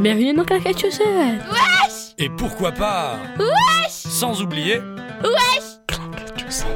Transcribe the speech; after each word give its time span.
Bienvenue 0.00 0.32
dans 0.34 0.44
Claquette 0.44 0.80
Chaussette. 0.80 1.04
Wesh 1.50 2.14
Et 2.18 2.28
pourquoi 2.30 2.72
pas 2.72 3.18
Wesh 3.38 3.90
Sans 3.90 4.40
oublier 4.42 4.78
Wesh 5.22 5.78
Claquette 5.86 6.40
Chaussette. 6.40 6.66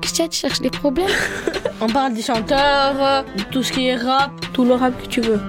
Qu'est-ce 0.00 0.22
que 0.22 0.28
tu 0.28 0.38
cherches 0.40 0.60
des 0.60 0.70
problèmes 0.70 1.06
On 1.80 1.86
parle 1.88 2.14
des 2.14 2.22
chanteurs, 2.22 3.24
de 3.36 3.42
tout 3.44 3.62
ce 3.62 3.72
qui 3.72 3.86
est 3.88 3.96
rap, 3.96 4.30
tout 4.52 4.64
le 4.64 4.74
rap 4.74 4.92
que 5.02 5.06
tu 5.06 5.20
veux. 5.20 5.40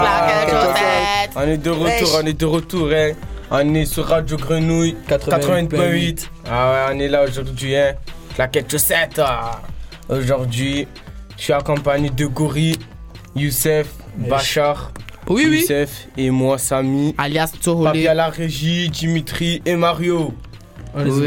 Claquette 0.00 0.50
Chaussette 0.50 1.30
On 1.36 1.42
est 1.42 1.56
de 1.58 1.70
retour, 1.70 2.20
on 2.22 2.26
est 2.26 2.32
de 2.40 2.46
retour, 2.46 2.88
hein. 2.92 3.12
On 3.50 3.74
est 3.74 3.84
sur 3.84 4.06
Radio 4.06 4.36
Grenouille 4.38 4.96
88.8. 5.08 6.26
Ah 6.50 6.72
ouais, 6.72 6.94
on 6.96 6.98
est 7.00 7.08
là 7.08 7.24
aujourd'hui, 7.24 7.76
hein. 7.76 7.94
Claquette 8.34 8.70
chaussette. 8.70 9.18
ah. 9.18 9.60
Aujourd'hui, 10.08 10.86
je 11.36 11.42
suis 11.42 11.52
accompagné 11.52 12.08
de 12.10 12.26
Gori, 12.26 12.78
Youssef, 13.34 13.88
Bachar, 14.16 14.92
Oui, 15.28 15.46
oui. 15.48 15.60
Youssef 15.60 16.08
et 16.16 16.30
moi, 16.30 16.58
Samy. 16.58 17.14
Alias 17.18 17.46
Papi 17.48 17.58
Tsoholé. 17.62 18.06
à 18.06 18.14
la 18.14 18.28
régie, 18.28 18.90
Dimitri 18.90 19.62
et 19.64 19.76
Mario. 19.76 20.34
Oui. 20.94 21.24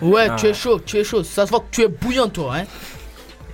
Ouais, 0.00 0.28
tu 0.36 0.46
es 0.46 0.54
chaud, 0.54 0.80
tu 0.84 0.96
es 0.98 1.04
chaud. 1.04 1.22
Ça 1.22 1.44
se 1.46 1.50
voit 1.50 1.60
que 1.60 1.66
tu 1.70 1.82
es 1.82 1.88
bouillant, 1.88 2.28
toi, 2.28 2.56
hein. 2.56 2.64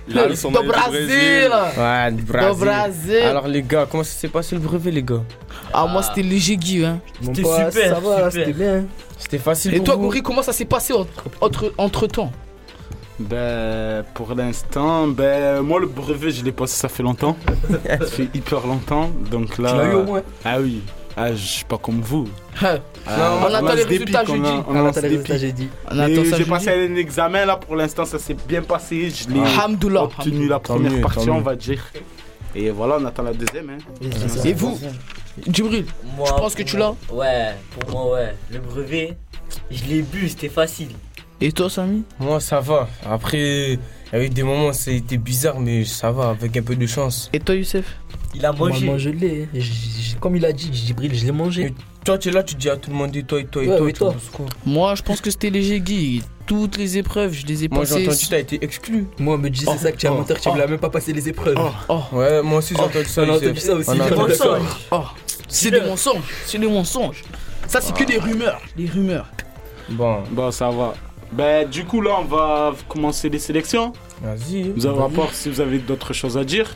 Là, 0.07 0.25
ils 0.29 0.35
sont 0.35 0.51
Do 0.51 0.59
allés 0.59 0.67
du 0.67 0.73
Brasil. 0.73 1.51
Ouais, 1.77 2.11
du 2.11 2.23
Brésil. 2.23 3.15
Alors 3.23 3.47
les 3.47 3.61
gars, 3.61 3.87
comment 3.89 4.03
ça 4.03 4.11
s'est 4.11 4.27
passé 4.27 4.55
le 4.55 4.61
brevet 4.61 4.91
les 4.91 5.03
gars? 5.03 5.21
Ah, 5.73 5.85
moi, 5.85 6.01
c'était 6.03 6.23
léger, 6.23 6.57
Guy, 6.57 6.83
hein. 6.83 6.99
C'était 7.21 7.43
super, 7.43 7.71
ça 7.71 7.99
va, 7.99 8.31
c'était 8.31 8.53
bien. 8.53 8.85
C'était 9.17 9.37
facile 9.37 9.73
Et 9.73 9.77
pour 9.77 9.85
toi, 9.85 9.97
Gori, 9.97 10.21
comment 10.21 10.41
ça 10.41 10.51
s'est 10.53 10.65
passé 10.65 10.93
entre, 11.39 11.73
entre 11.77 12.07
temps 12.07 12.31
Ben, 13.29 14.03
pour 14.13 14.33
l'instant, 14.35 15.07
ben, 15.07 15.61
moi 15.61 15.79
le 15.79 15.87
brevet, 15.87 16.31
je 16.31 16.43
l'ai 16.43 16.51
passé, 16.51 16.75
ça 16.75 16.89
fait 16.89 17.03
longtemps. 17.03 17.35
ça 17.85 18.05
fait 18.05 18.29
hyper 18.33 18.65
longtemps. 18.65 19.09
Donc 19.29 19.57
là. 19.57 19.71
Tu 19.71 19.77
l'as 19.77 19.91
eu 19.91 19.95
au 19.95 20.03
moins? 20.03 20.21
Ah 20.43 20.59
oui. 20.59 20.81
Ah, 21.15 21.31
je 21.33 21.45
suis 21.45 21.65
pas 21.65 21.77
comme 21.77 22.01
vous. 22.01 22.27
On 22.61 23.53
attend 23.53 23.73
les 23.73 23.83
résultats 23.83 24.23
on 24.23 24.35
jeudi. 24.35 24.49
On 24.67 24.85
a 24.85 24.91
t'as 24.91 25.01
se 25.01 25.07
les 25.07 25.17
résultats, 25.17 25.33
dépique. 25.33 25.41
j'ai 25.41 25.51
dit. 25.51 25.69
On 25.89 25.99
attend 25.99 26.07
Et 26.07 26.15
ça 26.15 26.23
J'ai 26.23 26.29
jeudi. 26.37 26.49
passé 26.49 26.69
un 26.69 26.95
examen 26.95 27.45
là, 27.45 27.57
pour 27.57 27.75
l'instant, 27.75 28.05
ça 28.05 28.17
s'est 28.17 28.37
bien 28.47 28.61
passé. 28.61 29.09
Je 29.09 29.29
l'ai 29.29 29.41
obtenu 29.97 30.47
la 30.47 30.59
première 30.59 30.91
mieux, 30.91 31.01
partie, 31.01 31.29
on 31.29 31.41
va 31.41 31.55
dire. 31.55 31.83
Et 32.55 32.69
voilà, 32.69 32.97
on 32.99 33.05
attend 33.05 33.23
la 33.23 33.33
deuxième. 33.33 33.69
Hein. 33.69 34.07
Et 34.45 34.53
vous 34.53 34.77
Djibril, 35.47 35.85
Moi, 36.17 36.27
tu 36.27 36.33
penses 36.33 36.55
que 36.55 36.63
tu 36.63 36.77
l'as? 36.77 36.93
Ouais, 37.11 37.55
pour 37.71 37.89
moi, 37.91 38.13
ouais. 38.15 38.35
Le 38.51 38.59
brevet, 38.59 39.17
je 39.69 39.85
l'ai 39.85 40.01
bu, 40.01 40.27
c'était 40.27 40.49
facile. 40.49 40.89
Et 41.41 41.51
toi, 41.51 41.69
Samy? 41.69 42.03
Moi 42.19 42.39
ça 42.39 42.59
va. 42.59 42.87
Après, 43.09 43.73
il 43.73 43.79
y 44.13 44.15
a 44.15 44.23
eu 44.23 44.29
des 44.29 44.43
moments, 44.43 44.73
c'était 44.73 45.17
bizarre, 45.17 45.59
mais 45.59 45.83
ça 45.85 46.11
va, 46.11 46.29
avec 46.29 46.55
un 46.55 46.61
peu 46.61 46.75
de 46.75 46.85
chance. 46.85 47.29
Et 47.33 47.39
toi, 47.39 47.55
Youssef? 47.55 47.85
Il 48.35 48.45
a 48.45 48.51
mangé. 48.53 48.85
moi, 48.85 48.97
je 48.97 49.09
l'ai. 49.09 49.49
J- 49.53 50.15
Comme 50.19 50.35
il 50.37 50.45
a 50.45 50.53
dit, 50.53 50.69
Djibril, 50.71 51.13
je 51.15 51.25
l'ai 51.25 51.31
mangé. 51.31 51.73
Toi, 52.05 52.17
tu 52.17 52.29
es 52.29 52.31
là, 52.31 52.43
tu 52.43 52.55
dis 52.55 52.69
à 52.69 52.77
tout 52.77 52.89
le 52.89 52.95
monde, 52.95 53.15
et 53.15 53.23
toi, 53.23 53.39
et 53.39 53.45
toi, 53.45 53.63
et 53.63 53.67
Ouais, 53.67 53.91
toi, 53.91 54.13
tu 54.17 54.31
toi 54.31 54.45
Moi, 54.65 54.95
je 54.95 55.01
pense 55.01 55.19
que 55.19 55.29
c'était 55.31 55.49
léger, 55.49 55.79
Guy. 55.81 56.21
Toutes 56.45 56.77
les 56.77 56.97
épreuves, 56.97 57.33
je 57.33 57.45
les 57.45 57.63
ai 57.65 57.67
Moi, 57.69 57.83
j'ai 57.85 57.95
passées. 57.95 58.07
entendu, 58.07 58.27
t'as 58.29 58.39
été 58.39 58.63
exclu. 58.63 59.05
Moi, 59.19 59.35
on 59.35 59.37
me 59.37 59.49
dit, 59.49 59.65
Oh, 59.67 59.71
c'est 59.73 59.83
ça 59.83 59.91
que 59.91 59.97
tu 59.97 60.07
as 60.07 60.13
oh, 60.13 60.17
menteur, 60.17 60.37
que 60.37 60.41
tu 60.43 60.49
oh. 60.51 60.55
n'as 60.55 60.67
même 60.67 60.79
pas 60.79 60.89
passé 60.89 61.11
les 61.13 61.27
épreuves. 61.27 61.57
Ouais, 62.11 62.41
moi 62.41 62.59
aussi, 62.59 62.73
j'ai 62.75 62.81
entendu 62.81 63.05
ça. 63.05 63.23
on 63.23 63.29
a 63.29 63.35
entendu 63.37 63.59
ça 63.59 63.75
aussi. 63.75 63.89
Oh, 64.91 65.03
c'est 65.47 65.71
des 65.71 65.81
mensonges. 65.81 66.23
C'est 66.45 66.57
des 66.59 66.67
mensonges. 66.67 67.23
Ça, 67.67 67.81
c'est 67.81 67.93
que 67.95 68.03
des 68.03 68.17
rumeurs. 68.17 68.61
Des 68.77 68.87
rumeurs. 68.87 69.29
Bon, 69.89 70.23
Bon, 70.31 70.51
ça 70.51 70.69
va. 70.69 70.93
Ben, 71.31 71.67
du 71.67 71.85
coup, 71.85 72.01
là, 72.01 72.17
on 72.19 72.25
va 72.25 72.73
commencer 72.89 73.29
les 73.29 73.39
sélections. 73.39 73.93
vas-y. 74.21 74.69
Vous 74.75 74.85
avez 74.85 74.99
rapport 74.99 75.33
si 75.33 75.49
vous 75.49 75.61
avez 75.61 75.77
d'autres 75.79 76.13
choses 76.13 76.37
à 76.37 76.43
dire 76.43 76.75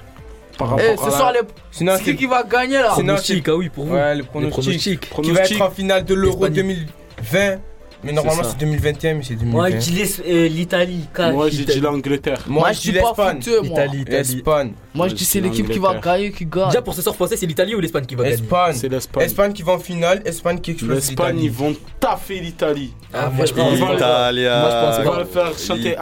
par 0.58 0.70
rapport 0.70 0.86
Eh, 0.88 0.94
à 0.94 0.98
ce 0.98 1.06
la- 1.06 1.11
soir, 1.11 1.34
les... 1.34 1.39
Sinon, 1.72 1.94
c'est 1.98 2.03
qui 2.03 2.16
qui 2.16 2.25
va 2.28 2.44
gagner 2.44 2.78
là? 2.78 2.89
Pronostic, 2.92 3.48
ah 3.50 3.56
oui, 3.58 3.67
pour 3.70 3.83
vous. 3.86 3.94
Ouais, 3.95 4.16
le 4.16 4.22
Les 4.22 4.26
pronostic. 4.28 5.10
pronostics. 5.10 5.23
Qui 5.23 5.32
va 5.32 5.42
être 5.43 5.61
en 5.61 5.71
finale 5.71 6.05
de 6.05 6.14
l'Euro 6.14 6.45
Espagne. 6.45 6.54
2020. 6.54 7.58
Mais 8.05 8.11
normalement, 8.14 8.43
c'est 8.43 8.58
2021, 8.60 9.14
mais 9.16 9.23
c'est 9.23 9.33
2020. 9.36 9.52
Moi, 9.58 9.70
je 9.71 9.76
dis 9.77 9.92
l'Es- 9.92 10.21
euh, 10.27 10.48
l'Italie. 10.48 11.05
Moi, 11.33 11.49
j'ai 11.49 11.66
dit 11.66 11.80
l'Angleterre. 11.82 12.39
Moi, 12.48 12.71
je 12.71 12.80
dis 12.82 12.92
l'Espagne. 12.92 13.39
L'espagne. 14.08 14.71
Moi, 14.93 15.08
je 15.10 15.16
dis 15.16 15.26
c'est 15.26 15.42
l'équipe 15.42 15.67
qui 15.70 15.80
va 15.80 15.95
gagner, 15.95 16.32
qui 16.32 16.45
gagne. 16.45 16.67
Déjà, 16.67 16.82
pour 16.82 16.93
ce 16.93 17.02
soir 17.02 17.16
français, 17.16 17.36
c'est 17.36 17.45
l'Italie 17.45 17.76
ou 17.76 17.80
l'Espagne 17.80 18.05
qui 18.05 18.16
va 18.16 18.23
gagner 18.23 18.36
Espagne. 18.36 18.76
C'est 18.76 18.88
l'Espagne. 18.89 19.23
Espagne 19.26 19.54
qui 19.54 19.64
va 19.64 19.73
en 19.73 19.80
finale, 19.80 20.21
Espagne 20.26 20.60
qui 20.60 20.71
explose 20.71 20.95
L'Espagne, 20.95 21.39
ils 21.42 21.52
vont 21.52 21.76
taffer 21.99 22.39
l'Italie. 22.39 22.93
Ah, 23.14 23.30
moi, 23.30 23.45
je 23.45 23.54
pense. 23.54 23.73
Ils 23.73 23.80
vont 23.80 23.89
le- 23.89 23.95
Italia. 23.95 24.60
Moi, 24.60 24.70
je 24.70 24.86
pense 24.86 24.95
Ils 24.99 25.05
vont 25.05 25.17
le 25.20 25.26
faire 25.26 25.60
chanter 25.60 25.95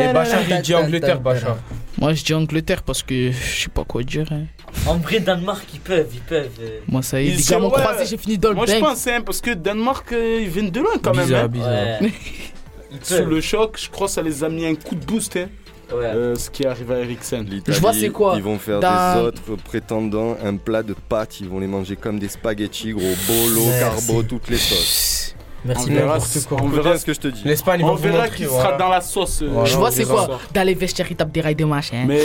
Et 0.00 0.12
Bachar, 0.12 0.40
il 0.48 0.62
dit 0.62 0.74
Angleterre, 0.74 1.20
Bachar. 1.20 1.56
Moi, 2.02 2.14
je 2.14 2.24
dis 2.24 2.34
Angleterre 2.34 2.82
parce 2.82 3.04
que 3.04 3.30
je 3.30 3.60
sais 3.62 3.68
pas 3.68 3.84
quoi 3.84 4.02
dire. 4.02 4.26
hein. 4.32 4.42
En 4.88 4.96
vrai, 4.96 5.20
Danemark, 5.20 5.64
ils 5.72 5.78
peuvent, 5.78 6.08
ils 6.12 6.20
peuvent. 6.20 6.48
euh, 6.60 6.80
Moi, 6.88 7.00
ça 7.00 7.22
y 7.22 7.26
est, 7.26 7.30
Ils 7.30 7.36
les 7.36 7.42
sont- 7.42 7.60
m'ont 7.60 7.70
ouais. 7.72 7.80
croisé, 7.80 8.06
j'ai 8.06 8.16
fini 8.16 8.38
dans 8.38 8.48
le 8.48 8.56
Moi, 8.56 8.66
je 8.66 8.74
pense, 8.80 9.06
hein, 9.06 9.20
parce 9.24 9.40
que 9.40 9.52
Danemark, 9.54 10.10
euh, 10.12 10.40
ils 10.42 10.48
viennent 10.48 10.70
de 10.72 10.80
loin 10.80 10.98
quand 11.00 11.14
même. 11.14 11.26
Bizarre, 11.26 11.44
hein. 11.44 11.48
bizarre. 11.48 12.00
Ouais. 12.02 12.12
Ils 12.90 12.98
Sous 13.06 13.14
peuvent. 13.18 13.28
le 13.30 13.40
choc, 13.40 13.78
je 13.80 13.88
crois 13.88 14.08
que 14.08 14.12
ça 14.14 14.20
les 14.20 14.42
a 14.42 14.48
mis 14.48 14.66
un 14.66 14.74
coup 14.74 14.96
de 14.96 15.04
boost, 15.06 15.36
hein, 15.36 15.48
Ouais. 15.94 16.06
euh, 16.06 16.34
ce 16.34 16.50
qui 16.50 16.66
arrive 16.66 16.90
à 16.90 16.98
Eriksen. 16.98 17.44
L'Italie, 17.48 17.76
Je 17.76 17.80
vois 17.80 17.92
c'est 17.94 18.10
quoi? 18.10 18.34
Ils 18.36 18.42
vont 18.42 18.58
faire 18.58 18.80
Dans- 18.80 19.14
des 19.20 19.26
autres 19.28 19.56
prétendants 19.62 20.36
un 20.44 20.56
plat 20.56 20.82
de 20.82 20.94
pâtes. 21.08 21.38
Ils 21.40 21.48
vont 21.48 21.60
les 21.60 21.68
manger 21.68 21.94
comme 21.94 22.18
des 22.18 22.28
spaghettis, 22.28 22.90
gros 22.92 23.14
bolo, 23.28 23.64
Merci. 23.66 24.06
carbo, 24.06 24.22
toutes 24.24 24.48
les 24.50 24.56
sauces. 24.58 25.21
Merci. 25.64 25.90
On 25.90 25.94
verra, 25.94 26.18
on 26.50 26.64
On 26.64 26.68
verra, 26.68 26.96
ce 26.98 27.04
que 27.04 27.12
je 27.14 27.20
te 27.20 27.28
dis. 27.28 27.42
L'Espagne, 27.44 27.84
on 27.84 27.94
verra 27.94 28.28
qui 28.28 28.44
voilà. 28.44 28.64
sera 28.68 28.76
dans 28.78 28.88
la 28.88 29.00
sauce. 29.00 29.42
euh, 29.42 29.48
Voilà. 29.50 29.68
Je 29.68 29.76
vois 29.76 29.90
c'est 29.92 30.04
ce 30.04 30.08
quoi. 30.08 30.40
Dans 30.52 30.62
les 30.66 30.74
vestiaires, 30.74 31.06
ils 31.10 31.16
tapent 31.16 31.30
des 31.32 31.40
rails 31.40 31.54
de 31.54 31.64
machin. 31.64 32.04
Mais, 32.06 32.20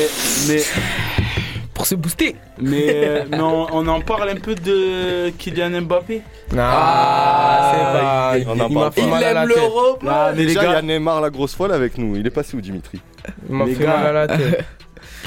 mais, 0.47 0.61
Pour 1.73 1.85
se 1.85 1.93
booster. 1.93 2.35
mais, 2.59 2.85
euh, 2.89 3.23
mais 3.29 3.39
on, 3.39 3.67
on 3.71 3.87
en 3.87 4.01
parle 4.01 4.29
un 4.29 4.35
peu 4.37 4.55
de 4.55 5.29
Kylian 5.37 5.81
Mbappé? 5.81 6.21
Ah, 6.57 7.71
c'est 7.71 8.47
on 8.47 8.57
pas. 8.57 8.63
en 8.65 8.67
Il 8.69 8.73
parle 8.73 8.91
fait 8.93 9.01
Il 9.01 9.07
mal 9.09 9.23
à 9.23 9.33
la 9.33 9.43
aime 9.43 9.47
tête. 9.49 9.57
l'Europe. 9.57 10.03
Ah, 10.07 10.31
mais 10.33 10.39
les 10.41 10.45
Déjà, 10.47 10.63
il 10.65 10.71
y 10.71 10.73
a 10.75 10.81
Neymar, 10.81 11.21
la 11.21 11.29
grosse 11.29 11.53
folle, 11.53 11.71
avec 11.73 11.97
nous. 11.99 12.15
Il 12.15 12.25
est 12.25 12.31
passé 12.31 12.57
où, 12.57 12.61
Dimitri? 12.61 12.99
Il 13.49 13.55
m'a 13.55 13.65
fait 13.67 13.75
gars. 13.83 13.97
mal 13.97 14.05
à 14.07 14.11
la 14.13 14.27
tête. 14.27 14.65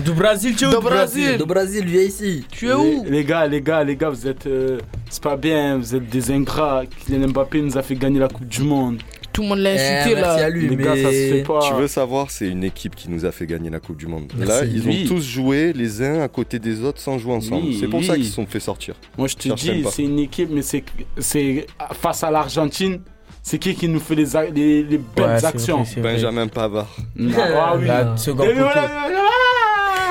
Du 0.05 0.13
Brésil, 0.13 0.55
tu 0.57 0.65
es 0.65 0.67
où 0.69 0.71
du 0.71 0.77
Brésil. 0.85 1.37
De 1.39 1.45
Brésil, 1.45 1.85
viens 1.87 2.03
ici. 2.03 2.45
Tu 2.51 2.69
es 2.69 2.75
où 2.75 3.05
les, 3.09 3.25
gars, 3.25 3.47
les 3.47 3.61
gars, 3.61 3.85
les 3.85 3.97
gars, 3.97 4.09
vous 4.11 4.27
êtes, 4.27 4.47
euh, 4.47 4.79
c'est 5.11 5.23
pas 5.23 5.37
bien, 5.37 5.77
vous 5.77 5.95
êtes 5.95 6.09
des 6.09 6.31
ingrats. 6.31 6.83
Kylian 7.07 7.29
Mbappé 7.29 7.61
nous 7.61 7.77
a 7.77 7.83
fait 7.83 7.97
gagner 7.97 8.19
la 8.19 8.29
Coupe 8.29 8.49
du 8.49 8.63
Monde. 8.63 9.03
Tout 9.33 9.43
le 9.43 9.49
monde 9.49 9.59
l'a 9.59 9.75
Eh, 9.75 9.79
incité 9.79 10.15
merci 10.17 10.41
à 10.41 10.43
là. 10.43 10.51
lui, 10.51 10.69
les 10.69 10.77
gars, 10.77 10.97
ça 10.97 11.03
se 11.03 11.03
fait 11.11 11.31
mais. 11.35 11.43
pas. 11.43 11.61
Tu 11.69 11.75
veux 11.75 11.87
savoir, 11.87 12.31
c'est 12.31 12.49
une 12.49 12.65
équipe 12.65 12.97
qui 12.97 13.11
nous 13.11 13.25
a 13.25 13.31
fait 13.31 13.47
gagner 13.47 13.71
la 13.71 13.79
Coupe 13.79 13.97
du 13.97 14.07
Monde. 14.07 14.33
Merci. 14.37 14.53
Là, 14.53 14.65
ils 14.65 14.87
Oui. 14.87 15.03
ont 15.05 15.15
tous 15.15 15.23
joué 15.23 15.73
les 15.73 16.03
uns 16.03 16.21
à 16.23 16.29
côté 16.29 16.59
des 16.59 16.83
autres 16.83 16.99
sans 17.01 17.19
jouer 17.19 17.35
ensemble. 17.35 17.67
Oui, 17.67 17.77
c'est 17.79 17.87
pour 17.89 18.03
ça 18.03 18.13
oui. 18.15 18.21
qu'ils 18.21 18.29
se 18.29 18.35
sont 18.35 18.47
fait 18.47 18.59
sortir. 18.61 18.95
Moi, 19.19 19.29
je 19.29 19.37
te 19.37 19.43
Cherche 19.49 19.63
dis, 19.63 19.85
c'est 19.93 20.03
une 20.03 20.19
équipe, 20.19 20.49
mais 20.51 20.63
c'est, 20.63 20.83
c'est 21.19 21.67
face 22.01 22.25
à 22.25 22.31
l'Argentine. 22.31 23.01
C'est 23.43 23.59
qui 23.59 23.75
qui 23.75 23.89
nous 23.89 24.01
fait 24.01 24.15
les, 24.17 24.37
a- 24.37 24.45
les, 24.51 24.83
les 24.83 24.99
belles 24.99 25.25
Ouais, 25.25 25.45
actions? 25.45 25.83
vrai. 25.83 26.01
Benjamin 26.03 26.47
Pavard. 26.49 26.95
Ah 27.39 27.75
oui. 27.79 27.87
La 27.87 28.17
seconde 28.17 28.49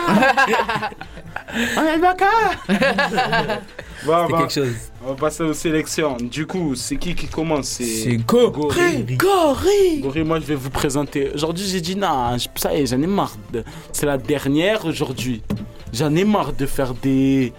Est 1.56 2.00
d'accord. 2.00 2.54
Bon, 4.06 4.14
C'est 4.28 4.32
bon, 4.32 4.38
quelque 4.38 4.54
chose. 4.54 4.76
on 5.04 5.08
va 5.10 5.16
passer 5.16 5.44
aux 5.44 5.52
sélections. 5.54 6.16
Du 6.16 6.46
coup, 6.48 6.74
c'est 6.74 6.96
qui 6.96 7.14
qui 7.16 7.28
commence? 7.28 7.68
C'est 7.68 8.16
go. 8.26 8.50
Gori. 8.50 9.04
Grégory. 9.04 10.00
Gori, 10.02 10.24
moi 10.24 10.40
je 10.40 10.46
vais 10.46 10.56
vous 10.56 10.70
présenter. 10.70 11.30
Aujourd'hui, 11.34 11.66
j'ai 11.68 11.82
dit 11.82 11.98
non, 11.98 12.38
ça 12.56 12.74
y 12.74 12.82
est, 12.82 12.86
j'en 12.86 13.02
ai 13.02 13.08
marre. 13.08 13.36
de- 13.52 13.66
C'est 13.92 14.06
la 14.06 14.18
dernière 14.18 14.86
aujourd'hui. 14.86 15.42
J'en 15.92 16.16
ai 16.16 16.24
marre 16.24 16.54
de 16.54 16.66
faire 16.66 16.94
des 16.94 17.52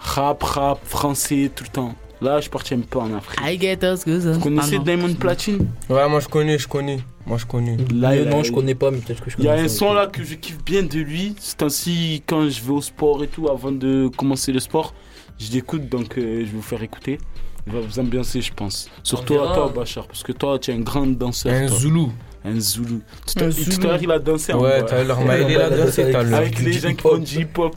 rap, 0.00 0.42
rap 0.42 0.78
français 0.84 1.48
tout 1.54 1.62
le 1.62 1.70
temps. 1.70 1.94
Là, 2.20 2.36
je 2.38 2.42
suis 2.42 2.50
parti 2.50 2.74
un 2.74 2.80
peu 2.80 2.98
en 2.98 3.14
Afrique. 3.14 3.38
I 3.44 3.56
get 3.60 3.76
those 3.76 4.04
goosebumps. 4.04 4.32
Vous 4.32 4.40
connaissez 4.40 4.76
Ah. 4.80 4.84
Diamond 4.84 5.14
Platine? 5.14 5.68
Ouais, 5.88 6.08
moi 6.08 6.18
je 6.18 6.26
connais, 6.26 6.58
je 6.58 6.66
connais. 6.66 6.98
Moi 7.26 7.38
je 7.38 7.46
connais. 7.46 7.76
Là, 7.92 8.24
non, 8.24 8.42
je 8.42 8.52
connais 8.52 8.74
pas, 8.74 8.90
mais 8.90 8.98
peut-être 8.98 9.22
que 9.24 9.30
je 9.30 9.36
Il 9.38 9.44
y 9.44 9.46
connais. 9.46 9.60
a 9.60 9.64
un 9.64 9.68
son 9.68 9.92
là 9.94 10.06
que 10.06 10.22
je 10.22 10.34
kiffe 10.34 10.62
bien 10.64 10.82
de 10.82 10.98
lui. 10.98 11.34
C'est 11.40 11.62
ainsi 11.62 12.22
quand 12.26 12.48
je 12.48 12.62
vais 12.62 12.72
au 12.72 12.82
sport 12.82 13.22
et 13.24 13.28
tout, 13.28 13.48
avant 13.48 13.72
de 13.72 14.08
commencer 14.16 14.52
le 14.52 14.60
sport, 14.60 14.94
je 15.38 15.50
l'écoute 15.52 15.88
donc 15.88 16.18
euh, 16.18 16.40
je 16.40 16.44
vais 16.44 16.50
vous 16.52 16.62
faire 16.62 16.82
écouter. 16.82 17.18
Il 17.66 17.72
va 17.72 17.80
vous 17.80 17.98
ambiancer, 17.98 18.42
je 18.42 18.52
pense. 18.52 18.90
Surtout 19.02 19.40
à 19.40 19.54
toi, 19.54 19.72
Bachar, 19.74 20.06
parce 20.06 20.22
que 20.22 20.32
toi, 20.32 20.58
tu 20.58 20.70
es 20.70 20.74
un 20.74 20.80
grand 20.80 21.06
danseur. 21.06 21.50
Un 21.54 21.66
toi. 21.66 21.76
Zoulou. 21.78 22.12
Un 22.44 22.60
Zoulou. 22.60 23.00
Tout 23.26 23.42
à 23.42 23.48
tout 23.48 23.80
à 23.80 23.84
l'heure, 23.84 24.02
il 24.02 24.10
a 24.10 24.18
dansé 24.18 24.52
en 24.52 24.60
Ouais, 24.60 24.80
bas. 24.82 24.86
t'as 24.86 25.02
l'heure 25.02 25.18
il 25.48 25.56
a 25.58 25.70
dansé 25.70 26.10
tout 26.10 26.16
à. 26.18 26.36
Avec 26.36 26.58
les 26.58 26.74
gens 26.74 26.92
qui 26.94 27.00
font 27.00 27.16
du 27.16 27.40
hip-hop. 27.40 27.74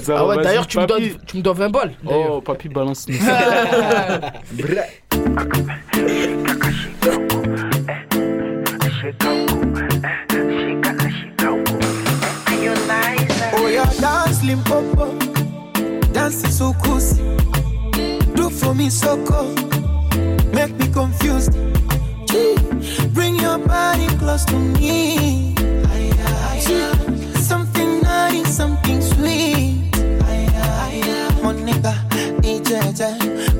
Ça 0.00 0.16
Ah 0.16 0.26
ouais, 0.26 0.42
d'ailleurs, 0.42 0.66
tu 0.66 0.78
me 0.78 0.86
donnes 0.86 1.10
tu 1.26 1.36
me 1.36 1.42
donnes 1.42 1.58
20 1.58 1.68
balles. 1.68 1.92
Oh, 2.06 2.40
papy, 2.40 2.68
balance 2.68 3.06
shikaku, 9.04 9.58
Oh 13.56 13.66
yeah, 13.68 13.90
dance 14.00 14.42
limpopo, 14.42 15.06
dance 16.12 16.42
sukusi. 16.48 17.20
Do 18.34 18.48
for 18.50 18.74
me 18.74 18.88
soko, 18.88 19.52
make 20.54 20.72
me 20.78 20.88
confused. 20.88 21.52
Bring 23.12 23.36
your 23.36 23.58
body 23.58 24.06
close 24.18 24.44
to 24.46 24.56
me. 24.58 25.54
Something 27.42 28.00
nice, 28.02 28.56
something 28.56 29.02
sweet. 29.02 29.92
Mon 31.42 31.56
nigga, 31.66 31.92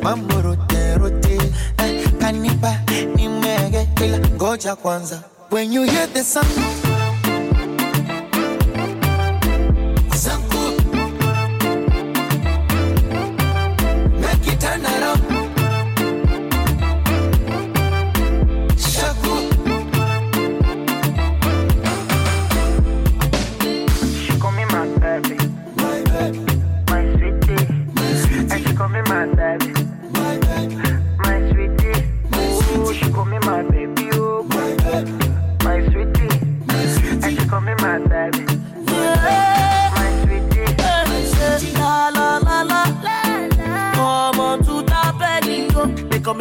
mambo 0.02 0.40
rote 0.40 0.96
rote, 0.98 1.38
eh, 1.78 2.08
kanipa 2.18 2.78
nimege, 3.16 3.88
ila 4.04 4.18
goja 4.38 4.76
kwanza 4.76 5.22
when 5.54 5.70
you 5.70 5.84
hear 5.84 6.08
the 6.08 6.24
sound 6.24 7.03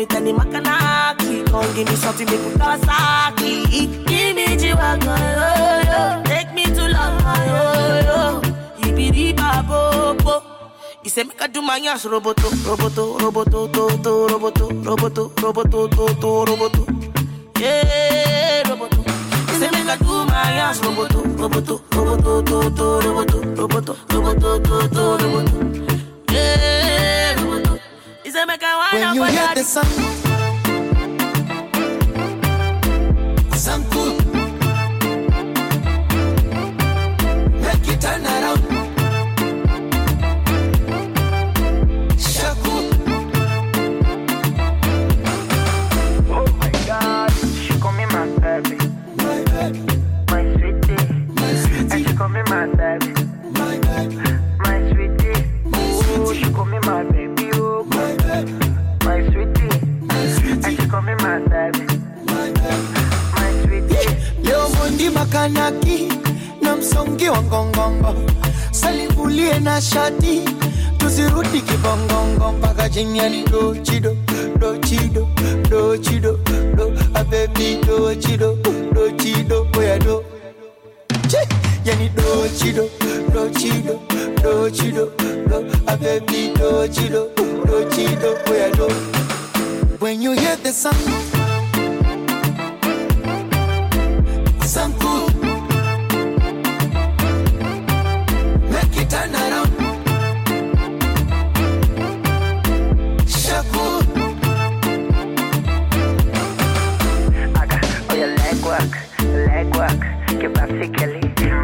me. 0.09 1.44
Come 1.45 1.75
give 1.75 1.88
me 1.89 1.95
something, 1.95 2.27
make 2.27 2.41
me. 2.41 2.53
Give 4.05 4.35
me. 4.35 4.45
Take 6.25 6.53
me 6.53 6.63
to 6.65 6.83
Lama, 6.89 7.33
yo, 7.47 7.61
yo. 8.07 8.41
Ibidi 8.89 9.33
Babopo. 9.35 10.41
He 11.03 11.09
said, 11.09 11.27
make 11.27 11.41
I 11.41 11.47
do 11.47 11.61
my 11.61 11.77
ass, 11.79 12.05
roboto, 12.05 12.50
roboto, 12.65 13.17
roboto, 13.19 13.67
to, 13.71 13.88
to, 14.03 14.27
roboto, 14.31 14.69
roboto, 14.83 15.29
roboto, 15.35 15.89
to, 15.89 16.15
to, 16.21 16.45
roboto. 16.51 16.83
Yeah, 17.59 18.63
roboto. 18.65 19.03
He 19.51 19.59
said, 19.59 19.71
make 19.73 19.88
I 19.88 19.97
do 19.97 20.25
my 20.25 20.53
ass, 20.63 20.79
roboto, 20.79 21.23
roboto, 21.38 21.81
roboto, 21.89 22.44
to, 22.45 22.69
to, 22.75 22.85
roboto, 23.06 23.41
roboto, 23.56 23.94
roboto, 24.07 24.63
to, 24.63 24.89
to, 24.89 25.03
roboto. 25.23 26.31
Yeah 26.31 26.72
se 28.33 28.45
me 28.47 28.53
acaba 28.53 28.89
When 28.94 29.13
you 29.15 29.24
hear 29.25 29.53
the 29.53 29.63
sun, 29.63 29.85
sun 33.53 33.83
cool. 33.91 34.15
Make 37.62 37.85
you 37.88 37.95
turn 37.97 38.25
around. 38.25 38.72
Na 66.61 66.75
msongi 66.75 67.29
wa 67.29 67.41
ngongongo, 67.41 68.15
salivulie 68.71 69.59
na 69.59 69.81
shati, 69.81 70.41
kibongongo. 71.61 72.51
Mpaka 72.51 72.89
do 73.50 73.75
chido 73.83 74.15
do 74.59 74.77
chido 74.79 75.27
do 75.69 75.97
chido 75.97 76.38
do. 76.75 76.94
A 77.13 77.23
do 77.85 78.15
chido 78.15 78.55
do 78.94 79.11
chido 79.17 79.67
oya 79.77 80.00
do. 80.00 80.23
Yani 81.85 82.09
do 82.15 82.47
chido 82.57 82.89
do 83.33 83.49
chido 83.59 83.99
do 84.41 84.69
chido 84.71 85.11
do. 85.49 85.65
A 85.88 85.97
do 85.97 86.88
chido 86.88 87.29
do 87.65 87.89
chido 87.91 88.38
oya 88.49 88.71
do. 88.71 88.88
When 89.99 90.21
you 90.21 90.31
hear 90.31 90.56
the 90.57 90.71
sound 90.71 91.43
Zanku. 94.73 95.13
Make 98.71 98.97
it 99.01 99.09
turn 99.11 99.35
around. 99.35 99.71
Oh 108.09 108.15
your 108.15 108.31
leg 108.41 108.59
work, 108.65 108.93
leg 109.21 109.69
work, 109.77 110.01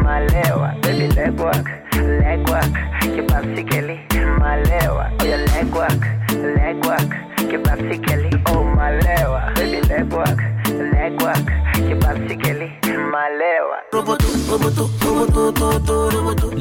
malewa, 0.04 0.70
baby 0.80 1.06
leg 1.16 1.34
work, 1.40 1.66
leg 1.94 2.48
work, 2.48 2.76
oh 5.18 5.24
your 5.24 5.42
leg 5.46 5.68
work, 5.74 6.00
leg 6.30 6.78
work, 6.86 7.10
oh 8.46 8.69
Les 13.92 13.98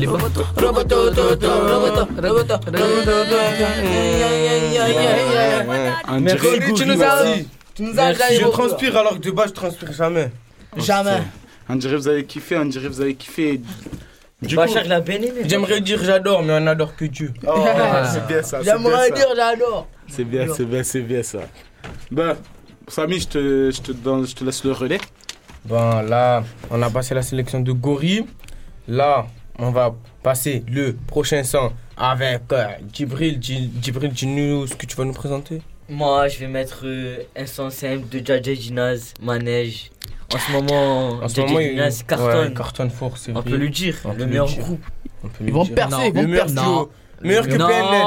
Roboto, 0.08 0.44
roboto, 0.58 1.12
to, 1.12 1.36
to, 1.36 1.48
roboto, 1.48 2.08
roboto, 2.18 2.56
roboto, 2.66 3.36
On 6.08 6.20
Merci, 6.22 6.48
tu 6.76 6.86
nous 6.88 7.04
as 7.04 7.24
dit. 7.26 7.48
Tu 7.76 7.84
nous 7.84 8.00
as 8.00 8.14
déjà 8.14 8.34
Je 8.34 8.48
transpire 8.48 8.98
alors 8.98 9.14
que 9.14 9.20
de 9.20 9.32
base 9.32 9.50
je 9.50 9.54
transpire 9.54 9.94
jamais. 9.94 10.32
Jamais. 10.78 11.22
On 11.70 11.76
dirait 11.76 11.98
vous 11.98 12.08
avez 12.08 12.26
kiffé, 12.26 12.58
on 12.58 12.66
dirait 12.66 12.88
vous 12.88 13.02
avez 13.02 13.14
kiffé. 13.14 13.62
Du 14.42 14.56
coup, 14.56 14.62
l'a. 14.62 15.04
J'aimerais 15.46 15.82
dire 15.82 16.04
j'adore, 16.04 16.42
mais 16.42 16.54
on 16.60 16.66
adore 16.66 16.96
que 16.96 17.06
Dieu. 17.06 17.32
Oh, 17.46 17.64
c'est 18.12 18.26
bien 18.26 18.42
ça. 18.42 18.64
J'aimerais 18.64 19.12
dire 19.12 19.28
j'adore. 19.36 19.88
C'est 20.08 20.24
bien, 20.24 20.48
c'est 20.52 20.66
bien, 20.66 20.84
c'est 20.84 21.02
bien 21.02 21.22
ça. 21.22 21.40
Ben, 22.10 22.36
Samy, 22.88 23.20
je 23.20 23.28
te, 23.28 23.72
je 23.72 23.82
te, 23.82 23.92
donne, 23.92 24.26
je 24.26 24.34
te 24.34 24.44
laisse 24.44 24.64
le 24.64 24.72
relais. 24.72 25.00
Bon, 25.70 26.02
là, 26.02 26.44
on 26.72 26.82
a 26.82 26.90
passé 26.90 27.14
la 27.14 27.22
sélection 27.22 27.60
de 27.62 27.72
Gori. 27.72 28.26
Là, 28.88 29.28
on 29.60 29.70
va 29.72 29.94
passer 30.24 30.64
le 30.68 30.94
prochain 31.08 31.44
son 31.44 31.72
avec 31.96 32.42
euh, 32.52 32.66
Djibril. 32.92 33.40
Dji- 33.40 33.70
Djibril, 33.82 34.12
dis-nous 34.12 34.66
ce 34.68 34.74
que 34.76 34.86
tu 34.88 34.96
vas 34.96 35.06
nous 35.06 35.14
présenter. 35.14 35.62
Moi, 35.88 36.28
je 36.28 36.40
vais 36.40 36.48
mettre 36.48 36.82
euh, 36.86 37.18
un 37.36 37.46
son 37.46 37.70
simple 37.70 38.08
de 38.10 38.26
Jaja 38.26 38.54
Ginaz, 38.54 39.14
Manège. 39.22 39.92
En 40.34 40.38
ce 40.40 40.52
moment, 40.52 41.10
En 41.24 41.28
ce 41.28 41.42
moment, 41.42 41.60
il 41.60 41.70
Ginaz 41.72 42.04
cartonne. 42.04 42.48
il 42.52 42.54
cartonne 42.58 42.90
fort, 42.90 43.18
c'est 43.18 43.36
On 43.36 43.42
peut 43.44 43.58
le 43.58 43.70
dire, 43.70 43.96
On 44.06 44.12
peut 44.12 44.18
le 44.20 44.26
meilleur 44.28 44.48
dire. 44.48 44.60
groupe. 44.64 44.84
On 45.24 45.28
peut 45.28 45.34
Ils 45.42 45.48
le 45.48 45.52
vont 45.54 45.64
dire. 45.66 45.76
percer, 45.76 46.08
ils 46.08 46.14
vont 46.14 46.24
meilleur 46.28 46.46
percer. 46.46 46.70
Meilleur 47.22 47.48
que 47.48 47.58
PNL. 47.58 48.06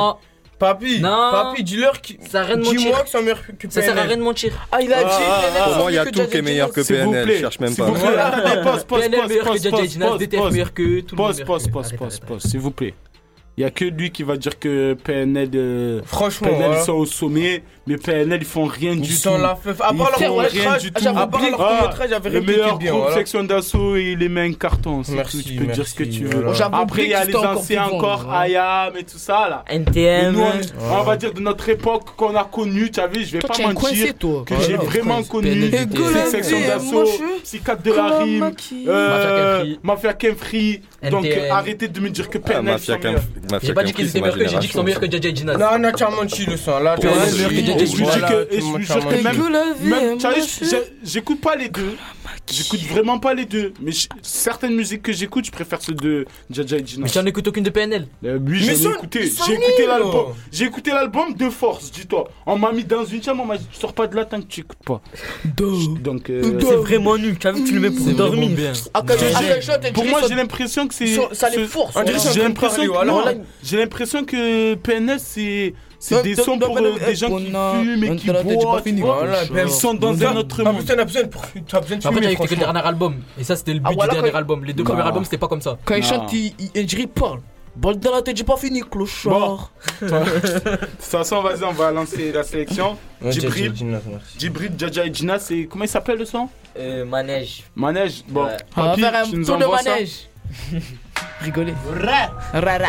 Papi, 0.62 1.00
Non. 1.00 1.30
papi, 1.32 1.64
dis-leur 1.64 2.00
qui. 2.00 2.18
ça 2.22 2.28
sert 2.30 2.40
à 2.42 2.44
rien 2.44 2.56
de 2.56 2.62
Dis-moi 2.62 2.84
mentir. 2.84 3.02
que 3.04 3.10
c'est 3.10 3.20
meilleur 3.20 3.40
que 3.58 3.70
Ça 3.70 3.82
sert 3.82 3.90
à 3.90 3.92
rien 3.94 4.02
PNL. 4.04 4.18
de 4.18 4.22
mentir. 4.24 4.52
Ah, 4.70 4.78
il 4.80 4.92
a 4.92 5.02
dit. 5.02 5.10
Ah, 5.10 5.40
PNL, 5.42 5.62
Pour 5.64 5.76
moi, 5.78 5.90
il 5.90 5.94
y 5.94 5.98
a 5.98 6.04
tout 6.06 6.26
qui 6.30 6.36
est 6.36 6.42
meilleur 6.42 6.72
que 6.72 6.80
PNL, 6.86 7.24
plaît. 7.24 7.40
cherche 7.40 7.58
même 7.58 7.74
pas. 7.74 7.86
PNL 8.88 9.28
meilleur 9.28 9.50
que 9.50 9.58
Jaja 9.58 9.70
pause, 10.06 10.18
DTF 10.18 10.50
meilleur 10.52 10.72
que 10.72 11.00
tout 11.00 11.16
le 11.16 11.22
monde. 11.22 11.32
Pause, 11.32 11.42
pause, 11.44 11.68
pause, 11.68 11.92
pause, 11.98 12.20
pause, 12.20 12.42
s'il 12.44 12.60
vous 12.60 12.70
plaît. 12.70 12.94
Il 13.56 13.62
y 13.62 13.64
a 13.64 13.70
que 13.70 13.84
lui 13.84 14.10
qui 14.12 14.22
va 14.22 14.36
dire 14.36 14.58
que 14.58 14.94
PNL, 14.94 15.50
euh, 15.54 16.00
Franchement, 16.06 16.48
PNL 16.48 16.64
voilà. 16.66 16.80
ils 16.80 16.84
sont 16.86 16.92
au 16.92 17.04
sommet, 17.06 17.62
mais 17.86 17.96
PNL 17.96 18.38
ils 18.42 18.46
font 18.46 18.64
rien 18.64 18.92
ils 18.92 19.00
du 19.00 19.12
sont 19.12 19.36
tout. 19.36 19.42
la 19.42 19.56
feuf. 19.56 19.80
À 19.80 19.90
Ils 19.92 19.98
part 19.98 20.10
font 20.12 20.36
rien 20.38 20.76
du 20.78 20.88
à 20.88 20.90
tout. 20.90 21.12
part 21.30 21.42
leur 21.42 21.60
Ah, 21.60 21.78
court 21.78 21.88
métrage, 21.88 22.08
j'avais 22.10 22.30
Le 22.30 22.38
rien 22.38 22.46
meilleur 22.46 22.78
bien. 22.78 22.90
groupe 22.90 23.02
voilà. 23.02 23.16
section 23.16 23.44
d'assaut, 23.44 23.96
il 23.96 24.18
les 24.18 24.28
met 24.28 24.42
un 24.48 24.52
carton. 24.52 25.02
c'est 25.02 25.12
Merci, 25.12 25.42
tout. 25.42 25.48
Tu 25.50 25.54
peux 25.56 25.72
dire 25.72 25.86
ce 25.88 25.94
que 25.94 26.04
merci, 26.04 26.18
tu 26.18 26.24
veux. 26.26 26.42
voilà. 26.44 26.70
Après, 26.72 27.02
il 27.04 27.10
y 27.10 27.14
a 27.14 27.24
les 27.24 27.34
anciens 27.36 27.84
encore. 27.86 28.32
Ayam 28.32 28.96
et 28.96 29.04
tout 29.04 29.18
ça 29.18 29.48
là. 29.48 29.64
NTM. 29.68 30.32
nous, 30.34 30.42
on, 30.42 30.94
on 31.00 31.02
va 31.02 31.16
dire 31.16 31.32
de 31.34 31.40
notre 31.40 31.68
époque 31.68 32.14
qu'on 32.16 32.34
a 32.36 32.44
connu, 32.44 32.90
tu 32.90 33.00
as 33.00 33.06
vu, 33.06 33.24
je 33.24 33.32
vais 33.32 33.38
Toi, 33.40 33.50
pas 33.50 33.72
coincé, 33.74 33.96
mentir, 33.96 34.14
toi. 34.18 34.44
que 34.46 34.54
j'ai 34.66 34.74
vraiment 34.76 35.22
connu. 35.22 35.70
Section 36.30 36.58
est 36.58 36.66
d'assaut, 36.66 37.04
psychiatre 37.42 37.82
de 37.82 37.92
la 37.92 38.18
rime, 38.18 38.50
euh, 38.88 39.64
Mafia 39.82 40.12
Kenfree. 40.14 40.82
Donc 41.10 41.26
arrêtez 41.50 41.88
de 41.88 42.00
me 42.00 42.10
dire 42.10 42.30
que 42.30 42.38
Ah, 42.38 42.48
PNL. 42.48 42.76
Kemf- 42.76 42.98
Mafia 43.50 43.58
J'ai 43.62 43.74
pas 43.74 43.82
dit 43.84 43.92
qu'ils 43.92 44.04
c'est 44.08 44.18
étaient 44.18 44.20
meilleurs 44.20 44.38
que, 44.38 44.48
j'ai 44.48 44.58
dit 44.58 44.66
qu'ils 44.66 44.70
sont 44.76 44.82
meilleurs 44.82 45.00
que 45.00 45.10
Ginaz. 45.10 45.58
Non, 45.58 45.78
non, 45.78 45.90
tu 45.96 46.02
as 46.04 46.10
menti 46.10 46.46
le 46.46 46.56
son. 46.56 46.78
Là, 46.78 46.96
tu 46.98 47.06
as 47.08 47.10
menti. 47.10 47.71
Et 47.80 47.86
je 47.86 47.96
que- 48.28 48.54
tu 48.76 48.82
jure 48.86 49.08
que 49.08 49.14
même- 49.22 49.32
tu 50.18 50.26
j'écoute 51.04 51.40
pas 51.40 51.56
les 51.56 51.68
deux. 51.68 51.96
J'écoute 52.50 52.80
vraiment 52.80 53.18
pas 53.18 53.34
les 53.34 53.44
deux. 53.46 53.72
Mais 53.80 53.92
certaines 54.22 54.74
musiques 54.74 55.02
que 55.02 55.12
j'écoute, 55.12 55.44
je 55.46 55.50
préfère 55.52 55.80
ceux 55.80 55.94
de 55.94 56.26
Jaja 56.50 56.76
et 56.78 56.86
Gina. 56.86 57.04
Mais 57.04 57.10
j'en 57.12 57.24
écoute 57.26 57.46
aucune 57.48 57.62
de 57.64 57.70
PNL. 57.70 58.06
Euh, 58.24 58.38
oui, 58.44 58.60
j'en 58.60 58.90
ai 58.90 58.94
écouté. 58.94 59.20
J'ai 59.46 59.52
écouté 59.54 59.86
l'album. 59.86 60.26
J'ai 60.50 60.64
écouté 60.64 60.90
l'album 60.90 61.34
de 61.34 61.48
force, 61.50 61.90
dis-toi. 61.90 62.28
On 62.46 62.58
m'a 62.58 62.72
mis 62.72 62.84
dans 62.84 63.04
une 63.04 63.22
chambre, 63.22 63.42
on 63.44 63.46
m'a 63.46 63.56
dit, 63.58 63.66
sors 63.72 63.92
pas 63.92 64.06
de 64.06 64.16
là 64.16 64.24
tant 64.24 64.40
que 64.40 64.46
tu 64.46 64.60
écoutes 64.60 64.82
pas. 64.84 65.00
Donc, 66.02 66.30
euh, 66.30 66.42
C'est 66.60 66.76
vraiment 66.76 67.16
nul. 67.16 67.38
Tu 67.38 67.46
as 67.46 67.52
vu, 67.52 67.64
tu 67.64 67.74
le 67.74 67.80
mets 67.80 67.90
pour 67.90 68.06
dormir. 68.14 68.50
shot, 69.62 69.72
pour 69.94 70.04
tu 70.04 70.10
moi, 70.10 70.20
j'ai 70.28 70.34
l'impression 70.34 70.88
que 70.88 70.94
c'est. 70.94 71.06
ça- 71.32 71.48
les 71.50 71.56
ce- 71.56 71.66
force. 71.66 71.96
J'ai 73.62 73.76
l'impression 73.78 74.24
que 74.24 74.74
PNL, 74.74 75.18
c'est. 75.20 75.74
C'est 76.02 76.20
des 76.22 76.34
sons 76.34 76.58
pour 76.58 76.76
euh, 76.76 76.98
des 76.98 77.14
gens 77.14 77.28
qui 77.36 77.44
fument 77.46 78.04
et 78.04 78.16
qui 78.16 78.92
boivent. 78.94 79.48
Ils 79.54 79.70
sont 79.70 79.94
dans 79.94 80.20
un 80.24 80.36
autre 80.36 80.56
T'as 80.64 80.72
monde. 80.72 80.82
besoin, 80.82 80.96
t'as 80.96 81.04
besoin 81.04 81.22
de 81.22 81.28
t'as 81.68 81.80
besoin 81.80 81.96
de 81.98 82.06
Après, 82.08 82.18
il 82.18 82.24
y 82.24 82.26
fumer, 82.26 82.26
a 82.26 82.32
eu 82.32 82.36
que 82.36 82.54
le 82.54 82.56
dernier 82.56 82.80
album. 82.80 83.14
Et 83.38 83.44
ça, 83.44 83.54
c'était 83.54 83.74
le 83.74 83.78
but 83.78 83.86
Ah, 83.88 83.94
voilà, 83.94 84.14
du 84.14 84.20
dernier 84.20 84.36
album. 84.36 84.64
Les 84.64 84.72
deux 84.72 84.82
premiers 84.82 85.02
albums, 85.02 85.24
c'était 85.24 85.38
pas 85.38 85.46
comme 85.46 85.60
ça. 85.60 85.78
Quand 85.84 85.94
il 85.94 86.02
chante, 86.02 86.32
il, 86.32 87.08
parle. 87.08 87.40
Balle 87.76 87.98
dans 88.00 88.12
la 88.12 88.20
tête, 88.20 88.36
j'ai 88.36 88.44
pas 88.44 88.56
fini, 88.56 88.82
clochard. 88.82 89.70
De 90.02 90.08
toute 90.08 90.88
façon, 90.98 91.40
vas-y, 91.40 91.64
on 91.64 91.72
va 91.72 91.92
lancer 91.92 92.32
la 92.32 92.42
sélection. 92.42 92.98
Djibril. 93.24 93.72
Djibril, 94.36 94.72
Djaja 94.76 95.06
et 95.06 95.14
Gina, 95.14 95.38
c'est. 95.38 95.66
Comment 95.70 95.84
il 95.84 95.88
s'appelle 95.88 96.18
le 96.18 96.24
son? 96.24 96.48
Euh, 96.76 97.04
manège. 97.04 97.62
Manège. 97.76 98.24
Bon, 98.28 98.44
Ouais. 98.44 98.56
On 98.76 98.82
va 98.82 98.96
faire 98.96 99.14
un 99.14 99.30
tour 99.30 99.56
de 99.56 99.66
manège. 99.66 100.28
Rigolez. 101.40 101.74
Rara. 102.52 102.88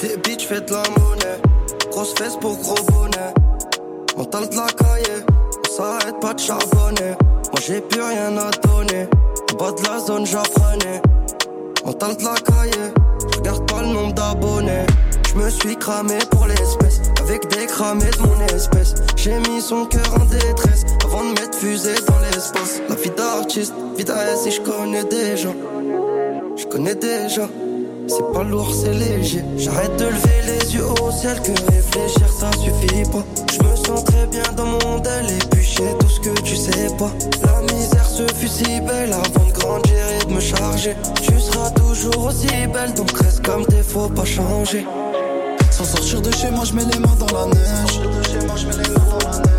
J'étais 0.00 0.16
bitch, 0.18 0.46
fais 0.46 0.60
de 0.60 0.72
la 0.72 0.82
monnaie. 0.98 1.40
Grosse 1.90 2.14
fesse 2.14 2.36
pour 2.36 2.56
gros 2.56 2.74
bonnet. 2.90 3.34
Mental 4.16 4.48
de 4.48 4.56
la 4.56 4.66
cahier, 4.68 5.24
on 5.28 5.76
s'arrête 5.76 6.20
pas 6.20 6.32
de 6.32 6.40
charbonner. 6.40 7.16
Moi 7.20 7.60
j'ai 7.60 7.80
plus 7.80 8.00
rien 8.00 8.36
à 8.38 8.50
donner. 8.66 9.08
En 9.52 9.56
bas 9.56 9.72
de 9.72 9.86
la 9.86 9.98
zone, 9.98 10.24
j'apprenais. 10.24 11.02
Mental 11.84 12.16
de 12.16 12.24
la 12.24 12.34
cahier, 12.34 12.92
je 13.30 13.38
regarde 13.38 13.70
pas 13.70 13.82
le 13.82 13.88
nombre 13.88 14.14
d'abonnés. 14.14 14.86
Je 15.28 15.34
me 15.34 15.50
suis 15.50 15.76
cramé 15.76 16.18
pour 16.30 16.46
l'espèce, 16.46 17.02
avec 17.20 17.48
des 17.48 17.66
cramés 17.66 18.10
de 18.10 18.22
mon 18.22 18.56
espèce. 18.56 18.94
J'ai 19.16 19.38
mis 19.38 19.60
son 19.60 19.84
cœur 19.84 20.14
en 20.14 20.24
détresse 20.24 20.84
avant 21.04 21.24
de 21.24 21.40
mettre 21.40 21.58
fusée 21.58 21.94
dans 22.08 22.18
l'espace. 22.20 22.80
La 22.88 22.94
vie 22.94 23.10
d'artiste, 23.10 23.74
vie 23.96 24.04
d'AS, 24.04 24.46
et 24.46 24.50
je 24.50 24.60
connais 24.62 25.04
déjà. 25.04 25.50
Je 26.56 26.64
connais 26.66 26.94
déjà. 26.94 27.48
C'est 28.10 28.32
pas 28.32 28.42
lourd, 28.42 28.74
c'est 28.74 28.92
léger. 28.92 29.44
J'arrête 29.56 29.96
de 29.96 30.06
lever 30.06 30.40
les 30.44 30.74
yeux 30.74 30.84
au 30.84 31.12
ciel, 31.12 31.40
que 31.42 31.52
réfléchir 31.70 32.26
ça 32.28 32.50
suffit 32.58 33.08
pas. 33.08 33.24
Je 33.52 33.62
me 33.62 33.76
sens 33.76 34.04
très 34.04 34.26
bien 34.26 34.42
dans 34.56 34.66
mon 34.66 35.00
je 35.56 35.76
sais 35.76 35.94
tout 36.00 36.08
ce 36.08 36.18
que 36.18 36.40
tu 36.40 36.56
sais 36.56 36.88
pas. 36.98 37.12
La 37.44 37.72
misère 37.72 38.04
se 38.04 38.24
fut 38.34 38.48
si 38.48 38.80
belle 38.80 39.12
avant 39.12 39.46
de 39.46 39.52
grandir 39.52 39.94
et 40.20 40.24
de 40.24 40.32
me 40.32 40.40
charger. 40.40 40.96
Tu 41.22 41.38
seras 41.38 41.70
toujours 41.70 42.26
aussi 42.26 42.48
belle, 42.72 42.94
donc 42.94 43.12
reste 43.16 43.46
comme 43.46 43.64
t'es, 43.66 43.82
faut 43.82 44.08
pas 44.08 44.24
changer. 44.24 44.84
Sans 45.70 45.84
sortir 45.84 46.20
de 46.20 46.32
chez 46.32 46.50
moi, 46.50 46.64
je 46.64 46.72
mets 46.72 46.86
les 46.92 46.98
mains 46.98 47.16
dans 47.16 47.38
la 47.38 47.46
neige. 47.46 48.00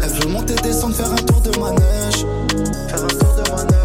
Elle 0.03 0.09
veut 0.09 0.29
monter, 0.29 0.55
descendre, 0.55 0.95
faire 0.95 1.11
un 1.11 1.15
tour 1.15 1.39
de 1.39 1.57
manège. 1.57 2.25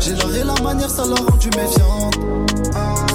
J'ai 0.00 0.14
l'art 0.14 0.34
et 0.34 0.44
la 0.44 0.60
manière, 0.60 0.90
ça 0.90 1.04
l'a 1.04 1.14
rendu 1.14 1.50
méfiante. 1.56 3.05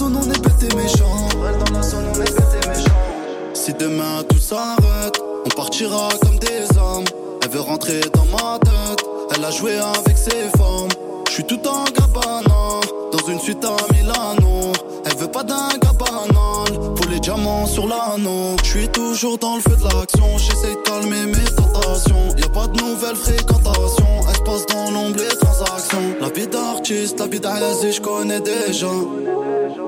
Pour 0.00 1.46
elle, 1.46 1.58
dans 1.58 1.72
la 1.74 1.82
zone, 1.82 2.06
on 2.08 2.14
est 2.14 2.34
bête 2.34 2.64
et 2.64 2.68
méchant. 2.68 2.92
Si 3.52 3.74
demain 3.74 4.22
tout 4.30 4.38
s'arrête, 4.38 5.20
on 5.44 5.48
partira 5.50 6.08
comme 6.22 6.38
des 6.38 6.78
hommes. 6.78 7.04
Elle 7.42 7.50
veut 7.50 7.60
rentrer 7.60 8.00
dans 8.14 8.24
ma 8.24 8.58
tête. 8.60 9.04
Elle 9.36 9.44
a 9.44 9.50
joué 9.50 9.76
avec 9.76 10.16
ses 10.16 10.48
formes. 10.56 10.88
Je 11.28 11.34
suis 11.34 11.44
tout 11.44 11.60
en 11.68 11.84
gabana, 11.84 12.80
dans 13.12 13.28
une 13.28 13.40
suite 13.40 13.62
à 13.62 13.76
Milano. 13.92 14.72
Elle 15.20 15.26
veut 15.26 15.32
pas 15.32 15.42
d'un 15.42 15.68
gars 15.82 15.92
banal, 15.98 16.94
pour 16.94 17.06
les 17.10 17.20
diamants 17.20 17.66
sur 17.66 17.86
l'anneau. 17.86 18.56
Je 18.64 18.68
suis 18.70 18.88
toujours 18.88 19.36
dans 19.36 19.56
le 19.56 19.60
feu 19.60 19.76
de 19.76 19.84
l'action, 19.84 20.38
j'essaie 20.38 20.74
de 20.74 20.80
calmer 20.82 21.26
mes 21.26 21.44
tentations. 21.56 22.34
Y 22.38 22.44
a 22.44 22.48
pas 22.48 22.66
de 22.68 22.82
nouvelles 22.82 23.16
fréquentations, 23.16 24.20
elle 24.26 24.36
se 24.36 24.40
passe 24.40 24.66
dans 24.66 24.90
l'ombre 24.90 25.18
les 25.18 25.36
transactions. 25.36 26.16
La 26.22 26.30
vie 26.30 26.46
d'artiste, 26.46 27.20
la 27.20 27.26
vie 27.26 27.38
d'Ayazi, 27.38 27.92
je 27.92 28.00
connais 28.00 28.40
déjà. 28.40 28.86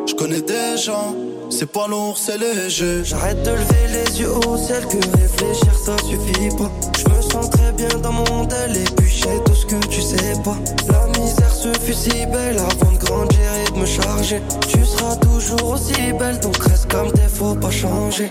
Je 0.07 0.15
connais 0.15 0.43
déjà, 0.43 1.01
c'est 1.49 1.73
pas 1.73 1.87
lourd, 1.89 2.19
c'est 2.19 2.37
léger. 2.37 3.03
J'arrête 3.03 3.43
de 3.43 3.53
lever 3.53 4.05
les 4.05 4.21
yeux 4.21 4.37
au 4.47 4.59
ciel, 4.59 4.85
que 4.87 4.99
réfléchir 5.17 5.73
ça 5.83 5.97
suffit 5.97 6.55
pas. 6.59 6.71
Je 6.99 7.22
sens 7.33 7.49
très 7.49 7.73
bien 7.73 7.89
dans 8.03 8.13
mon 8.13 8.45
del 8.45 8.77
et 8.77 8.85
puis 8.97 9.09
je 9.09 9.23
sais 9.23 9.41
tout 9.45 9.55
ce 9.55 9.65
que 9.65 9.77
tu 9.87 10.03
sais 10.03 10.35
pas. 10.45 10.57
La 10.93 11.07
misère 11.19 11.51
se 11.51 11.73
fut 11.81 11.95
si 11.95 12.27
belle 12.27 12.59
avant 12.59 12.93
de 12.93 12.99
grandir 12.99 13.39
et 13.67 13.71
de 13.73 13.79
me 13.79 13.87
charger. 13.87 14.43
Tu 14.69 14.85
seras 14.85 15.17
toujours 15.17 15.71
aussi 15.71 15.95
belle, 16.19 16.39
donc 16.41 16.59
reste 16.59 16.91
comme 16.91 17.11
t'es, 17.13 17.29
faut 17.29 17.55
pas 17.55 17.71
changer. 17.71 18.31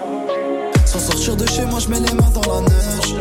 Sans 0.85 0.99
sortir 0.99 1.35
de 1.35 1.47
chez 1.47 1.65
moi, 1.65 1.79
je 1.79 1.87
mets 1.89 1.99
les 1.99 2.13
mains 2.13 2.29
dans 2.31 2.53
la 2.53 2.61
neige. 2.61 3.15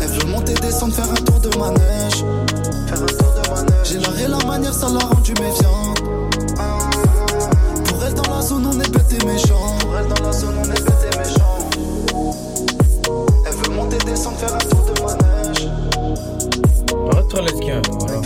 Elle 0.00 0.08
veut 0.08 0.28
monter, 0.28 0.54
descendre, 0.54 0.94
faire 0.94 1.10
un 1.10 1.22
tour 1.22 1.38
de 1.38 1.56
manège. 1.58 2.24
J'ai 3.84 3.98
l'art 3.98 4.18
et 4.18 4.28
la 4.28 4.44
manière, 4.44 4.74
ça 4.74 4.88
l'a 4.88 5.06
rendu 5.06 5.34
méfiante. 5.40 6.02
Pour 7.84 8.04
elle, 8.04 8.14
dans 8.14 8.34
la 8.34 8.42
zone, 8.42 8.66
on 8.66 8.80
est 8.80 8.90
bête 8.90 9.22
et 9.22 9.24
méchant. 9.24 9.76
Pour 9.80 9.96
elle, 9.96 10.08
dans 10.08 10.24
la 10.24 10.32
zone, 10.32 10.56
on 10.58 10.64
est 10.64 10.82
bête 10.82 11.18
méchant. 11.18 11.75
Elle 13.58 13.70
veut 13.70 13.76
monter, 13.76 13.98
descendre, 13.98 14.38
faire 14.38 14.54
un 14.54 14.58
tour 14.58 14.84
de 14.84 15.00
manège. 15.02 15.68
Arrête-toi, 17.12 17.40
let's 17.42 17.60
go. 17.60 17.96
Voilà. 17.98 18.20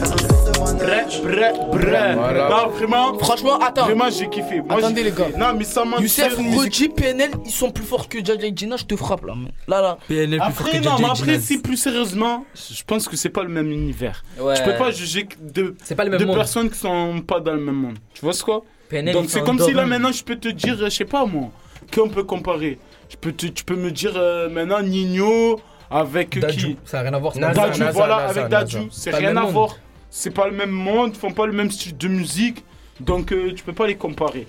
Bref, 0.75 1.21
bref, 1.23 1.57
bref. 1.71 2.17
Voilà. 2.17 2.49
Non, 2.49 2.69
vraiment. 2.71 3.19
Franchement, 3.19 3.59
attends. 3.59 3.85
Vraiment, 3.85 4.11
j'ai 4.11 4.29
kiffé. 4.29 4.61
Moi, 4.61 4.79
Attendez, 4.79 5.05
les 5.05 5.13
gars. 5.13 5.29
Non, 5.37 5.55
mais 5.57 5.65
ça 5.65 5.85
m'a 5.85 5.99
Youssef, 5.99 6.37
Roji, 6.37 6.89
PNL, 6.89 7.31
ils 7.45 7.51
sont 7.51 7.71
plus 7.71 7.85
forts 7.85 8.09
que 8.09 8.25
Jaja 8.25 8.47
et 8.47 8.53
Gina, 8.55 8.77
je 8.77 8.85
te 8.85 8.97
frappe 8.97 9.25
là. 9.27 9.35
Là, 9.69 9.81
là. 9.83 9.99
PNL 10.09 10.41
plus 10.41 10.53
fort 10.53 10.71
que 10.71 10.77
non, 10.79 10.97
mais 10.99 11.11
après, 11.11 11.41
si 11.41 11.59
plus 11.59 11.77
sérieusement, 11.77 12.45
je 12.55 12.83
pense 12.87 13.09
que 13.09 13.17
c'est 13.17 13.29
pas 13.29 13.43
le 13.43 13.49
même 13.51 13.71
univers. 13.71 14.25
Ouais. 14.39 14.57
Je 14.57 14.63
peux 14.63 14.77
pas 14.77 14.91
juger 14.91 15.29
de, 15.41 15.75
de 15.91 16.35
personnes 16.35 16.71
qui 16.71 16.79
sont 16.79 17.23
pas 17.27 17.41
dans 17.41 17.53
le 17.53 17.61
même 17.61 17.75
monde. 17.75 17.99
Tu 18.15 18.23
vois 18.23 18.33
ce 18.33 18.43
quoi 18.43 18.63
PNL, 18.89 19.15
Donc 19.15 19.27
c'est 19.29 19.43
comme 19.45 19.59
si 19.61 19.73
là 19.73 19.87
maintenant 19.87 20.13
je 20.13 20.25
peux 20.25 20.37
te 20.37 20.49
dire, 20.49 20.77
je 20.79 20.89
sais 20.89 21.05
pas 21.05 21.25
moi, 21.25 21.51
qu'on 21.95 22.09
peut 22.09 22.25
comparer. 22.25 22.79
Je 23.11 23.17
peux 23.17 23.33
tu 23.33 23.65
peux 23.65 23.77
me 23.77 23.91
dire 23.91 24.13
euh, 24.17 24.49
maintenant 24.49 24.81
Nino 24.83 25.61
avec 25.91 26.39
Dadju, 26.39 26.67
qui? 26.69 26.77
ça 26.85 26.99
n'a 26.99 27.03
rien 27.11 27.15
à 27.15 27.19
voir. 27.19 27.33
c'est 27.35 27.41
Naza, 27.41 27.61
pas- 27.61 27.67
Dadju, 27.69 27.81
Naza, 27.81 27.93
voilà, 27.93 28.17
Naza, 28.27 28.41
avec. 28.41 28.51
Dadju, 28.51 28.79
c'est 28.93 29.11
rien 29.11 29.29
même 29.29 29.39
à 29.39 29.43
monde. 29.43 29.53
voir. 29.53 29.77
C'est 30.11 30.31
pas 30.31 30.47
le 30.49 30.57
même 30.57 30.71
monde, 30.71 31.11
ils 31.15 31.19
font 31.19 31.33
pas 31.33 31.47
le 31.47 31.53
même 31.53 31.71
style 31.71 31.97
de 31.97 32.09
musique, 32.09 32.65
donc 33.01 33.33
euh, 33.33 33.53
tu 33.55 33.65
peux 33.65 33.73
pas 33.73 33.87
les 33.87 33.97
comparer. 33.97 34.47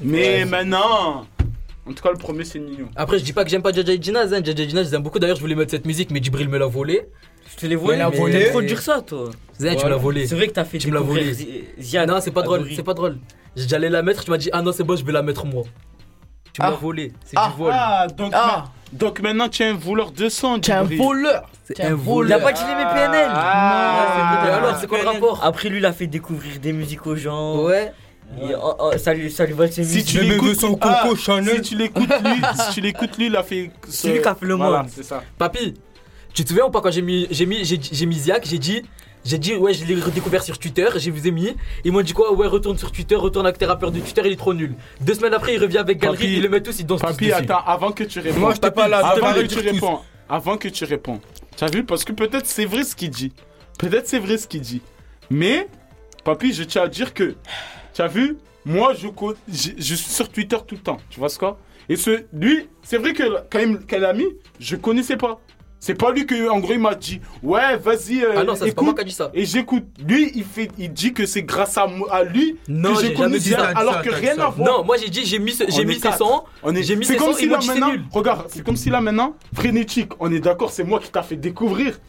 Mais 0.00 0.38
Ouais. 0.38 0.44
maintenant, 0.44 1.26
en 1.86 1.92
tout 1.92 2.02
cas 2.02 2.10
le 2.12 2.18
premier 2.18 2.44
c'est 2.44 2.58
Nino. 2.60 2.86
Après, 2.96 3.18
je 3.18 3.24
dis 3.24 3.32
pas 3.32 3.44
que 3.44 3.50
j'aime 3.50 3.62
pas 3.62 3.72
Jaja 3.72 3.92
et 3.92 4.00
Ginaz. 4.00 4.32
Hein. 4.32 4.40
Jaja 4.44 4.62
et 4.62 4.68
Ginaz, 4.68 4.90
j'aime 4.90 5.02
beaucoup. 5.02 5.18
D'ailleurs, 5.18 5.36
je 5.36 5.40
voulais 5.40 5.54
mettre 5.56 5.72
cette 5.72 5.86
musique, 5.86 6.10
mais 6.12 6.22
Djibril 6.22 6.48
me 6.48 6.58
l'a 6.58 6.66
volé. 6.66 7.02
Je 7.52 7.56
te 7.60 7.66
l'ai 7.66 7.76
volé, 7.76 7.96
Il 7.98 8.00
a 8.02 8.10
mais 8.10 8.16
volé. 8.16 8.32
t'aimes 8.40 8.50
trop 8.50 8.62
dire 8.62 8.80
ça, 8.80 9.02
toi. 9.02 9.30
Zin, 9.60 9.74
tu 9.76 9.84
me 9.84 9.90
l'as 9.90 9.96
volé. 9.96 10.26
C'est 10.26 10.34
vrai 10.34 10.46
que 10.48 10.52
t'as 10.52 10.64
fait 10.64 10.78
Tu 10.78 10.88
me 10.88 10.94
l'as 10.94 11.00
volé. 11.00 11.32
Non, 12.06 12.20
c'est 12.20 12.30
pas 12.32 12.42
drôle. 12.42 12.68
C'est 12.74 12.82
pas 12.82 12.94
drôle. 12.94 13.18
J'allais 13.56 13.88
la 13.90 14.02
mettre, 14.02 14.24
tu 14.24 14.30
m'as 14.32 14.36
dit, 14.38 14.50
ah 14.52 14.62
non, 14.62 14.72
c'est 14.72 14.82
bon, 14.82 14.96
je 14.96 15.04
vais 15.04 15.12
la 15.12 15.22
mettre 15.22 15.44
moi. 15.46 15.62
Tu 16.54 16.62
me 16.62 16.66
Ah. 16.66 16.70
volé. 16.70 17.12
C'est 17.26 17.36
Ah. 17.36 17.50
du 17.52 17.58
vol. 17.62 17.70
Ah, 17.74 18.06
donc, 18.06 18.32
Ah. 18.34 18.46
ma- 18.92 18.98
donc 18.98 19.20
maintenant 19.20 19.48
tu 19.48 19.62
es 19.62 19.66
un 19.66 19.74
voleur 19.74 20.12
de 20.12 20.28
sang, 20.30 20.58
T'es 20.60 20.72
un 20.72 20.80
Djibril. 20.82 20.98
voleur. 20.98 21.50
C'est 21.64 21.80
un 21.80 21.84
un 21.84 21.88
Il 21.88 21.92
a 21.92 21.96
voleur. 21.96 22.40
pas 22.42 22.52
dit 22.52 22.62
aimait 22.62 22.84
PNL. 22.94 23.28
Ah. 23.32 24.44
Et 24.46 24.50
alors, 24.50 24.76
c'est 24.80 24.86
quoi 24.86 24.98
le 25.02 25.08
rapport 25.08 25.40
Après, 25.44 25.68
lui, 25.68 25.78
il 25.78 25.86
a 25.86 25.92
fait 25.92 26.06
découvrir 26.06 26.58
des 26.60 26.72
musiques 26.72 27.06
aux 27.06 27.16
gens. 27.16 27.56
Ouais. 27.62 27.92
Il- 28.40 28.56
oh, 28.62 28.74
oh, 28.78 28.90
ça, 28.96 29.12
lui, 29.14 29.30
ça 29.30 29.44
lui 29.46 29.52
vole 29.52 29.70
ses 29.70 29.84
Si 29.84 29.96
musiques. 29.96 30.06
tu 30.06 30.20
l'écoutes, 30.24 30.58
son 30.60 30.78
ah, 30.80 31.02
coco 31.02 31.16
Chanel. 31.16 31.56
si 31.56 31.70
tu 31.70 31.76
l'écoutes 31.76 32.08
lui, 32.24 32.40
si 32.68 32.74
tu 32.74 32.80
l'écoutes 32.80 33.18
lui, 33.18 33.26
il 33.26 33.36
a 33.36 33.42
fait. 33.42 33.70
C'est 33.88 34.12
lui 34.12 34.22
qui 34.22 34.28
a 34.28 34.34
fait 34.34 34.46
le 34.46 34.54
Voilà, 34.54 34.78
monde. 34.78 34.88
c'est 34.94 35.02
ça. 35.02 35.22
Papy, 35.38 35.74
tu 36.32 36.42
te 36.44 36.48
souviens 36.48 36.64
ou 36.66 36.70
pas 36.70 36.80
quand 36.80 36.90
j'ai 36.90 37.02
mis, 37.02 37.26
j'ai 37.30 37.46
mis, 37.46 37.64
j'ai, 37.64 37.78
j'ai 37.80 38.06
mis 38.06 38.18
Ziak, 38.18 38.44
j'ai 38.46 38.58
dit, 38.58 38.82
j'ai 39.24 39.38
dit, 39.38 39.54
ouais, 39.54 39.72
je 39.72 39.84
l'ai 39.84 39.94
redécouvert 39.94 40.42
sur 40.42 40.58
Twitter, 40.58 40.86
j'ai 40.96 41.10
vous 41.10 41.26
ai 41.26 41.30
mis. 41.30 41.56
Ils 41.84 41.92
m'ont 41.92 42.02
dit 42.02 42.12
quoi? 42.12 42.32
Ouais, 42.32 42.46
retourne 42.46 42.76
sur 42.76 42.92
Twitter, 42.92 43.16
retourne 43.16 43.46
avec 43.46 43.58
tes 43.58 43.64
rappeurs 43.64 43.90
de 43.90 44.00
Twitter, 44.00 44.22
il 44.26 44.32
est 44.32 44.36
trop 44.36 44.52
nul. 44.54 44.74
Deux 45.00 45.14
semaines 45.14 45.34
après, 45.34 45.54
il 45.54 45.58
revient 45.60 45.78
avec 45.78 45.98
Galerie, 45.98 46.34
ils 46.34 46.42
le 46.42 46.48
mettent 46.48 46.64
tous, 46.64 46.78
ils 46.78 46.86
dansent 46.86 47.00
tous 47.00 47.06
Papy, 47.06 47.26
dessus. 47.26 47.34
attends, 47.34 47.64
avant 47.66 47.92
que 47.92 48.04
tu 48.04 48.20
réponds. 48.20 48.40
Moi, 48.40 48.54
j'étais 48.54 48.70
pas 48.70 48.88
là, 48.88 48.98
Avant 48.98 49.32
que 49.32 49.46
tu 49.46 49.58
réponds. 49.60 49.98
Avant 50.28 50.56
que 50.56 50.68
tu 50.68 50.84
réponds. 50.84 51.20
Tu 51.56 51.64
as 51.64 51.68
vu? 51.68 51.84
Parce 51.84 52.04
que 52.04 52.12
peut-être 52.12 52.46
c'est 52.46 52.64
vrai 52.66 52.84
ce 52.84 52.94
qu'il 52.94 53.10
dit. 53.10 53.32
Peut-être 53.78 54.06
c'est 54.06 54.18
vrai 54.18 54.38
ce 54.38 54.46
qu'il 54.46 54.60
dit. 54.60 54.82
Mais, 55.30 55.68
papy, 56.24 56.52
je 56.52 56.62
tiens 56.64 56.82
à 56.82 56.88
dire 56.88 57.14
que. 57.14 57.34
Tu 57.94 58.02
as 58.02 58.08
vu? 58.08 58.36
Moi, 58.64 58.94
je, 58.94 59.08
je, 59.48 59.70
je 59.76 59.94
suis 59.94 60.10
sur 60.10 60.28
Twitter 60.28 60.56
tout 60.66 60.74
le 60.74 60.80
temps. 60.80 60.96
Tu 61.10 61.18
vois 61.20 61.28
ce 61.28 61.38
quoi? 61.38 61.58
Et 61.88 61.96
ce, 61.96 62.24
lui, 62.32 62.66
c'est 62.82 62.96
vrai 62.98 63.12
que 63.12 63.22
quand 63.50 63.58
il 63.58 63.78
qu'elle 63.86 64.04
a 64.04 64.12
mis, 64.14 64.26
je 64.58 64.76
connaissais 64.76 65.16
pas. 65.16 65.38
C'est 65.84 65.92
pas 65.94 66.12
lui 66.12 66.24
que, 66.24 66.48
en 66.48 66.60
gros, 66.60 66.72
il 66.72 66.78
m'a 66.78 66.94
dit, 66.94 67.20
ouais, 67.42 67.76
vas-y, 67.76 68.22
euh, 68.24 68.36
Ah 68.38 68.44
non, 68.44 68.54
ça, 68.54 68.64
c'est 68.64 68.72
pas 68.74 68.80
moi 68.80 68.94
qui 68.94 69.02
a 69.02 69.04
dit 69.04 69.12
ça. 69.12 69.30
Et 69.34 69.44
j'écoute. 69.44 69.84
Lui, 70.08 70.32
il, 70.34 70.42
fait, 70.42 70.70
il 70.78 70.90
dit 70.90 71.12
que 71.12 71.26
c'est 71.26 71.42
grâce 71.42 71.76
à, 71.76 71.86
lui 72.24 72.56
Non, 72.68 72.94
que 72.94 73.02
j'ai 73.02 73.12
connu 73.12 73.38
dit 73.38 73.50
ça. 73.50 73.66
alors 73.76 74.00
que 74.00 74.08
rien 74.08 74.32
à 74.38 74.48
voir. 74.48 74.66
Non, 74.66 74.82
moi 74.82 74.96
j'ai 74.96 75.10
dit, 75.10 75.26
j'ai 75.26 75.38
mis, 75.38 75.54
j'ai 75.68 75.84
mis 75.84 76.00
ses 76.00 76.12
sons, 76.12 76.44
On 76.62 76.74
est... 76.74 76.82
j'ai 76.82 76.96
mis 76.96 77.04
C'est 77.04 77.18
ses 77.18 77.18
sons, 77.18 77.34
si 77.34 77.48
maintenant, 77.48 77.92
regarde, 78.12 78.46
c'est 78.48 78.64
comme 78.64 78.76
si 78.76 78.88
là 78.88 79.02
maintenant, 79.02 79.36
frénétique, 79.52 80.12
on 80.20 80.32
est 80.32 80.40
d'accord, 80.40 80.70
c'est 80.70 80.84
moi 80.84 81.00
qui 81.00 81.10
t'a 81.10 81.22
fait 81.22 81.36
découvrir. 81.36 82.00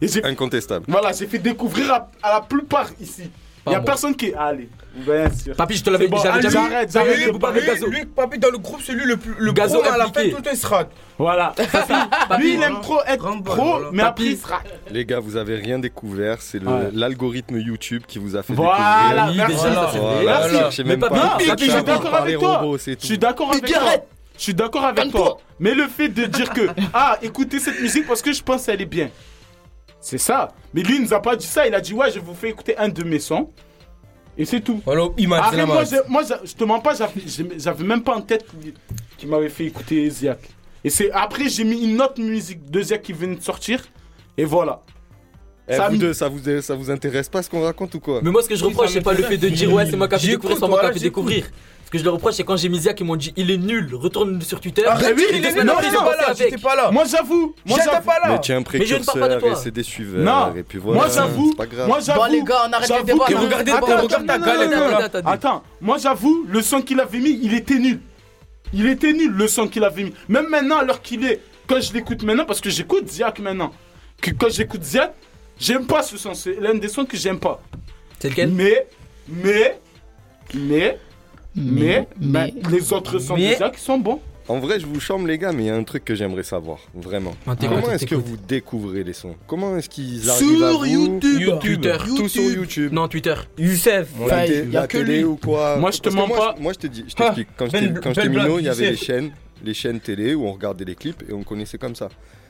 Et 0.00 0.08
j'ai, 0.08 0.24
Incontestable. 0.24 0.86
voilà, 0.88 1.12
j'ai 1.12 1.26
fait 1.26 1.38
découvrir 1.38 1.92
à, 1.92 2.10
à 2.22 2.32
la 2.32 2.40
plupart 2.40 2.88
ici. 2.98 3.24
Il 3.68 3.72
y 3.72 3.74
a 3.74 3.78
moi. 3.78 3.84
personne 3.84 4.14
qui. 4.16 4.32
Allez, 4.34 4.68
bien 4.94 5.30
sûr. 5.30 5.54
Papi, 5.56 5.76
je 5.76 5.84
te 5.84 5.90
l'avais 5.90 6.08
bon, 6.08 6.16
dit, 6.16 6.22
j'avais 6.24 6.50
j'arrête, 6.50 6.92
j'arrête 6.92 7.38
parler. 7.38 7.60
avec 7.62 7.74
Gazo. 7.74 7.86
Lui, 7.88 8.04
papy, 8.06 8.38
dans 8.38 8.50
le 8.50 8.58
groupe, 8.58 8.80
c'est 8.84 8.92
lui 8.92 9.04
le 9.04 9.16
plus. 9.16 9.34
Le 9.38 9.52
Gazo 9.52 9.78
pro, 9.80 9.90
à 9.92 9.96
la 9.96 10.06
fin, 10.06 10.28
tout 10.28 10.42
il 10.50 10.56
se 10.56 10.66
rate. 10.66 10.90
Voilà. 11.18 11.52
Lui, 12.38 12.54
il 12.54 12.62
aime 12.62 12.80
trop 12.80 13.00
être 13.06 13.18
Grand 13.18 13.40
pro, 13.42 13.54
voilà. 13.64 13.88
mais 13.92 14.02
après, 14.02 14.24
Papy. 14.24 14.32
il 14.34 14.38
sera. 14.38 14.60
Les 14.92 15.04
gars, 15.04 15.18
vous 15.20 15.36
avez 15.36 15.56
rien 15.56 15.78
découvert, 15.80 16.40
c'est 16.40 16.62
Ouais. 16.62 16.90
l'algorithme 16.92 17.58
YouTube 17.58 18.02
qui 18.06 18.18
vous 18.18 18.36
a 18.36 18.42
fait 18.42 18.52
Voilà, 18.52 19.30
merci. 19.34 19.54
découvrir. 19.56 20.22
Merci. 20.24 20.54
Cherchez 20.56 20.84
Mais 20.84 20.96
papy, 20.96 21.14
papy, 21.20 21.46
papy, 21.48 21.64
je 21.66 21.70
suis 21.72 21.82
d'accord 21.82 22.14
avec 22.14 22.38
toi. 22.38 22.62
Je 22.86 22.94
suis 23.06 23.18
d'accord 23.18 23.50
avec 23.50 23.64
toi. 23.66 23.76
arrête. 23.78 24.08
Je 24.36 24.42
suis 24.44 24.54
d'accord 24.54 24.84
avec 24.84 25.10
toi. 25.10 25.38
Mais 25.58 25.74
le 25.74 25.88
fait 25.88 26.08
de 26.08 26.24
dire 26.26 26.50
que, 26.50 26.68
ah, 26.94 27.18
écoutez 27.22 27.58
cette 27.58 27.80
musique 27.80 28.06
parce 28.06 28.22
que 28.22 28.32
je 28.32 28.40
pense 28.42 28.66
qu'elle 28.66 28.80
est 28.80 28.84
bien. 28.86 29.10
C'est 30.00 30.18
ça. 30.18 30.52
Mais 30.74 30.82
lui, 30.82 30.96
il 30.96 31.02
nous 31.02 31.12
a 31.14 31.20
pas 31.20 31.36
dit 31.36 31.46
ça. 31.46 31.66
Il 31.66 31.74
a 31.74 31.80
dit, 31.80 31.92
ouais, 31.92 32.10
je 32.10 32.20
vous 32.20 32.34
fais 32.34 32.48
écouter 32.50 32.76
un 32.78 32.88
de 32.88 33.02
mes 33.04 33.18
sons. 33.18 33.50
Et 34.36 34.44
c'est 34.44 34.60
tout. 34.60 34.80
Voilà, 34.84 35.08
il 35.18 35.28
m'a 35.28 35.38
dit 35.40 35.44
Après, 35.46 35.56
la 35.56 35.66
moi, 35.66 35.84
je, 35.84 35.96
moi, 36.08 36.22
je- 36.22 36.46
je 36.48 36.54
te 36.54 36.62
mens 36.64 36.78
pas, 36.78 36.94
j'avais- 36.94 37.84
même 37.84 38.02
pas 38.04 38.14
en 38.14 38.20
tête 38.20 38.46
qu'il 39.16 39.28
m'avait 39.28 39.48
fait 39.48 39.64
écouter 39.64 40.08
Ziak. 40.08 40.38
Et 40.84 40.90
c'est 40.90 41.10
après, 41.10 41.48
j'ai 41.48 41.64
mis 41.64 41.82
une 41.82 42.00
autre 42.00 42.20
musique 42.22 42.70
de 42.70 42.80
Ziak 42.80 43.02
qui 43.02 43.12
venait 43.12 43.34
de 43.34 43.42
sortir. 43.42 43.84
Et 44.36 44.44
voilà. 44.44 44.82
Eh, 45.68 45.74
Ça 45.74 45.88
vous 45.88 45.96
deux, 45.96 46.12
ça 46.14 46.28
vous, 46.28 46.40
ça 46.62 46.74
vous 46.76 46.90
intéresse 46.90 47.28
pas 47.28 47.42
ce 47.42 47.50
qu'on 47.50 47.62
raconte 47.62 47.94
ou 47.96 48.00
quoi? 48.00 48.20
Mais 48.22 48.30
moi, 48.30 48.42
ce 48.42 48.48
que 48.48 48.54
je 48.54 48.64
reproche, 48.64 48.90
c'est 48.92 49.00
pas 49.02 49.12
le 49.12 49.24
fait 49.24 49.36
de 49.36 49.48
dire 49.48 49.72
ouais, 49.72 49.84
c'est 49.90 49.96
moi 49.96 50.06
qui 50.08 50.14
a 50.14 50.18
fait 50.20 50.28
découvrir, 50.28 50.56
c'est 50.58 50.68
moi 50.68 50.80
qui 50.80 50.86
a 50.86 50.92
fait 50.92 51.00
découvrir. 51.00 51.44
Ce 51.88 51.90
que 51.90 51.96
je 51.96 52.04
le 52.04 52.10
reproche, 52.10 52.34
c'est 52.34 52.44
quand 52.44 52.58
j'ai 52.58 52.68
mis 52.68 52.80
Ziak, 52.80 53.00
ils 53.00 53.04
m'ont 53.06 53.16
dit 53.16 53.32
il 53.34 53.50
est 53.50 53.56
nul, 53.56 53.94
retourne 53.94 54.42
sur 54.42 54.60
Twitter. 54.60 54.84
Arrête, 54.84 55.14
oui, 55.16 55.24
il 55.30 55.36
est 55.36 55.40
nul, 55.40 55.72
j'étais 55.82 55.96
ont 55.96 56.04
pas 56.04 56.16
là, 56.16 56.34
j'étais 56.36 56.58
pas 56.58 56.76
là. 56.76 56.90
Moi, 56.90 57.04
j'avoue. 57.10 57.54
Moi, 57.64 57.78
J'étais 57.78 58.00
pas 58.04 58.18
là. 58.22 58.32
Mais 58.32 58.40
tu 58.40 58.52
es 58.52 58.54
un 58.56 58.62
Mais 58.74 58.84
je 58.84 58.94
ne 58.96 59.04
parle 59.04 59.20
pas 59.20 59.28
de 59.28 59.32
précurseur 59.36 59.40
toi. 59.40 59.52
et 59.52 59.64
c'est 59.64 59.70
des 59.70 59.82
suiveurs. 59.82 60.22
Non. 60.22 60.54
Et 60.54 60.62
puis 60.64 60.76
voilà, 60.76 61.00
Moi, 61.00 61.08
j'avoue. 61.08 61.48
c'est 61.52 61.56
pas 61.56 61.64
grave. 61.66 61.88
Moi, 61.88 62.00
j'avoue. 62.00 62.20
Bon, 62.20 62.26
les 62.30 62.42
gars, 62.42 62.66
on 62.68 62.72
arrête 62.74 62.90
regardez, 62.90 63.72
regarde 63.72 64.26
ta 64.26 64.36
non, 64.38 64.46
non, 64.46 64.90
non, 64.90 64.96
attendez. 64.98 65.24
Attends, 65.26 65.62
moi 65.80 65.96
j'avoue, 65.96 66.44
le 66.46 66.60
son 66.60 66.82
qu'il 66.82 67.00
avait 67.00 67.20
mis, 67.20 67.40
il 67.42 67.54
était 67.54 67.78
nul. 67.78 68.00
Il 68.74 68.86
était 68.86 69.14
nul, 69.14 69.32
le 69.32 69.48
son 69.48 69.66
qu'il 69.66 69.82
avait 69.82 70.04
mis. 70.04 70.14
Même 70.28 70.48
maintenant, 70.48 70.76
alors 70.76 71.00
qu'il 71.00 71.24
est, 71.24 71.40
quand 71.66 71.80
je 71.80 71.94
l'écoute 71.94 72.22
maintenant, 72.22 72.44
parce 72.44 72.60
que 72.60 72.68
j'écoute 72.68 73.08
Ziak 73.08 73.38
maintenant, 73.38 73.72
que 74.20 74.30
quand 74.32 74.50
j'écoute 74.50 74.82
Ziak, 74.84 75.14
j'aime 75.58 75.86
pas 75.86 76.02
ce 76.02 76.18
son. 76.18 76.34
C'est 76.34 76.60
l'un 76.60 76.74
des 76.74 76.88
sons 76.88 77.06
que 77.06 77.16
j'aime 77.16 77.38
pas. 77.40 77.62
C'est 78.18 78.28
lequel? 78.28 78.50
Mais, 78.50 78.86
mais, 79.26 79.80
mais, 80.52 80.98
mais, 81.54 82.08
bah, 82.20 82.46
les 82.70 82.92
autres 82.92 83.18
sons 83.18 83.36
mais- 83.36 83.50
de 83.52 83.56
Ziak 83.56 83.78
sont 83.78 83.98
bons. 83.98 84.20
En 84.48 84.60
vrai, 84.60 84.80
je 84.80 84.86
vous 84.86 84.98
chambre, 84.98 85.26
les 85.26 85.36
gars, 85.36 85.52
mais 85.52 85.64
il 85.64 85.66
y 85.66 85.70
a 85.70 85.76
un 85.76 85.84
truc 85.84 86.06
que 86.06 86.14
j'aimerais 86.14 86.42
savoir, 86.42 86.78
vraiment. 86.94 87.34
Ah, 87.46 87.54
Comment 87.60 87.90
est-ce 87.92 88.06
que 88.06 88.14
vous 88.14 88.38
découvrez 88.38 89.04
les 89.04 89.12
sons? 89.12 89.34
Comment 89.46 89.76
est-ce 89.76 89.90
qu'ils 89.90 90.30
arrivent 90.30 90.62
à 90.62 90.70
Sur 90.70 90.78
vous 90.78 90.84
YouTube. 90.86 91.40
YouTube. 91.40 91.58
Twitter. 91.60 91.96
Tout 92.16 92.28
sur 92.30 92.42
YouTube. 92.44 92.92
Non, 92.94 93.08
Twitter. 93.08 93.34
Youssef. 93.58 94.08
Enfin, 94.18 94.46
y 94.46 94.60
a 94.60 94.64
la 94.80 94.86
que 94.86 94.96
télé 94.96 95.18
lui. 95.18 95.24
ou 95.24 95.36
quoi? 95.36 95.76
Moi, 95.76 95.90
je 95.90 95.98
te 95.98 96.08
mens 96.08 96.26
moi, 96.26 96.36
pas. 96.38 96.54
je- 96.56 96.62
Moi, 96.62 96.72
je 96.72 96.78
te 96.78 96.86
dis, 96.86 97.04
je 97.08 97.14
t'explique. 97.14 97.48
Quand 97.58 97.66
j'étais 97.66 97.88
Ben- 97.88 98.00
Ben 98.14 98.28
minot, 98.30 98.42
Black, 98.44 98.58
il 98.60 98.64
y 98.64 98.68
avait 98.70 98.90
les 98.92 98.96
chaînes, 98.96 99.30
les 99.62 99.74
chaînes 99.74 100.00
télé 100.00 100.34
où 100.34 100.46
on 100.46 100.52
regardait 100.54 100.86
les 100.86 100.94
clips 100.94 101.22
et 101.28 101.34
on 101.34 101.42
connaissait 101.42 101.76
comme 101.76 101.94
ça. 101.94 102.08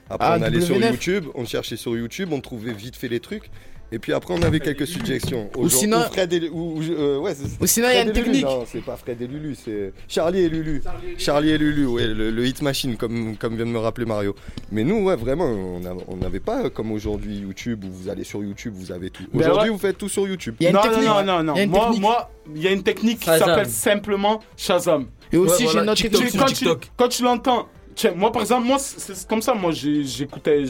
Après, 0.09 0.29
Ah, 0.31 0.37
on 0.39 0.43
allait 0.43 0.61
sur 0.61 0.77
W9. 0.77 0.93
YouTube, 0.93 1.25
on 1.35 1.45
cherchait 1.47 1.77
sur 1.77 1.97
YouTube, 1.97 2.29
on 2.33 2.41
trouvait 2.41 2.73
vite 2.73 2.95
fait 2.95 3.09
les 3.09 3.19
trucs. 3.21 3.51
Et 3.91 3.99
puis 3.99 4.13
après, 4.13 4.35
on 4.35 4.43
avait 4.43 4.61
quelques 4.61 4.87
suggestions. 4.87 5.49
Ou 5.57 5.69
sinon- 5.71 6.01
Fred 6.13 6.31
et, 6.33 6.49
ou, 6.51 6.79
ou- 6.79 6.83
euh, 6.83 7.19
ouais, 7.19 7.35
c'est- 7.35 7.59
Ou 7.61 7.67
sinon, 7.67 7.89
il 7.91 7.95
y 7.95 7.99
a 7.99 8.03
une 8.03 8.13
technique. 8.13 8.45
Non, 8.45 8.65
c'est 8.67 8.83
pas 8.85 8.97
Fred 8.97 9.21
et 9.23 9.27
Lulu, 9.27 9.55
c'est 9.55 9.95
Charlie 10.09 10.41
et 10.41 10.49
Lulu. 10.51 10.83
Charlie 11.17 11.51
et 11.51 11.59
Lulu, 11.59 11.87
ouais, 11.87 12.07
le, 12.07 12.31
le 12.31 12.47
hit 12.47 12.61
machine, 12.61 12.97
comme, 12.99 13.37
comme 13.39 13.57
vient 13.57 13.65
de 13.65 13.71
me 13.71 13.79
rappeler 13.79 14.05
Mario. 14.05 14.35
Mais 14.71 14.85
nous, 14.85 15.05
ouais, 15.05 15.17
vraiment, 15.17 15.47
on 16.07 16.17
n'avait 16.17 16.41
pas 16.41 16.65
euh, 16.65 16.69
comme 16.71 16.93
aujourd'hui 16.93 17.37
YouTube 17.39 17.85
où 17.85 17.91
vous 17.91 18.11
allez 18.11 18.25
sur 18.25 18.43
YouTube, 18.45 18.75
vous 18.77 18.93
avez 18.93 19.09
tout. 19.09 19.25
Ben 19.33 19.41
Aujourd'hui, 19.41 19.71
ouais. 19.71 19.75
vous 19.77 19.81
faites 19.81 19.97
tout 19.97 20.09
sur 20.11 20.29
YouTube. 20.29 20.57
Il 20.61 20.65
y 20.65 20.67
a 20.67 20.71
une 20.71 20.77
non, 20.77 20.83
technique. 20.83 21.05
non, 21.09 21.23
non, 21.25 21.43
non, 21.43 21.55
Il 21.55 21.57
y 21.57 21.61
a 21.61 21.65
une 21.65 21.71
Moi, 21.71 21.81
technique. 21.85 22.01
moi, 22.03 22.31
il 22.55 22.63
y 22.63 22.69
a 22.69 22.71
une 22.73 22.83
technique 22.83 23.19
qui 23.21 23.25
s'appelle 23.27 23.69
simplement 23.71 24.41
Shazam. 24.57 25.07
Et 25.33 25.37
aussi, 25.39 25.53
Ouais, 25.53 25.59
j'ai 25.61 25.65
voilà, 25.73 25.93
autre 25.93 26.01
TikTok, 26.03 26.21
technique. 26.21 26.31
sur 26.33 26.41
quand, 26.41 26.53
TikTok. 26.53 26.81
Tu, 26.83 26.89
quand 26.97 27.09
tu 27.09 27.23
l'entends, 27.23 27.69
tiens, 27.95 28.13
moi 28.15 28.33
par 28.33 28.43
exemple, 28.43 28.67
moi 28.67 28.79
c'est 28.79 29.27
comme 29.27 29.41
ça, 29.43 29.55
moi 29.55 29.73
j'écoutais, 29.73 30.65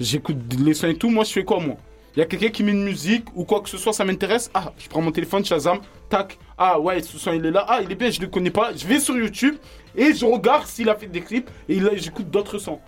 j'écoute 0.00 0.36
les 0.58 0.74
sons 0.74 0.88
et 0.88 0.94
tout, 0.96 1.10
moi 1.10 1.24
je 1.24 1.32
fais 1.32 1.44
quoi 1.44 1.60
moi? 1.60 1.76
Il 2.18 2.22
y 2.22 2.24
a 2.24 2.26
quelqu'un 2.26 2.48
qui 2.48 2.64
met 2.64 2.72
une 2.72 2.82
musique 2.82 3.26
ou 3.36 3.44
quoi 3.44 3.60
que 3.60 3.68
ce 3.68 3.78
soit, 3.78 3.92
ça 3.92 4.04
m'intéresse, 4.04 4.50
ah, 4.52 4.72
je 4.76 4.88
prends 4.88 5.00
mon 5.00 5.12
téléphone, 5.12 5.44
Shazam, 5.44 5.78
tac, 6.08 6.36
ah 6.58 6.80
ouais, 6.80 7.00
ce 7.00 7.16
son 7.16 7.32
il 7.32 7.46
est 7.46 7.52
là, 7.52 7.64
ah 7.68 7.78
il 7.80 7.92
est 7.92 7.94
bien, 7.94 8.10
je 8.10 8.20
le 8.20 8.26
connais 8.26 8.50
pas, 8.50 8.72
je 8.74 8.84
vais 8.88 8.98
sur 8.98 9.16
YouTube 9.16 9.54
et 9.94 10.12
je 10.12 10.26
regarde 10.26 10.66
s'il 10.66 10.88
a 10.88 10.96
fait 10.96 11.06
des 11.06 11.20
clips 11.20 11.48
et 11.68 11.78
a- 11.80 11.94
j'écoute 11.94 12.28
d'autres 12.28 12.58
sons. 12.58 12.80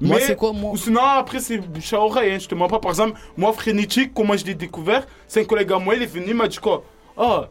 Moi, 0.00 0.16
Mais- 0.16 0.22
c'est 0.22 0.34
quoi, 0.34 0.52
moi 0.52 0.72
Ou 0.72 0.76
sinon, 0.76 1.02
après, 1.02 1.38
c'est 1.38 1.58
bouche 1.58 1.92
à 1.92 2.00
oreille, 2.00 2.32
hein, 2.32 2.38
je 2.40 2.48
te 2.48 2.56
mens 2.56 2.66
pas. 2.66 2.80
Par 2.80 2.90
exemple, 2.90 3.16
moi, 3.36 3.52
Frénétique, 3.52 4.12
comment 4.12 4.36
je 4.36 4.44
l'ai 4.44 4.56
découvert 4.56 5.06
C'est 5.28 5.42
un 5.42 5.44
collègue 5.44 5.70
à 5.70 5.78
moi, 5.78 5.94
il 5.94 6.02
est 6.02 6.06
venu, 6.06 6.24
il 6.30 6.34
m'a 6.34 6.48
dit 6.48 6.58
quoi? 6.58 6.82
Ah, 7.16 7.50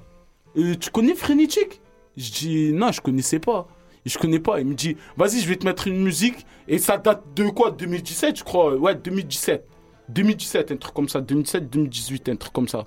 euh, 0.57 0.75
tu 0.77 0.89
connais 0.91 1.15
Frénétique? 1.15 1.79
Je 2.17 2.31
dis, 2.33 2.73
non, 2.73 2.91
je 2.91 2.99
connaissais 2.99 3.39
pas. 3.39 3.65
Je 4.05 4.17
connais 4.17 4.39
pas. 4.39 4.59
Il 4.59 4.65
me 4.67 4.73
dit, 4.73 4.97
vas-y, 5.15 5.39
je 5.39 5.47
vais 5.47 5.55
te 5.55 5.65
mettre 5.65 5.87
une 5.87 6.03
musique. 6.03 6.45
Et 6.67 6.79
ça 6.79 6.97
date 6.97 7.23
de 7.33 7.45
quoi? 7.47 7.71
2017, 7.71 8.39
je 8.39 8.43
crois. 8.43 8.75
Ouais, 8.75 8.93
2017. 8.93 9.65
2017, 10.09 10.71
un 10.71 10.77
truc 10.77 10.93
comme 10.93 11.09
ça. 11.09 11.21
2017, 11.21 11.69
2018, 11.69 12.29
un 12.29 12.35
truc 12.35 12.53
comme 12.53 12.67
ça. 12.67 12.85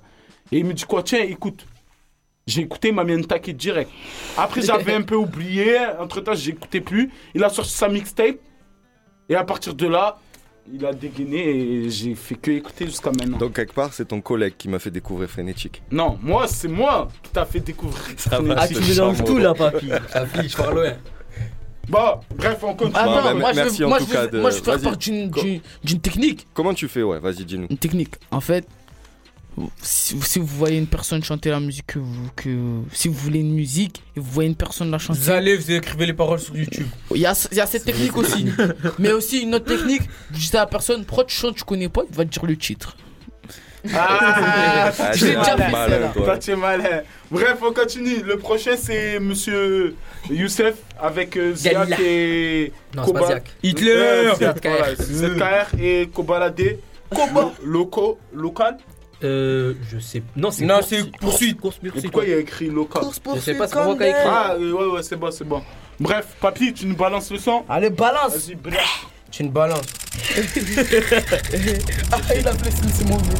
Et 0.51 0.59
il 0.59 0.65
me 0.65 0.73
dit 0.73 0.85
quoi 0.85 1.03
Tiens, 1.03 1.23
écoute. 1.23 1.65
J'ai 2.45 2.61
écouté, 2.61 2.89
il 2.89 2.93
m'a 2.93 3.03
mis 3.03 3.11
un 3.11 3.21
taquet 3.21 3.51
direct. 3.51 3.91
Après, 4.37 4.61
j'avais 4.61 4.93
un 4.93 5.01
peu 5.01 5.15
oublié. 5.15 5.77
Entre 5.99 6.21
temps, 6.21 6.33
j'écoutais 6.33 6.79
plus. 6.79 7.11
Il 7.35 7.43
a 7.43 7.49
sorti 7.49 7.71
sa 7.71 7.89
mixtape. 7.89 8.37
Et 9.27 9.35
à 9.35 9.43
partir 9.43 9.73
de 9.75 9.85
là, 9.85 10.17
il 10.71 10.85
a 10.85 10.93
dégainé 10.93 11.49
et 11.49 11.89
j'ai 11.89 12.15
fait 12.15 12.35
que 12.35 12.51
écouter 12.51 12.85
jusqu'à 12.85 13.11
maintenant. 13.11 13.37
Donc, 13.37 13.53
quelque 13.53 13.73
part, 13.73 13.93
c'est 13.93 14.05
ton 14.05 14.21
collègue 14.21 14.53
qui 14.57 14.69
m'a 14.69 14.79
fait 14.79 14.91
découvrir 14.91 15.29
Frénétique. 15.29 15.81
Non, 15.91 16.17
moi, 16.21 16.47
c'est 16.47 16.67
moi 16.69 17.09
qui 17.21 17.31
t'a 17.31 17.45
fait 17.45 17.59
découvrir. 17.59 18.15
Ah, 18.31 18.67
tu 18.67 18.79
mélanges 18.79 19.23
tout 19.23 19.37
là, 19.37 19.53
papy. 19.53 19.89
Sa 20.09 20.25
fille, 20.25 20.49
je 20.49 20.57
parle 20.57 20.75
loin. 20.75 20.93
Bon, 21.89 22.19
bref, 22.35 22.57
on 22.63 22.73
continue. 22.73 22.95
Attends, 22.97 23.23
bah, 23.23 23.33
moi, 23.33 23.51
je 23.51 23.55
merci 23.55 23.79
veux, 23.79 23.85
en 23.85 23.89
moi, 23.89 23.97
tout 23.99 24.05
je 24.07 24.13
cas 24.13 24.27
de- 24.27 24.39
moi, 24.41 24.49
je 24.51 24.61
vas-y. 24.61 24.81
part 24.83 24.97
d'une- 24.97 25.31
Co- 25.31 25.41
d'une 25.41 25.61
d'une 25.83 25.99
technique. 26.01 26.47
Comment 26.53 26.73
tu 26.73 26.87
fais 26.87 27.01
Ouais, 27.03 27.19
vas-y, 27.19 27.45
dis-nous. 27.45 27.67
Une 27.69 27.77
technique. 27.77 28.15
En 28.31 28.41
fait, 28.41 28.67
si, 29.81 30.19
si 30.21 30.37
vous 30.39 30.45
voyez 30.45 30.77
une 30.77 30.85
personne 30.87 31.23
chanter 31.23 31.49
la 31.49 31.59
musique 31.59 31.87
que 31.87 31.99
vous, 31.99 32.29
que 32.35 32.49
si 32.93 33.07
vous 33.07 33.13
voulez 33.15 33.39
une 33.39 33.53
musique 33.53 34.03
et 34.15 34.19
vous 34.19 34.29
voyez 34.31 34.49
une 34.49 34.55
personne 34.55 34.91
la 34.91 34.97
chanter, 34.99 35.19
Vous 35.19 35.29
allez, 35.31 35.55
vous 35.57 35.71
écrivez 35.71 36.05
les 36.05 36.13
paroles 36.13 36.39
sur 36.39 36.55
YouTube. 36.55 36.85
il 37.15 37.21
y 37.21 37.25
a, 37.25 37.33
il 37.51 37.57
y 37.57 37.61
a 37.61 37.65
cette 37.65 37.85
technique 37.85 38.15
aussi. 38.17 38.45
Mais 38.99 39.11
aussi 39.13 39.39
une 39.43 39.55
autre 39.55 39.65
technique. 39.65 40.03
Je 40.33 40.49
dis 40.49 40.55
à 40.57 40.59
la 40.61 40.65
personne, 40.67 41.05
pourquoi 41.05 41.23
tu 41.23 41.35
chantes, 41.35 41.55
tu 41.55 41.63
connais 41.63 41.89
pas, 41.89 42.01
il 42.09 42.15
va 42.15 42.25
te 42.25 42.29
dire 42.29 42.45
le 42.45 42.55
titre. 42.57 42.95
Ah, 43.95 44.91
Ah, 44.99 45.11
Je 45.13 45.25
l'ai 45.25 45.33
t'es 45.33 45.39
déjà 45.39 45.57
fait, 45.57 45.71
malin, 45.71 45.89
celle-là. 45.89 46.07
toi. 46.13 46.23
Toi, 46.25 46.37
tu 46.37 46.51
es 46.51 46.55
malin. 46.55 47.01
Bref, 47.31 47.57
on 47.61 47.71
continue. 47.73 48.21
Le 48.23 48.37
prochain, 48.37 48.75
c'est 48.77 49.19
monsieur 49.19 49.95
Youssef 50.29 50.75
avec 50.99 51.35
euh, 51.37 51.53
Ziak 51.55 51.99
et 51.99 52.71
Non, 52.95 53.03
c'est 53.05 53.13
pas 53.13 53.19
Koba. 53.19 53.27
Ziak. 53.27 53.43
Hitler 53.63 53.91
Euh, 53.95 54.35
Ziak, 54.35 54.57
ZKR. 55.01 55.79
et 55.81 56.09
Kobalade. 56.13 56.77
Koba. 57.13 57.51
Loco, 57.63 58.17
local. 58.33 58.77
Euh, 59.23 59.73
je 59.91 59.97
sais. 59.99 60.21
Non, 60.35 60.51
c'est 60.51 60.65
Non, 60.65 60.79
c'est 60.87 61.09
poursuite. 61.19 61.59
Course 61.59 61.77
Et 61.83 61.87
poursuite. 61.89 62.03
pourquoi 62.11 62.25
il 62.25 62.29
y 62.31 62.33
a 62.33 62.37
écrit 62.37 62.67
local 62.69 63.03
Je 63.35 63.39
sais 63.39 63.55
pas, 63.55 63.65
a 63.65 64.07
écrit. 64.07 64.11
Ah, 64.25 64.55
euh, 64.59 64.71
ouais, 64.73 64.85
ouais, 64.93 65.03
c'est 65.03 65.15
bon, 65.15 65.31
c'est 65.31 65.43
bon. 65.47 65.61
Bref, 65.99 66.27
papy, 66.39 66.73
tu 66.73 66.85
nous 66.85 66.95
balances 66.95 67.31
le 67.31 67.39
son 67.39 67.63
Allez, 67.67 67.89
balance. 67.89 68.33
Vas-y, 68.47 68.55
bref. 68.55 69.05
Tu 69.31 69.43
une 69.43 69.51
balance. 69.51 69.85
Ah, 72.11 72.35
il 72.35 72.47
a 72.47 72.53
blessé, 72.53 72.81
c'est 72.93 73.07
mauvais. 73.07 73.33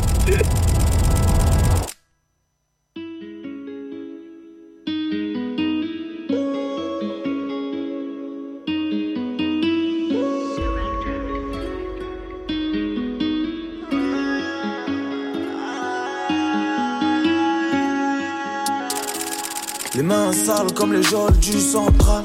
Les 19.95 20.04
mains 20.04 20.32
sales 20.32 20.73
comme 20.73 20.93
les 20.93 21.02
geôles 21.02 21.38
du 21.39 21.60
central. 21.60 22.23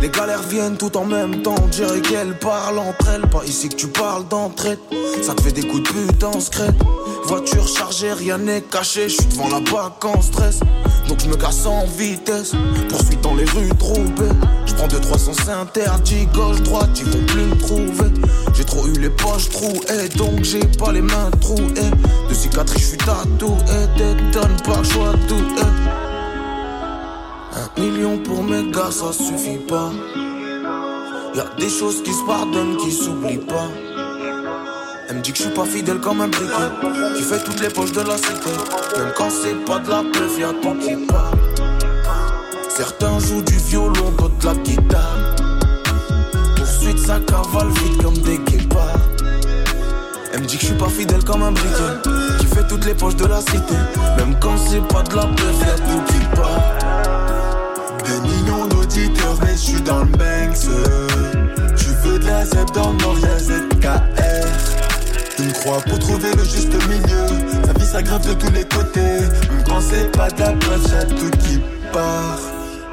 Les 0.00 0.10
galères 0.10 0.42
viennent 0.42 0.76
tout 0.76 0.96
en 0.96 1.04
même 1.04 1.42
temps, 1.42 1.54
on 1.62 1.66
dirait 1.68 2.00
qu'elles 2.00 2.38
parlent 2.38 2.78
entre 2.78 3.08
elles. 3.08 3.26
Pas 3.28 3.44
ici 3.46 3.68
que 3.68 3.76
tu 3.76 3.88
parles 3.88 4.28
d'entraide, 4.28 4.78
ça 5.22 5.34
te 5.34 5.42
fait 5.42 5.52
des 5.52 5.66
coups 5.66 5.82
de 5.82 5.88
pute 5.88 6.24
en 6.24 6.38
secret. 6.38 6.70
Voiture 7.24 7.66
chargée, 7.66 8.12
rien 8.12 8.38
n'est 8.38 8.60
caché, 8.60 9.08
je 9.08 9.14
suis 9.14 9.26
devant 9.26 9.48
la 9.48 9.60
BAC 9.60 10.04
en 10.04 10.20
stress. 10.22 10.60
Donc 11.08 11.20
je 11.20 11.28
me 11.28 11.36
casse 11.36 11.66
en 11.66 11.86
vitesse, 11.86 12.52
poursuite 12.88 13.20
dans 13.22 13.34
les 13.34 13.44
rues 13.44 13.74
trouvées. 13.78 14.34
Je 14.66 14.74
prends 14.74 14.86
2 14.88 15.00
300 15.00 15.32
c'est 15.44 15.50
interdit, 15.50 16.26
gauche, 16.34 16.60
droite, 16.62 16.90
ils 16.98 17.06
vont 17.06 17.24
plus 17.26 17.42
me 17.42 17.56
trouver. 17.56 18.10
J'ai 18.54 18.64
trop 18.64 18.86
eu 18.86 18.98
les 18.98 19.10
poches 19.10 19.48
trouées, 19.48 20.08
donc 20.16 20.42
j'ai 20.42 20.60
pas 20.78 20.92
les 20.92 21.02
mains 21.02 21.30
trouées. 21.40 21.90
De 22.28 22.34
cicatrices, 22.34 22.82
je 22.82 22.86
suis 22.88 22.98
tatoué, 22.98 23.56
t'étonnes 23.96 24.56
pas, 24.64 24.82
je 24.82 25.26
tout. 25.26 25.44
Un 27.76 27.82
million 27.82 28.16
pour 28.18 28.42
mes 28.42 28.70
gars, 28.70 28.90
ça 28.90 29.12
suffit 29.12 29.58
pas. 29.68 29.90
Y 31.34 31.40
a 31.40 31.44
des 31.58 31.68
choses 31.68 32.02
qui 32.02 32.12
se 32.12 32.24
pardonnent, 32.24 32.76
qui 32.78 32.90
s'oublient 32.90 33.36
pas. 33.36 33.68
Elle 35.08 35.16
me 35.16 35.20
dit 35.20 35.32
que 35.32 35.38
je 35.38 35.42
suis 35.42 35.52
pas 35.52 35.66
fidèle 35.66 36.00
comme 36.00 36.22
un 36.22 36.28
briquet. 36.28 36.52
Qui 37.16 37.22
fait 37.22 37.44
toutes 37.44 37.60
les 37.60 37.68
poches 37.68 37.92
de 37.92 38.00
la 38.00 38.16
cité. 38.16 38.50
Même 38.96 39.12
quand 39.16 39.28
c'est 39.30 39.54
pas 39.66 39.78
de 39.80 39.90
la 39.90 40.02
peuf, 40.10 40.38
y'a 40.38 40.52
tout 40.62 40.74
qui 40.78 40.96
part. 41.06 41.32
Certains 42.74 43.18
jouent 43.18 43.42
du 43.42 43.56
violon, 43.56 44.10
d'autres 44.18 44.46
la 44.46 44.54
guitare. 44.54 45.34
Poursuite, 46.56 46.98
ça 46.98 47.20
cavale 47.20 47.68
vite 47.68 48.02
comme 48.02 48.18
des 48.18 48.38
guépards. 48.38 48.98
Elle 50.32 50.40
me 50.40 50.46
dit 50.46 50.56
que 50.56 50.62
je 50.62 50.66
suis 50.68 50.76
pas 50.76 50.88
fidèle 50.88 51.24
comme 51.24 51.42
un 51.42 51.52
briquet. 51.52 52.10
Qui 52.38 52.46
fait 52.46 52.66
toutes 52.66 52.86
les 52.86 52.94
poches 52.94 53.16
de 53.16 53.26
la 53.26 53.40
cité. 53.40 53.74
Même 54.16 54.34
quand 54.40 54.56
c'est 54.56 54.86
pas 54.88 55.02
de 55.02 55.14
la 55.14 55.26
peuf, 55.26 55.60
y'a 55.60 55.76
tout 55.76 56.12
qui 56.12 56.36
part. 56.36 56.75
Suis 59.76 59.84
dans 59.84 60.00
le 60.00 60.06
Banks. 60.06 60.68
Tu 61.76 61.86
veux 62.02 62.18
de 62.18 62.26
la 62.26 62.44
zeb 62.44 62.70
dans 62.72 62.92
le 62.92 62.98
nord, 62.98 63.18
y'a 63.18 63.38
ZKR. 63.38 64.48
Une 65.38 65.52
croix 65.52 65.80
pour 65.82 65.98
trouver 65.98 66.30
le 66.34 66.44
juste 66.44 66.72
milieu. 66.88 67.26
Sa 67.64 67.72
vie 67.72 67.86
s'aggrave 67.86 68.26
de 68.26 68.34
tous 68.34 68.52
les 68.52 68.64
côtés. 68.64 69.20
Même 69.50 69.64
quand 69.66 69.80
c'est 69.80 70.10
pas 70.12 70.28
de 70.30 70.40
la 70.40 70.50
y'a 70.50 71.04
tout 71.04 71.30
qui 71.38 71.60
part. 71.92 72.38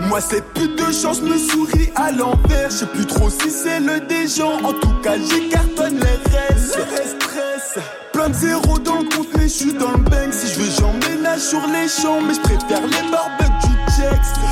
Moi 0.02 0.20
c'est 0.20 0.44
plus 0.54 0.68
de 0.68 0.92
chance, 0.92 1.22
me 1.22 1.38
souris 1.38 1.90
à 1.96 2.12
l'envers. 2.12 2.70
Je 2.70 2.78
sais 2.78 2.86
plus 2.88 3.06
trop 3.06 3.30
si 3.30 3.50
c'est 3.50 3.80
le 3.80 4.00
des 4.02 4.28
gens. 4.28 4.58
En 4.64 4.74
tout 4.74 4.96
cas, 5.02 5.16
j'écartonne 5.16 6.00
les 6.00 6.30
restes. 6.32 6.80
stress. 7.20 7.84
Plein 8.12 8.30
de 8.30 8.34
zéros 8.34 8.80
dans 8.80 8.98
le 8.98 9.16
compte, 9.16 9.30
mais 9.38 9.44
je 9.44 9.54
suis 9.54 9.74
dans 9.74 9.92
le 9.92 10.04
bank. 10.04 10.32
Si 10.32 10.54
je 10.54 10.60
veux, 10.60 10.70
j'emménage 10.80 11.40
sur 11.40 11.62
les 11.68 11.88
champs. 11.88 12.22
Mais 12.22 12.34
je 12.34 12.42
préfère 12.42 12.82
les 12.82 13.12
barbecues 13.12 13.73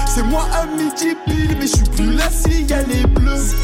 C'est 0.07 0.23
moi 0.23 0.45
à 0.53 0.65
midi 0.65 1.15
pile, 1.25 1.55
mais 1.57 1.65
je 1.65 1.77
suis 1.77 1.89
plus 1.95 2.13
là 2.13 2.29
s'il 2.29 2.69
y 2.69 2.73
a 2.73 2.81
les 2.83 3.05
bleus. 3.07 3.55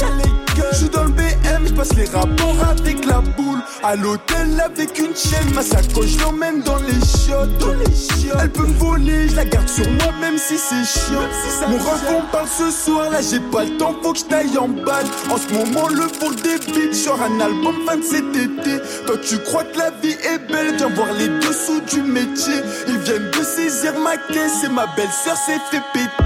Je 0.58 0.76
suis 0.76 0.90
dans 0.90 1.04
le 1.04 1.12
BM, 1.12 1.68
je 1.68 1.74
passe 1.74 1.94
les 1.94 2.06
rapports 2.06 2.56
avec 2.70 3.06
la 3.06 3.22
boule. 3.22 3.60
À 3.84 3.96
l'hôtel 3.96 4.60
avec 4.60 4.98
une 4.98 5.16
chaîne, 5.16 5.54
ma 5.54 5.62
sacoche 5.62 6.18
l'emmène 6.22 6.62
dans 6.62 6.78
les 6.78 7.00
chiottes. 7.06 7.58
Dans 7.60 7.74
les 7.74 7.86
chiottes. 7.86 8.38
Elle 8.42 8.52
peut 8.52 8.66
me 8.66 8.74
voler, 8.74 9.30
je 9.30 9.36
la 9.36 9.46
garde 9.46 9.70
sur 9.70 9.86
moi 9.86 10.12
même 10.20 10.38
si 10.38 10.58
c'est 10.58 10.84
chiant. 10.84 11.28
Mon 11.70 11.78
ref 11.78 12.04
on 12.10 12.32
parle 12.32 12.48
ce 12.48 12.72
soir, 12.72 13.10
là 13.12 13.20
j'ai 13.22 13.40
pas 13.40 13.66
le 13.66 13.78
temps, 13.78 13.96
faut 14.02 14.14
que 14.14 14.20
je 14.20 14.26
taille 14.26 14.58
en 14.58 14.68
balle. 14.68 15.06
En 15.30 15.38
ce 15.38 15.54
moment 15.54 15.88
le 15.90 16.08
full 16.08 16.36
débit, 16.38 16.94
genre 16.94 17.20
un 17.22 17.40
album 17.40 17.76
fin 17.86 17.98
de 17.98 18.04
cet 18.04 18.36
été. 18.36 18.82
Toi 19.06 19.16
tu 19.28 19.38
crois 19.40 19.64
que 19.64 19.78
la 19.78 19.92
vie 20.02 20.18
est 20.34 20.52
belle, 20.52 20.76
viens 20.76 20.90
voir 20.90 21.14
les 21.14 21.28
dessous 21.28 21.82
du 21.92 22.02
métier. 22.02 22.62
Ils 22.88 22.98
viennent 22.98 23.32
de 23.32 23.44
saisir 23.44 23.94
ma 24.00 24.18
caisse 24.18 24.64
et 24.66 24.70
ma 24.70 24.88
belle-sœur 24.96 25.38
s'est 25.38 25.62
fait 25.72 25.84
péter. 25.94 26.17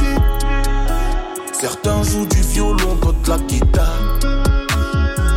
Certains 1.61 2.01
jouent 2.01 2.25
du 2.25 2.41
violon, 2.41 2.95
d'autres 3.03 3.29
la 3.29 3.37
guitare. 3.37 4.01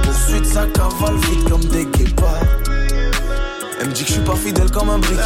Poursuite, 0.03 0.47
ça 0.47 0.65
cavale 0.73 1.17
vite 1.17 1.45
comme 1.51 1.63
des 1.67 1.85
guépards. 1.85 2.41
Elle 3.79 3.89
me 3.89 3.93
dit 3.93 4.05
que 4.05 4.09
je 4.09 4.15
suis 4.15 4.23
pas 4.23 4.35
fidèle 4.35 4.71
comme 4.71 4.89
un 4.89 5.01
briquet. 5.01 5.21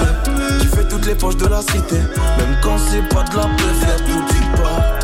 Qui 0.58 0.66
fait 0.66 0.88
toutes 0.88 1.06
les 1.06 1.14
poches 1.14 1.36
de 1.36 1.46
la 1.46 1.62
cité. 1.62 1.98
Même 2.38 2.58
quand 2.64 2.78
c'est 2.90 3.08
pas 3.14 3.22
de 3.22 3.36
la 3.36 3.44
y'a 3.44 3.96
tout 4.08 4.24
qui 4.26 4.40
part. 4.60 4.98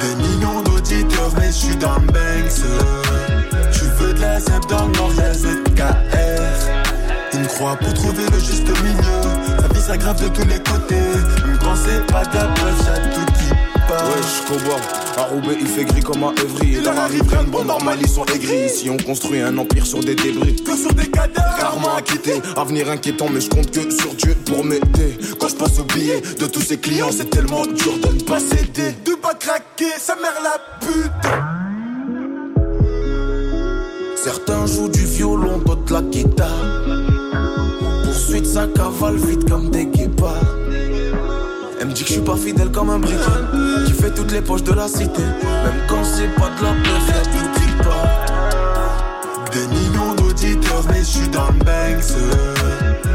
Des 0.00 0.14
millions 0.14 0.62
d'auditeurs, 0.62 1.32
mais 1.36 1.48
je 1.48 1.52
suis 1.52 1.76
dans. 1.76 2.00
Tu 3.72 3.84
veux 3.98 4.14
de 4.14 4.20
la 4.22 4.40
zeb 4.40 4.64
dans 4.70 4.86
le 4.86 4.92
nord, 4.92 5.12
y'a 5.18 5.34
ZKR. 5.34 6.40
Une 7.34 7.46
croix 7.46 7.76
pour 7.76 7.92
trouver 7.92 8.24
le 8.32 8.38
juste 8.38 8.70
milieu. 8.82 9.20
Sa 9.60 9.68
vie 9.68 9.82
s'aggrave 9.82 10.18
de 10.22 10.28
tous 10.28 10.46
les 10.48 10.60
côtés. 10.60 11.12
Même 11.46 11.58
quand 11.62 11.76
c'est 11.76 12.06
pas 12.06 12.24
de 12.24 12.36
la 12.36 12.44
y'a 12.44 12.96
tout 13.14 13.26
qui 13.34 13.51
part. 13.92 14.08
Wesh, 14.08 14.44
cowboy, 14.46 14.80
à 15.16 15.22
Roubaix 15.22 15.56
il 15.60 15.66
fait 15.66 15.84
gris 15.84 16.02
comme 16.02 16.24
un 16.24 16.34
Evry. 16.34 16.76
Et 16.76 16.80
dans 16.80 16.92
la 16.92 17.06
rive, 17.06 17.28
rien 17.28 17.44
de 17.44 17.50
bon, 17.50 17.64
normal, 17.64 17.98
ils 18.00 18.08
sont 18.08 18.24
aigris. 18.26 18.66
Ici, 18.66 18.90
on 18.90 18.96
construit 18.96 19.40
un 19.40 19.56
empire 19.58 19.86
sur 19.86 20.00
des 20.00 20.14
débris. 20.14 20.56
Que 20.56 20.76
sur 20.76 20.92
des 20.94 21.08
cadavres. 21.10 21.60
Rarement 21.60 21.96
avenir 22.56 22.90
inquiétant, 22.90 23.28
mais 23.32 23.40
je 23.40 23.50
compte 23.50 23.70
que 23.70 23.90
sur 23.90 24.14
Dieu 24.14 24.36
pour 24.46 24.64
m'aider. 24.64 25.18
Quand 25.38 25.48
je 25.48 25.56
passe 25.56 25.78
au 25.78 25.84
billet 25.84 26.20
de 26.38 26.46
tous 26.46 26.60
ces 26.60 26.78
clients, 26.78 27.10
c'est 27.10 27.30
tellement 27.30 27.66
dur 27.66 27.98
de 27.98 28.14
ne 28.14 28.20
pas 28.22 28.40
céder. 28.40 28.94
De 29.04 29.14
pas 29.14 29.34
craquer, 29.34 29.92
sa 29.98 30.14
mère 30.16 30.38
la 30.42 30.58
pute. 30.80 31.10
Certains 34.16 34.66
jouent 34.66 34.88
du 34.88 35.04
violon, 35.04 35.58
d'autres 35.58 35.92
la 35.92 36.02
guitare. 36.02 36.48
Poursuite, 38.04 38.46
ça 38.46 38.68
cavale 38.74 39.16
vite 39.16 39.48
comme 39.48 39.70
des 39.70 39.86
guépards. 39.86 40.51
Elle 41.82 41.88
me 41.88 41.94
dit 41.94 42.04
que 42.04 42.10
je 42.10 42.12
suis 42.12 42.22
pas 42.22 42.36
fidèle 42.36 42.70
comme 42.70 42.90
un 42.90 43.00
briquet. 43.00 43.16
Qui 43.86 43.92
fait 43.92 44.14
toutes 44.14 44.30
les 44.30 44.40
poches 44.40 44.62
de 44.62 44.72
la 44.72 44.86
cité. 44.86 45.20
Même 45.20 45.82
quand 45.88 46.04
c'est 46.04 46.28
pas 46.36 46.48
de 46.56 46.62
la 46.62 46.68
y'a 46.68 46.74
tout 47.24 47.50
qui 47.56 47.66
part. 47.82 48.06
Des 49.50 49.66
millions 49.66 50.14
d'auditeurs, 50.14 50.84
mais 50.90 51.00
je 51.00 51.04
suis 51.04 51.28
dans 51.28 51.48
le 51.48 51.58
Banks. 51.64 52.14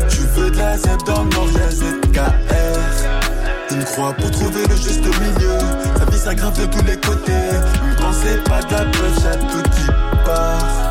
Tu 0.09 0.19
veux 0.35 0.51
de 0.51 0.57
la 0.57 0.77
zeb 0.77 1.01
dans 1.05 1.23
le 1.23 1.31
ZKR. 1.71 3.71
Une 3.71 3.85
croix 3.85 4.11
pour 4.11 4.29
trouver 4.31 4.67
le 4.67 4.75
juste 4.75 5.05
milieu. 5.05 5.59
Sa 5.97 6.03
vie 6.11 6.17
s'aggrave 6.17 6.59
de 6.59 6.65
tous 6.65 6.83
les 6.83 6.97
côtés. 6.97 7.31
Même 7.31 7.95
quand 7.97 8.11
c'est 8.21 8.43
pas 8.49 8.61
de 8.63 8.71
la 8.73 8.79
y'a 8.79 9.37
tout 9.37 9.63
qui 9.63 9.87
part. 10.25 10.86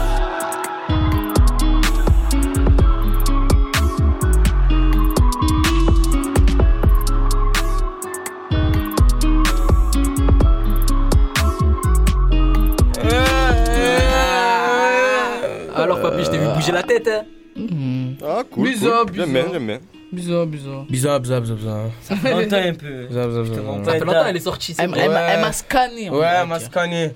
Bouger 16.66 16.72
la 16.72 16.83
tête. 16.83 17.09
Hein. 17.09 17.24
Ah, 18.24 18.42
cool. 18.50 18.68
Bizarre, 18.68 19.07
cool. 19.07 19.14
J'aime 19.16 19.26
bizarre. 19.33 19.44
bien, 19.44 19.52
j'aime 19.52 19.66
bien. 19.66 19.81
Bizarre, 20.12 20.46
bizarre. 20.46 20.85
Bizarre, 20.88 21.20
bizarre, 21.20 21.40
bizarre, 21.40 21.57
bizarre. 21.57 21.81
Ça 22.02 22.16
fait 22.16 22.31
longtemps 22.33 22.57
un 22.57 22.74
peu. 22.74 23.07
Bizarre, 23.07 23.26
bizarre, 23.29 23.42
bizarre. 23.42 23.64
Ça 23.85 23.85
pas. 23.85 23.92
fait 23.98 24.05
longtemps, 24.05 24.26
elle 24.26 24.37
est 24.37 24.40
sortie. 24.40 24.74
c'est 24.74 24.83
Elle, 24.83 24.90
vrai. 24.90 25.00
elle 25.00 25.11
m'a- 25.11 25.14
Ouais. 25.26 25.31
elle 25.35 25.40
m'a 25.40 25.52
scanné. 25.52 26.11
Ouais, 26.11 26.26
elle 26.40 26.46
m'a 26.48 26.61
scanné. 26.61 27.11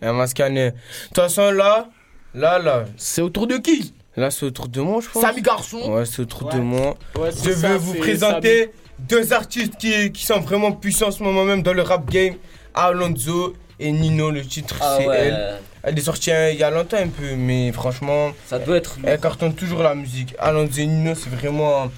Elle 0.00 0.12
m'a 0.12 0.26
scanné. 0.26 0.70
De 0.70 0.76
toute 1.08 1.16
façon, 1.16 1.50
là, 1.50 1.88
là, 2.34 2.58
là, 2.58 2.84
C'est 2.96 3.22
autour 3.22 3.46
de 3.46 3.56
qui? 3.58 3.92
là, 4.16 4.30
c'est 4.30 4.46
autour 4.46 4.68
de 4.68 4.80
moi, 4.80 5.00
je 5.02 5.08
pense. 5.08 5.22
Samy 5.22 5.42
Garçon. 5.42 5.92
Ouais, 5.92 6.04
c'est 6.06 6.22
autour 6.22 6.48
de 6.48 6.58
moi. 6.58 6.94
Ouais, 7.16 7.30
Je 7.30 7.50
ça, 7.52 7.68
veux 7.68 7.76
vous 7.76 7.94
présenter 7.94 8.70
deux 8.98 9.32
artistes 9.32 9.76
qui, 9.76 10.12
qui 10.12 10.24
sont 10.24 10.40
vraiment 10.40 10.72
puissants 10.72 11.08
en 11.08 11.10
ce 11.10 11.22
moment 11.22 11.44
même 11.44 11.62
dans 11.62 11.72
le 11.74 11.82
rap 11.82 12.08
game. 12.10 12.34
Alonso 12.74 13.54
et 13.78 13.92
Nino, 13.92 14.30
le 14.30 14.42
titre 14.42 14.76
Ah 14.80 14.96
c'est 14.98 15.06
ouais. 15.08 15.16
elle. 15.18 15.58
Elle 15.86 15.98
est 15.98 16.02
sortie 16.02 16.30
il 16.52 16.58
y 16.58 16.62
a 16.62 16.70
longtemps 16.70 16.96
un 16.96 17.08
peu, 17.08 17.34
mais 17.36 17.70
franchement, 17.72 18.30
Ça 18.46 18.58
doit 18.58 18.78
être. 18.78 18.96
elle 19.04 19.20
cartonne 19.20 19.54
toujours 19.54 19.82
la 19.82 19.94
musique. 19.94 20.34
Alonso 20.38 20.78
et 20.78 20.86
Nino, 20.86 21.14
c'est 21.14 21.28
vraiment 21.30 21.90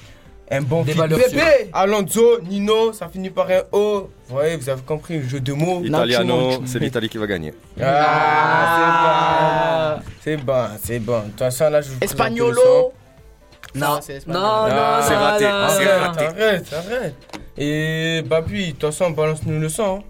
un 0.51 0.61
bon 0.63 0.83
Des 0.83 0.93
valeurs. 0.93 1.19
Bébé 1.19 1.71
Alonso, 1.73 2.41
Nino, 2.43 2.93
ça 2.93 3.09
finit 3.09 3.31
par 3.31 3.49
un 3.51 3.63
O. 3.73 4.11
Vous 4.29 4.35
voyez, 4.35 4.57
vous 4.57 4.69
avez 4.69 4.83
compris 4.83 5.19
le 5.19 5.29
jeu 5.29 5.41
de 5.41 5.53
mots. 5.53 5.83
Italiano, 5.85 6.63
c'est 6.67 6.79
l'Italie 6.81 7.09
qui 7.09 7.19
va 7.19 7.27
gagner. 7.29 7.55
Ah, 7.81 9.99
c'est 10.23 10.37
bon. 10.37 10.43
C'est 10.43 10.45
bon, 10.45 10.65
c'est 10.83 10.99
bon. 10.99 11.21
De 11.21 11.25
toute 11.31 11.39
façon, 11.39 11.71
là, 11.71 11.81
je 11.81 11.89
vous. 11.91 11.99
Espagnolo. 12.01 12.93
Non, 13.75 13.99
c'est 14.01 14.27
non, 14.27 14.35
non, 14.35 14.41
Ah, 14.43 15.01
non, 15.01 15.07
c'est 15.07 15.17
raté, 15.17 15.45
non, 15.45 15.69
c'est 15.69 15.97
raté. 15.99 16.25
Arrête, 16.25 16.73
arrête. 16.73 17.15
Et 17.59 18.23
bah 18.27 18.43
puis, 18.47 18.69
de 18.69 18.71
toute 18.73 18.87
façon, 18.91 19.11
balance-nous 19.11 19.61
le 19.61 19.69
son. 19.69 19.99
hein. 19.99 20.03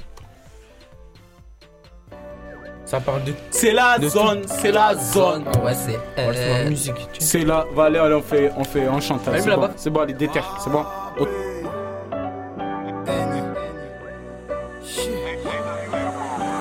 Ça 2.86 3.00
parle 3.00 3.24
de 3.24 3.34
C'est 3.50 3.72
la 3.72 3.98
De 3.98 4.08
zone, 4.08 4.42
c'est 4.46 4.70
la 4.70 4.94
zone. 4.94 5.44
Ah 5.52 5.58
ouais, 5.58 5.74
c'est. 5.74 5.98
la 6.16 6.32
euh, 6.32 6.68
musique. 6.68 6.94
tu 7.12 7.20
sais. 7.20 7.38
C'est 7.38 7.44
là, 7.44 7.66
va 7.74 7.84
aller, 7.84 7.98
allez, 7.98 8.14
on 8.14 8.22
fait, 8.22 8.52
on 8.56 8.62
fait, 8.62 8.88
on 8.88 9.00
chante. 9.00 9.26
Allume 9.26 9.42
C'est 9.42 9.50
la 9.50 9.56
bon, 9.56 9.70
c'est 9.76 9.90
bon, 9.90 10.00
allez, 10.00 10.12
déterre, 10.14 10.56
c'est 10.62 10.70
bon. 10.70 10.84
Oh. 11.18 11.26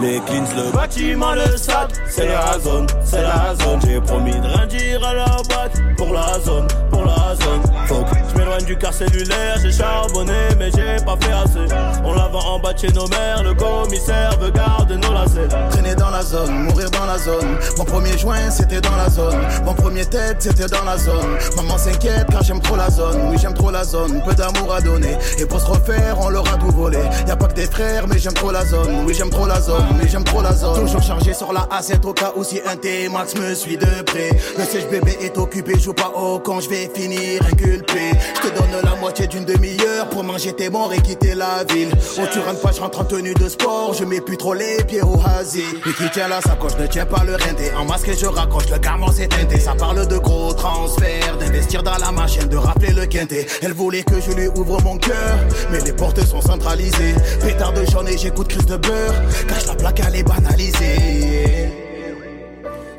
Les 0.02 0.20
cleans, 0.22 0.44
le 0.58 0.72
bâtiment, 0.76 1.34
le 1.34 1.58
stade, 1.58 1.94
c'est 2.10 2.28
la 2.28 2.60
zone, 2.60 2.88
c'est 3.04 3.22
la 3.22 3.54
zone. 3.64 3.80
J'ai 3.86 4.02
promis 4.02 4.34
de 4.34 4.48
rien 4.48 4.66
dire 4.66 5.06
à 5.06 5.14
la 5.14 5.26
boîte 5.26 5.80
pour 5.96 6.12
la 6.12 6.40
zone, 6.40 6.68
pour 6.90 7.06
la 7.06 7.36
zone. 7.36 7.62
Faut 7.86 8.04
que 8.04 8.15
du 8.64 8.78
car 8.78 8.94
cellulaire, 8.94 9.58
j'ai 9.62 9.72
charbonné, 9.72 10.50
mais 10.58 10.70
j'ai 10.72 11.04
pas 11.04 11.18
fait 11.20 11.32
assez. 11.32 11.74
On 12.04 12.14
la 12.14 12.28
vend 12.28 12.56
en 12.56 12.60
bas 12.60 12.74
de 12.74 12.80
chez 12.80 12.92
nos 12.92 13.08
mères, 13.08 13.44
le 13.44 13.54
commissaire 13.54 14.38
veut 14.40 14.52
garder 14.52 14.96
nos 14.98 15.14
lacets. 15.14 15.48
Traîner 15.72 15.96
dans 15.96 16.10
la 16.10 16.22
zone, 16.22 16.52
mourir 16.64 16.90
dans 16.92 17.06
la 17.06 17.18
zone. 17.18 17.58
Mon 17.78 17.86
premier 17.86 18.18
joint, 18.18 18.50
c'était 18.50 18.82
dans 18.82 18.96
la 18.96 19.10
zone. 19.10 19.40
Mon 19.66 19.74
premier 19.74 20.06
tête, 20.06 20.38
c'était 20.40 20.68
dans 20.68 20.84
la 20.84 20.98
zone. 20.98 21.38
Maman 21.56 21.78
s'inquiète 21.78 22.28
car 22.32 22.44
j'aime 22.44 22.62
trop 22.62 22.76
la 22.76 22.90
zone. 22.90 23.30
Oui, 23.30 23.38
j'aime 23.42 23.54
trop 23.54 23.72
la 23.72 23.84
zone. 23.84 24.22
Peu 24.26 24.34
d'amour 24.34 24.74
à 24.74 24.82
donner. 24.82 25.18
Et 25.40 25.46
pour 25.46 25.60
se 25.60 25.66
refaire, 25.66 26.18
on 26.22 26.30
leur 26.30 26.48
a 26.54 26.58
tout 26.58 26.72
volé. 26.72 27.00
Y 27.28 27.32
a 27.32 27.36
pas 27.36 27.48
que 27.48 27.54
des 27.54 27.66
frères, 27.66 28.08
mais 28.08 28.20
j'aime 28.20 28.34
trop 28.34 28.52
la 28.52 28.66
zone. 28.66 29.04
Oui, 29.06 29.14
j'aime 29.14 29.30
trop 29.30 29.48
la 29.48 29.60
zone. 29.60 29.86
Mais 30.02 30.08
j'aime 30.08 30.24
trop 30.24 30.42
la 30.42 30.54
zone. 30.54 30.82
Toujours 30.82 31.02
chargé 31.04 31.34
sur 31.34 31.52
la 31.52 31.68
A7 31.78 32.06
au 32.06 32.14
cas 32.14 32.34
où 32.36 32.44
si 32.44 32.62
un 32.66 32.76
T-Max 32.76 33.36
me 33.36 33.54
suit 33.54 33.78
de 33.78 34.04
près. 34.04 34.30
Le 34.58 34.64
siège 34.64 34.88
bébé 34.90 35.18
est 35.22 35.38
occupé, 35.38 35.80
joue 35.80 35.94
pas 35.94 36.12
haut 36.16 36.40
quand 36.40 36.62
je 36.62 36.70
vais 36.70 36.90
finir 36.94 37.42
inculpé. 37.52 38.12
Je 38.46 38.50
te 38.52 38.60
donne 38.60 38.82
la 38.84 38.96
moitié 38.98 39.26
d'une 39.26 39.44
demi-heure 39.44 40.08
pour 40.10 40.24
manger 40.24 40.54
tes 40.54 40.70
morts 40.70 40.94
et 40.94 41.02
quitter 41.02 41.34
la 41.34 41.64
ville. 41.64 41.90
Oh, 42.20 42.22
tu 42.32 42.40
rentres 42.40 42.62
pas, 42.62 42.72
je 42.72 42.80
rentre 42.80 43.02
en 43.02 43.04
tenue 43.04 43.34
de 43.34 43.50
sport, 43.50 43.96
je 43.96 44.06
mets 44.06 44.22
plus 44.22 44.38
trop 44.38 44.54
les 44.54 44.84
pieds 44.84 45.02
au 45.02 45.20
hasi. 45.26 45.64
Et 45.88 45.94
qui 45.94 46.10
tient 46.12 46.28
la 46.28 46.42
sacoche 46.42 46.78
ne 46.78 46.86
tient 46.86 47.08
pas 47.08 47.24
le 47.24 47.32
rendé. 47.32 47.72
En 47.76 47.86
masque 47.86 48.08
et 48.10 48.16
je 48.16 48.28
raccroche, 48.28 48.70
le 48.70 48.78
garment 48.78 49.12
s'est 49.12 49.28
teinté. 49.28 49.60
Ça 49.60 49.74
parle 49.74 50.08
de 50.08 50.18
gros 50.20 50.54
transferts, 50.54 51.38
d'investir 51.40 51.82
dans 51.82 51.98
la 51.98 52.12
machine, 52.12 52.48
de 52.48 52.58
rappeler 52.58 52.92
le 52.94 53.08
quintet. 53.08 53.48
Elle 53.64 53.74
voulait 53.74 54.04
que 54.04 54.22
je 54.22 54.32
lui 54.32 54.48
ouvre 54.48 54.80
mon 54.84 54.98
cœur, 54.98 55.40
mais 55.72 55.80
les 55.80 55.94
portes 55.94 56.24
sont 56.24 56.42
centralisées. 56.42 57.16
Pétard 57.42 57.74
de 57.74 57.84
journée, 57.86 58.16
j'écoute 58.16 58.50
crise 58.50 58.68
de 58.68 58.78
beurre. 58.78 59.16
Cache 59.48 59.66
la 59.66 59.74
plaque, 59.74 60.02
elle 60.08 60.18
est 60.18 60.24
banalisée. 60.24 61.72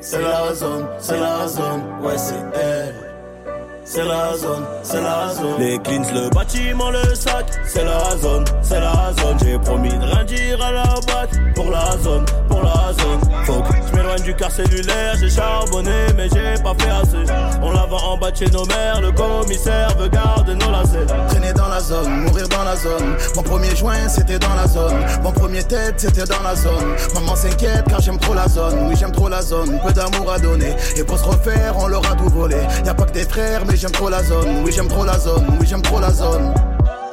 C'est 0.00 0.22
la 0.22 0.52
zone, 0.54 0.88
c'est 0.98 1.20
la 1.20 1.46
zone, 1.46 1.82
ouais 2.02 2.18
c'est 2.18 2.58
elle. 2.60 3.05
C'est 3.88 4.04
la 4.04 4.36
zone, 4.36 4.64
c'est 4.82 5.00
la 5.00 5.32
zone. 5.32 5.60
Les 5.60 5.78
cleans, 5.78 6.02
le 6.12 6.28
bâtiment, 6.30 6.90
le 6.90 7.14
sac. 7.14 7.46
C'est 7.68 7.84
la 7.84 8.16
zone, 8.20 8.44
c'est 8.60 8.80
la 8.80 9.12
zone. 9.22 9.36
J'ai 9.44 9.58
promis 9.60 9.90
de 9.90 10.04
rien 10.04 10.24
dire 10.24 10.60
à 10.60 10.72
la 10.72 10.82
bac. 10.82 11.30
Pour 11.54 11.70
la 11.70 11.96
zone, 12.02 12.24
pour 12.48 12.62
la 12.62 12.92
zone. 12.92 13.20
Faut 13.44 13.62
que 13.62 13.74
je 13.88 13.96
m'éloigne 13.96 14.22
du 14.22 14.34
car 14.34 14.50
cellulaire. 14.50 15.14
J'ai 15.20 15.30
charbonné, 15.30 15.92
mais 16.16 16.28
j'ai 16.28 16.60
pas 16.64 16.74
fait 16.76 16.90
assez. 16.90 17.32
On 17.62 17.70
la 17.70 17.86
vend 17.86 18.12
en 18.12 18.18
bas 18.18 18.32
de 18.32 18.36
chez 18.36 18.50
nos 18.50 18.66
mères. 18.66 19.00
Le 19.00 19.12
commissaire 19.12 19.96
veut 19.96 20.08
garder 20.08 20.56
nos 20.56 20.70
lacets. 20.72 21.06
Traîner 21.28 21.52
dans 21.52 21.68
la 21.68 21.78
zone, 21.78 22.10
mourir 22.22 22.48
dans 22.48 22.64
la 22.64 22.74
zone. 22.74 23.16
Mon 23.36 23.42
premier 23.42 23.74
joint, 23.76 24.08
c'était 24.08 24.40
dans 24.40 24.54
la 24.56 24.66
zone. 24.66 24.96
Mon 25.22 25.30
premier 25.30 25.62
tête, 25.62 25.94
c'était 25.98 26.24
dans 26.24 26.42
la 26.42 26.56
zone. 26.56 26.96
Maman 27.14 27.36
s'inquiète 27.36 27.84
car 27.88 28.00
j'aime 28.00 28.18
trop 28.18 28.34
la 28.34 28.48
zone. 28.48 28.88
Oui, 28.88 28.96
j'aime 28.98 29.12
trop 29.12 29.28
la 29.28 29.42
zone. 29.42 29.78
Peu 29.86 29.92
d'amour 29.92 30.32
à 30.32 30.40
donner. 30.40 30.74
Et 30.96 31.04
pour 31.04 31.18
se 31.18 31.24
refaire, 31.24 31.74
on 31.78 31.86
leur 31.86 32.04
a 32.10 32.16
tout 32.16 32.28
volé. 32.30 32.56
Y 32.84 32.88
a 32.88 32.94
pas 32.94 33.04
que 33.04 33.12
des 33.12 33.24
frères, 33.24 33.62
mais 33.64 33.75
j'aime 33.76 33.90
trop 33.90 34.08
la 34.08 34.22
zone. 34.22 34.62
Oui, 34.64 34.72
j'aime 34.72 34.88
trop 34.88 35.04
la 35.04 35.18
zone. 35.18 35.44
Oui, 35.60 35.66
j'aime 35.66 35.82
trop 35.82 36.00
la 36.00 36.10
zone. 36.10 36.54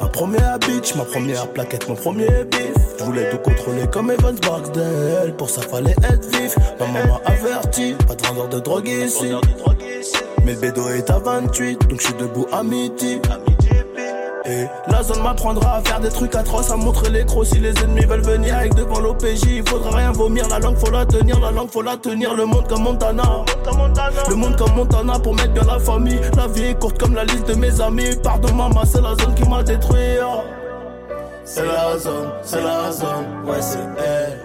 Ma 0.02 0.08
première 0.08 0.60
bitch, 0.60 0.96
ma 0.96 1.04
première 1.04 1.48
plaquette, 1.48 1.88
mon 1.90 1.96
premier 1.96 2.28
bif. 2.50 2.74
Je 3.00 3.04
voulais 3.04 3.30
tout 3.30 3.38
contrôler 3.38 3.88
comme 3.92 4.12
Evans 4.12 4.38
Barksdale. 4.42 5.36
Pour 5.38 5.50
ça, 5.50 5.62
fallait 5.62 5.96
être 6.04 6.26
vif. 6.38 6.56
Ma 6.80 6.88
maman 6.88 7.20
averti, 7.26 7.96
pas 8.08 8.16
de 8.16 8.28
vendeur 8.28 8.50
de 8.50 8.60
drogue 8.60 8.88
ici. 8.88 9.32
Mais 10.46 10.54
le 10.54 10.60
bédo 10.60 10.90
est 10.90 11.10
à 11.10 11.20
28, 11.20 11.88
donc 11.88 12.02
je 12.02 12.06
suis 12.08 12.16
debout 12.16 12.48
à 12.52 12.64
midi. 12.64 13.20
La 14.88 15.02
zone 15.04 15.24
m'apprendra 15.24 15.78
à 15.78 15.82
faire 15.82 16.02
des 16.02 16.10
trucs 16.10 16.36
atroces, 16.36 16.70
à 16.70 16.76
montrer 16.76 17.10
les 17.10 17.26
crocs 17.26 17.46
si 17.46 17.60
les 17.60 17.74
ennemis 17.82 18.06
veulent 18.06 18.24
venir 18.24 18.58
avec 18.58 18.76
devant 18.76 19.00
l'OPJ. 19.00 19.44
Il 19.48 19.70
faudra 19.70 19.98
rien 19.98 20.12
vomir, 20.12 20.48
la 20.50 20.60
langue 20.60 20.78
faut 20.78 20.92
la 20.92 21.06
tenir, 21.06 21.40
la 21.40 21.52
langue 21.52 21.70
faut 21.72 21.82
la 21.82 21.96
tenir. 21.96 22.34
Le 22.34 22.46
monde 22.46 22.68
comme 22.68 22.84
Montana, 22.84 23.24
le 24.30 24.36
monde 24.36 24.58
comme 24.58 24.76
Montana 24.76 25.20
pour 25.20 25.34
mettre 25.34 25.54
bien 25.54 25.64
la 25.64 25.80
famille. 25.80 26.20
La 26.36 26.48
vie 26.48 26.66
est 26.66 26.80
courte 26.80 26.98
comme 27.00 27.16
la 27.16 27.24
liste 27.24 27.48
de 27.48 27.54
mes 27.54 27.80
amis. 27.80 28.16
Pardon 28.22 28.54
maman, 28.54 28.84
c'est 28.86 29.02
la 29.02 29.16
zone 29.16 29.34
qui 29.34 29.48
m'a 29.48 29.64
détruit. 29.64 30.18
C'est 31.46 31.66
la 31.66 31.98
zone, 31.98 32.30
c'est 32.44 32.62
la 32.62 32.92
zone, 32.92 33.26
ouais 33.46 33.62
c'est 33.62 33.80
elle. 33.98 34.40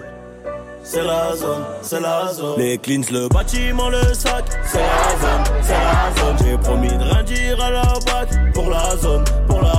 C'est 0.85 1.05
la 1.05 1.37
zone, 1.37 1.65
c'est 1.83 2.01
la 2.01 2.33
zone. 2.33 2.55
Les 2.57 2.79
cleans, 2.79 3.03
le 3.13 3.29
bâtiment, 3.29 3.91
le 3.91 4.03
sac. 4.15 4.45
C'est 4.65 4.79
la 4.79 5.11
zone, 5.21 5.45
c'est 5.61 5.73
la 5.73 6.23
zone. 6.23 6.37
J'ai 6.43 6.57
promis 6.57 6.89
de 6.89 7.03
rien 7.03 7.23
dire 7.25 7.63
à 7.63 7.71
la 7.71 7.83
bac. 7.83 8.29
Pour 8.55 8.71
la 8.71 8.97
zone, 8.97 9.25
pour 9.47 9.61
la 9.61 9.78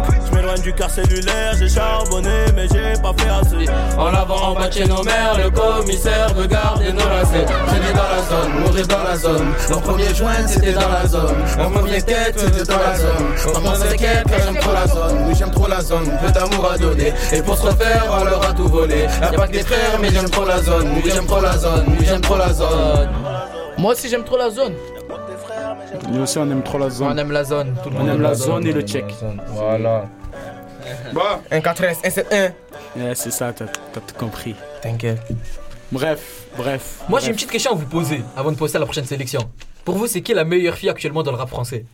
que 0.00 0.12
je 0.26 0.36
m'éloigne 0.36 0.60
du 0.60 0.72
car 0.72 0.90
cellulaire. 0.90 1.54
J'ai 1.58 1.68
charbonné, 1.68 2.46
mais 2.54 2.66
j'ai 2.68 3.00
pas 3.00 3.12
fait 3.16 3.28
assez. 3.28 3.70
En 3.96 4.06
avant, 4.14 4.50
en 4.50 4.54
bas 4.54 4.68
de 4.68 4.84
nos 4.84 5.02
mères, 5.02 5.36
le 5.38 5.50
commissaire 5.50 6.32
veut 6.34 6.46
garder 6.46 6.92
nos 6.92 7.08
lacets. 7.08 7.46
Traîner 7.66 7.92
dans 7.94 8.08
la 8.14 8.22
zone, 8.28 8.60
mourir 8.60 8.86
dans 8.86 9.02
la 9.02 9.16
zone. 9.16 9.46
Mon 9.70 9.80
premier 9.80 10.14
joint, 10.14 10.46
c'était 10.46 10.72
dans 10.72 10.88
la 10.88 11.06
zone. 11.06 11.36
Mon 11.58 11.70
premier 11.70 12.02
tête, 12.02 12.38
c'était 12.38 12.64
dans 12.64 12.78
la 12.78 12.94
zone. 12.96 13.54
Maman 13.54 13.74
s'inquiète 13.74 14.24
car 14.28 14.40
j'aime 14.44 14.58
trop 14.58 14.72
la 14.72 14.86
zone. 14.86 15.18
Oui, 15.26 15.34
j'aime 15.38 15.50
trop 15.50 15.68
la 15.68 15.80
zone, 15.80 16.18
peu 16.24 16.32
d'amour 16.32 16.70
à 16.72 16.78
donner. 16.78 17.12
Et 17.32 17.42
pour 17.42 17.56
se 17.56 17.62
refaire, 17.66 18.04
on 18.10 18.24
leur 18.24 18.44
a 18.44 18.52
tout 18.52 18.68
volé. 18.68 19.06
Y'a 19.20 19.32
pas 19.32 19.46
que 19.46 19.52
des 19.52 19.62
frères, 19.62 19.98
mais 20.00 20.10
j'aime 20.10 20.30
trop 20.30 20.44
la 20.44 20.62
zone. 20.62 20.88
Oui, 20.96 21.10
j'aime 21.12 21.26
trop 21.26 21.40
la 21.40 21.56
zone. 21.56 21.84
Oui, 21.98 22.06
j'aime 22.06 22.20
trop 22.20 22.36
la 22.36 22.52
zone. 22.52 23.08
Moi 23.78 23.92
aussi 23.92 24.08
j'aime 24.08 24.24
trop 24.24 24.36
la 24.36 24.50
zone. 24.50 24.74
Nous 26.10 26.22
aussi, 26.22 26.38
on 26.38 26.50
aime 26.50 26.62
trop 26.62 26.78
la 26.78 26.90
zone. 26.90 27.08
On 27.12 27.16
aime 27.16 27.32
la 27.32 27.44
zone. 27.44 27.74
Tout 27.82 27.90
le 27.90 27.96
On 27.96 28.00
monde 28.00 28.08
aime 28.08 28.22
la 28.22 28.34
zone 28.34 28.66
et 28.66 28.72
le 28.72 28.82
check. 28.82 29.04
Voilà. 29.48 30.06
Bon, 31.12 31.20
1 31.50 31.60
4 31.60 31.84
S, 31.84 31.98
1 32.04 32.10
7 32.10 32.54
1. 32.96 33.00
Ouais, 33.00 33.14
c'est 33.14 33.30
ça, 33.30 33.52
t'as 33.52 33.66
tout 33.66 34.14
compris. 34.18 34.54
T'inquiète. 34.82 35.20
Bref, 35.92 36.46
bref. 36.56 37.00
Moi 37.08 37.20
j'ai 37.20 37.28
une 37.28 37.34
petite 37.34 37.50
question 37.50 37.72
à 37.72 37.74
vous 37.74 37.86
poser 37.86 38.22
avant 38.36 38.52
de 38.52 38.56
passer 38.56 38.76
à 38.76 38.78
la 38.78 38.84
prochaine 38.84 39.04
sélection. 39.04 39.40
Pour 39.84 39.96
vous, 39.96 40.06
c'est 40.06 40.20
qui 40.20 40.34
la 40.34 40.44
meilleure 40.44 40.74
fille 40.74 40.90
actuellement 40.90 41.22
dans 41.22 41.30
le 41.30 41.38
rap 41.38 41.48
français? 41.48 41.84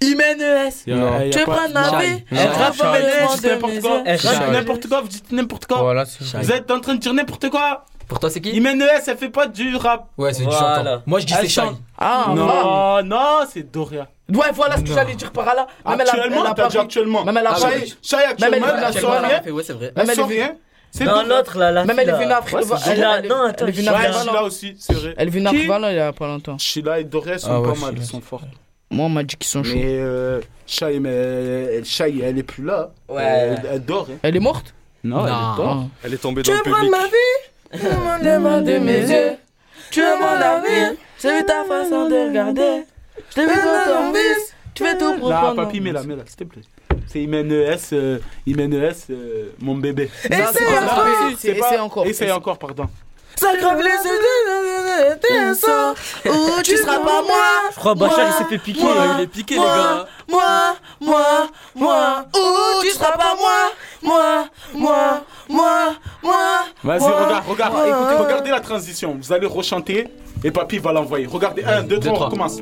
Imen 0.00 0.40
ES. 0.40 0.84
Tu 0.84 0.90
veux 0.90 1.44
prendre 1.44 1.72
ma 1.72 2.00
dites 2.00 3.42
de 3.42 3.48
n'importe 3.48 3.80
quoi. 3.80 4.02
dites 4.04 4.52
N'importe 4.52 4.88
quoi, 4.88 5.00
vous 5.00 5.08
dites 5.08 5.32
n'importe 5.32 5.66
quoi. 5.66 6.04
Vous 6.34 6.52
êtes 6.52 6.70
en 6.70 6.80
train 6.80 6.94
de 6.94 7.00
dire 7.00 7.14
n'importe 7.14 7.48
quoi. 7.50 7.86
Pour 8.14 8.20
toi, 8.20 8.30
c'est 8.30 8.40
qui 8.40 8.50
Imen 8.50 8.80
ES, 8.80 9.08
elle 9.08 9.16
fait 9.16 9.28
pas 9.28 9.48
du 9.48 9.74
rap. 9.74 10.06
Ouais, 10.16 10.32
c'est 10.32 10.44
Voilà. 10.44 10.58
chanteuse. 10.76 11.00
Moi 11.04 11.18
je 11.18 11.26
dis 11.26 11.32
Elle 11.36 11.40
c'est 11.48 11.48
Shai. 11.48 11.60
chante. 11.62 11.80
Ah, 11.98 12.26
non, 12.28 12.46
voilà. 12.46 13.02
non, 13.02 13.38
c'est 13.52 13.72
Doria. 13.72 14.06
Ouais, 14.32 14.46
voilà 14.54 14.76
ce 14.76 14.82
que 14.82 14.86
j'allais 14.92 15.16
dire 15.16 15.32
par 15.32 15.46
là. 15.46 15.66
Même 15.84 15.98
elle 16.00 16.08
a- 16.08 16.12
Actuellement, 16.12 16.40
elle 16.44 16.46
a 16.46 16.54
t'as 16.54 16.62
pas 16.62 16.68
dit 16.68 16.78
actuellement. 16.78 17.24
Même 17.24 17.36
elle 17.38 17.46
a 17.48 17.50
Ah 17.56 17.58
Shai 17.58 17.66
Même 17.66 17.72
actuellement, 18.30 18.66
elle- 18.68 18.74
elle 18.78 18.84
a 18.84 18.88
elle- 18.88 18.94
sorti 19.00 19.16
elle- 19.18 19.42
rien. 19.42 19.52
Ouais, 19.52 19.62
c'est 19.64 19.72
vrai. 19.72 19.86
Même 19.86 19.92
Elle 19.96 20.10
elle 20.10 20.14
sort 20.16 20.30
est 20.30 20.56
C'est 20.92 21.04
Non, 21.06 21.24
l'autre 21.26 21.58
là, 21.58 21.72
la 21.72 21.84
Même 21.84 21.98
elle 21.98 22.08
est 22.08 22.12
venue 22.12 22.32
à 22.32 22.40
elle- 22.46 22.54
elle- 23.24 23.28
Non, 23.28 23.44
elle 23.46 23.50
attends, 23.50 23.66
est 23.66 23.70
venue 23.72 23.88
à. 23.88 24.12
Sheila 24.12 24.42
aussi, 24.44 24.76
c'est 24.78 24.92
vrai. 24.94 25.14
Elle 25.18 25.26
est 25.26 25.30
venue 25.32 25.46
à 25.48 25.50
Rivala 25.50 25.90
il 25.92 25.96
y 25.96 25.98
a 26.00 26.12
pas 26.12 26.28
longtemps. 26.28 26.56
Sheila 26.56 27.00
et 27.00 27.04
Doria 27.04 27.36
sont 27.38 27.48
Ah 27.50 27.60
ouais, 27.60 27.72
pas 27.72 27.80
mal, 27.86 27.94
ils 27.96 28.04
sont 28.04 28.20
forts. 28.20 28.42
Moi, 28.92 29.06
on 29.06 29.08
m'a 29.08 29.24
dit 29.24 29.34
qu'ils 29.34 29.48
sont 29.50 29.64
chauds. 29.64 29.74
Mais 29.74 29.82
euh, 29.98 30.40
Shai, 30.68 31.00
mais 31.00 31.10
elle, 31.10 31.84
Shai, 31.84 32.20
elle 32.22 32.38
est 32.38 32.42
plus 32.44 32.62
là. 32.64 32.90
Ouais. 33.08 33.22
Elle, 33.24 33.62
elle 33.72 33.84
dort. 33.84 34.06
hein. 34.08 34.18
Elle 34.22 34.36
est 34.36 34.40
morte? 34.40 34.72
Non, 35.02 35.26
elle 35.26 35.32
est 35.32 35.56
dort. 35.56 35.84
Elle 36.04 36.14
est 36.14 36.18
tombée 36.18 36.42
Tu 36.42 36.50
dans 36.50 36.56
veux 36.58 36.62
le 36.64 36.70
prendre 36.70 36.84
public. 36.86 37.00
ma 37.02 37.06
vie? 37.08 37.50
Tu 37.78 37.86
me 37.86 38.24
demandes 38.24 38.64
de 38.64 38.78
mes 38.78 39.00
yeux. 39.00 39.36
Tu 39.90 40.00
veux 40.00 40.16
mon 40.18 40.26
avenir 40.26 40.92
J'ai 41.20 41.38
vu 41.38 41.44
ta 41.44 41.64
façon 41.64 42.08
de 42.08 42.28
regarder. 42.28 42.84
Je 43.30 43.34
t'ai 43.34 43.46
vu 43.46 43.54
dans 43.54 43.92
ton 43.94 44.12
vice. 44.12 44.54
Tu 44.74 44.84
fais 44.84 44.96
tout 44.98 45.14
pour 45.18 45.28
Là, 45.28 45.36
prendre. 45.38 45.56
papy, 45.64 45.80
mets-la, 45.80 46.02
mets-la, 46.02 46.26
s'il 46.26 46.36
te 46.36 46.44
plaît. 46.44 46.62
C'est 47.06 47.20
Imen 47.22 47.50
ES, 47.52 47.92
euh, 47.92 48.18
Imen 48.46 48.72
ES, 48.72 49.06
euh, 49.10 49.50
mon 49.60 49.76
bébé. 49.76 50.10
Essaye 50.24 50.38
encore. 50.78 51.04
Pas- 51.04 51.30
Essaye 51.32 51.78
encore. 51.80 52.06
Essaye 52.06 52.32
encore, 52.32 52.58
pardon. 52.58 52.86
Ça 53.36 53.48
crève 53.56 53.78
les 53.78 53.90
yeux. 53.90 55.16
T'es 55.20 55.36
un 55.36 55.54
sang. 55.54 55.92
Ou 56.24 56.62
tu 56.62 56.76
seras 56.76 56.98
pas 56.98 57.22
moi. 57.22 57.44
Je 57.72 57.76
crois 57.76 57.94
Bachar 57.94 58.28
il 58.28 58.32
s'est 58.32 58.48
fait 58.48 58.58
piquer. 58.58 58.82
Moi, 58.82 58.94
Il 59.18 59.22
est 59.24 59.26
piqué, 59.26 59.54
les 59.54 59.60
moi, 59.60 59.76
gars. 59.76 60.06
Moi, 60.28 60.76
moi, 61.00 61.48
moi. 61.74 62.24
Ou 62.34 62.82
tu 62.82 62.90
seras 62.90 63.12
pas 63.12 63.34
moi. 63.36 63.72
Moi, 64.02 64.48
moi, 64.74 65.24
moi, 65.48 65.94
moi. 66.22 66.34
Vas-y, 66.82 67.00
moi, 67.00 67.24
regarde, 67.26 67.44
regarde. 67.48 67.72
moi. 67.74 67.86
Écoutez, 67.88 68.22
regardez 68.24 68.50
la 68.50 68.60
transition. 68.60 69.16
Vous 69.20 69.32
allez 69.32 69.46
rechanter 69.46 70.08
et 70.42 70.50
papy 70.50 70.78
va 70.78 70.92
l'envoyer. 70.92 71.26
Regardez, 71.26 71.64
1, 71.64 71.82
2, 71.84 71.98
3, 71.98 72.12
on 72.12 72.14
trois. 72.14 72.26
recommence. 72.26 72.56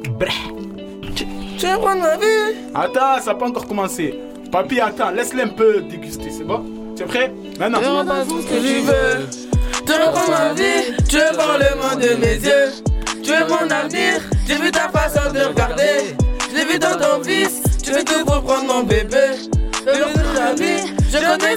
Tu 1.58 1.66
veux 1.66 1.78
prendre 1.78 2.00
ma 2.02 2.16
vie? 2.16 2.56
Attends, 2.74 3.20
ça 3.20 3.32
n'a 3.32 3.34
pas 3.38 3.46
encore 3.46 3.66
commencé. 3.66 4.18
Papy, 4.50 4.80
attends, 4.80 5.10
laisse-le 5.10 5.42
un 5.42 5.48
peu 5.48 5.80
déguster, 5.82 6.30
c'est 6.30 6.44
bon? 6.44 6.64
Tu 6.96 7.02
es 7.02 7.06
prêt? 7.06 7.32
Maintenant. 7.58 7.78
Tu 7.78 7.84
veux 7.84 8.04
pas 8.04 8.24
tout 8.24 8.42
ce 8.42 8.46
que 8.46 8.60
tu 8.60 8.80
veux. 8.80 9.28
Tu 9.86 9.92
veux 9.92 10.10
prendre 10.12 10.30
ma 10.30 10.52
vie? 10.52 10.94
Tu 11.08 11.16
veux 11.16 11.32
voir 11.34 11.58
le 11.58 11.76
monde 11.80 12.02
de 12.02 12.14
mes 12.16 12.34
yeux? 12.34 12.72
Tu 13.22 13.30
veux 13.30 13.46
mon 13.48 13.70
avenir? 13.70 14.20
J'ai 14.46 14.56
vu 14.56 14.70
ta 14.70 14.88
façon 14.88 15.32
de 15.32 15.40
regarder. 15.40 16.16
Je 16.50 16.56
l'ai 16.56 16.64
vu 16.64 16.78
dans 16.78 16.98
ton 16.98 17.20
vice. 17.20 17.62
Tu 17.82 17.92
veux 17.92 18.04
tout 18.04 18.24
pour 18.24 18.42
prendre 18.42 18.66
mon 18.74 18.82
bébé. 18.82 19.18
Le 19.86 19.94
jour 19.94 20.08
de 20.08 20.36
ta 20.36 20.54
vie, 20.54 20.94
je 21.10 21.18
connais 21.18 21.56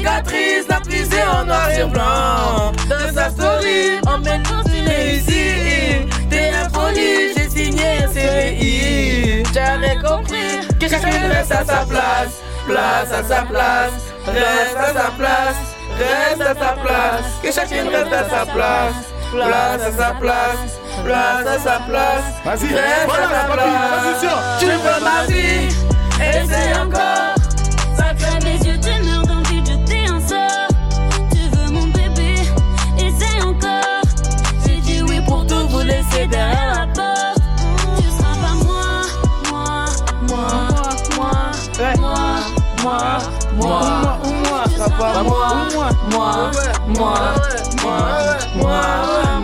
cicatrice, 0.00 0.66
la 0.68 0.80
plissée 0.80 1.22
en 1.22 1.44
noir 1.44 1.70
et 1.70 1.84
blanc. 1.84 2.72
Dans 2.88 3.14
sa 3.14 3.30
story, 3.30 4.00
en 4.06 4.18
mettant 4.18 4.62
une 4.74 4.88
réussite. 4.88 6.08
T'es 6.30 6.50
impoli, 6.64 7.34
j'ai 7.36 7.48
signé 7.48 8.04
un 8.04 8.08
CVI. 8.08 9.42
J'avais 9.52 9.96
compris 9.96 10.66
que 10.80 10.88
chacun 10.88 11.28
reste 11.28 11.52
à 11.52 11.64
sa 11.64 11.84
place. 11.84 12.40
Place 12.66 13.12
à 13.12 13.22
sa 13.24 13.42
place, 13.42 13.92
reste 14.26 14.76
à 14.76 14.86
sa 14.86 15.10
place, 15.18 15.60
reste 15.98 16.40
à 16.40 16.54
sa 16.54 16.72
place. 16.82 17.24
Que 17.42 17.52
chacun 17.52 17.88
reste 17.90 18.12
à 18.12 18.28
sa 18.28 18.46
place. 18.46 18.94
Place 19.32 19.82
à 19.82 19.92
sa 19.92 20.10
place, 20.20 20.80
place 21.04 21.46
à 21.46 21.58
sa 21.58 21.78
place. 21.80 22.24
Vas-y, 22.44 22.74
reste 22.74 23.08
à 23.08 23.28
sa 23.28 23.52
place. 23.52 24.58
Tu 24.58 24.66
veux 24.66 25.04
ma 25.04 25.24
vie, 25.26 25.68
essaye 26.20 26.74
encore. 26.74 27.29
Moi, 42.82 43.18
moi, 43.56 44.18
Ou 44.24 44.28
moi, 44.28 44.64
pas 44.98 45.22
moi, 45.22 45.66
moi, 45.72 45.90
moi, 46.10 46.50
moi, 46.88 47.14
moi, 47.82 47.98
moi, 48.56 48.82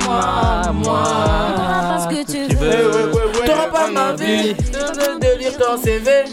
moi, 0.05 0.73
moi. 0.73 1.03
parce 1.89 2.07
que 2.07 2.25
tu 2.31 2.55
veux. 2.55 3.11
t'auras 3.45 3.69
pas 3.69 3.91
ma 3.91 4.13
vie. 4.13 4.55
De, 4.55 5.39
lire 5.39 5.57
ton 5.59 5.81
CV. 5.83 6.25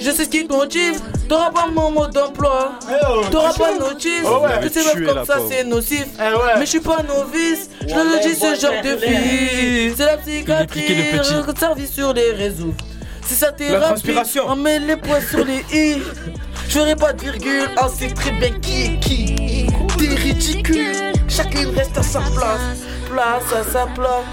Je 0.00 0.10
sais 0.10 0.24
ce 0.24 0.28
qui 0.28 0.46
te 0.46 0.52
motive. 0.52 1.00
T'auras 1.28 1.50
pas 1.50 1.66
mon 1.66 1.90
mot 1.90 2.06
d'emploi. 2.06 2.72
T'auras 3.30 3.52
pas 3.52 3.74
de 3.74 3.78
notice. 3.80 4.24
Oh 4.24 4.40
ouais. 4.42 4.60
Que 4.62 4.68
ces 4.68 4.80
Tuer 4.80 5.00
meufs 5.00 5.14
comme 5.14 5.24
ça, 5.24 5.38
c'est 5.48 5.64
nocif. 5.64 6.06
Mais 6.18 6.64
je 6.64 6.70
suis 6.70 6.80
pas 6.80 7.02
novice. 7.02 7.70
Je 7.82 7.94
le 7.94 8.22
dis, 8.22 8.34
ce 8.34 8.60
genre 8.60 8.82
de 8.82 8.96
fille. 8.96 9.94
C'est 9.96 10.06
la 10.06 10.16
psychiatrie. 10.16 11.12
le 11.12 11.58
service 11.58 11.92
sur 11.92 12.12
les 12.12 12.32
réseaux. 12.32 12.74
C'est 13.28 13.34
sa 13.34 13.52
thérapie. 13.52 13.84
transpiration. 13.84 14.44
On 14.48 14.56
met 14.56 14.78
les 14.78 14.96
points 14.96 15.20
sur 15.20 15.44
les 15.44 15.62
i. 15.70 16.02
Je 16.66 16.78
ferai 16.78 16.96
pas 16.96 17.12
de 17.12 17.20
virgule. 17.20 17.68
On 17.78 17.88
sait 17.88 18.08
très 18.08 18.30
bien 18.32 18.50
qui 18.52 18.84
est 18.86 19.00
qui. 19.00 19.66
T'es 19.98 20.14
ridicule. 20.14 21.12
Chacune 21.28 21.76
reste 21.76 21.98
à 21.98 22.02
sa 22.02 22.20
place. 22.20 22.78
Place 23.10 23.52
à 23.52 23.70
sa 23.70 23.86
place. 23.86 24.24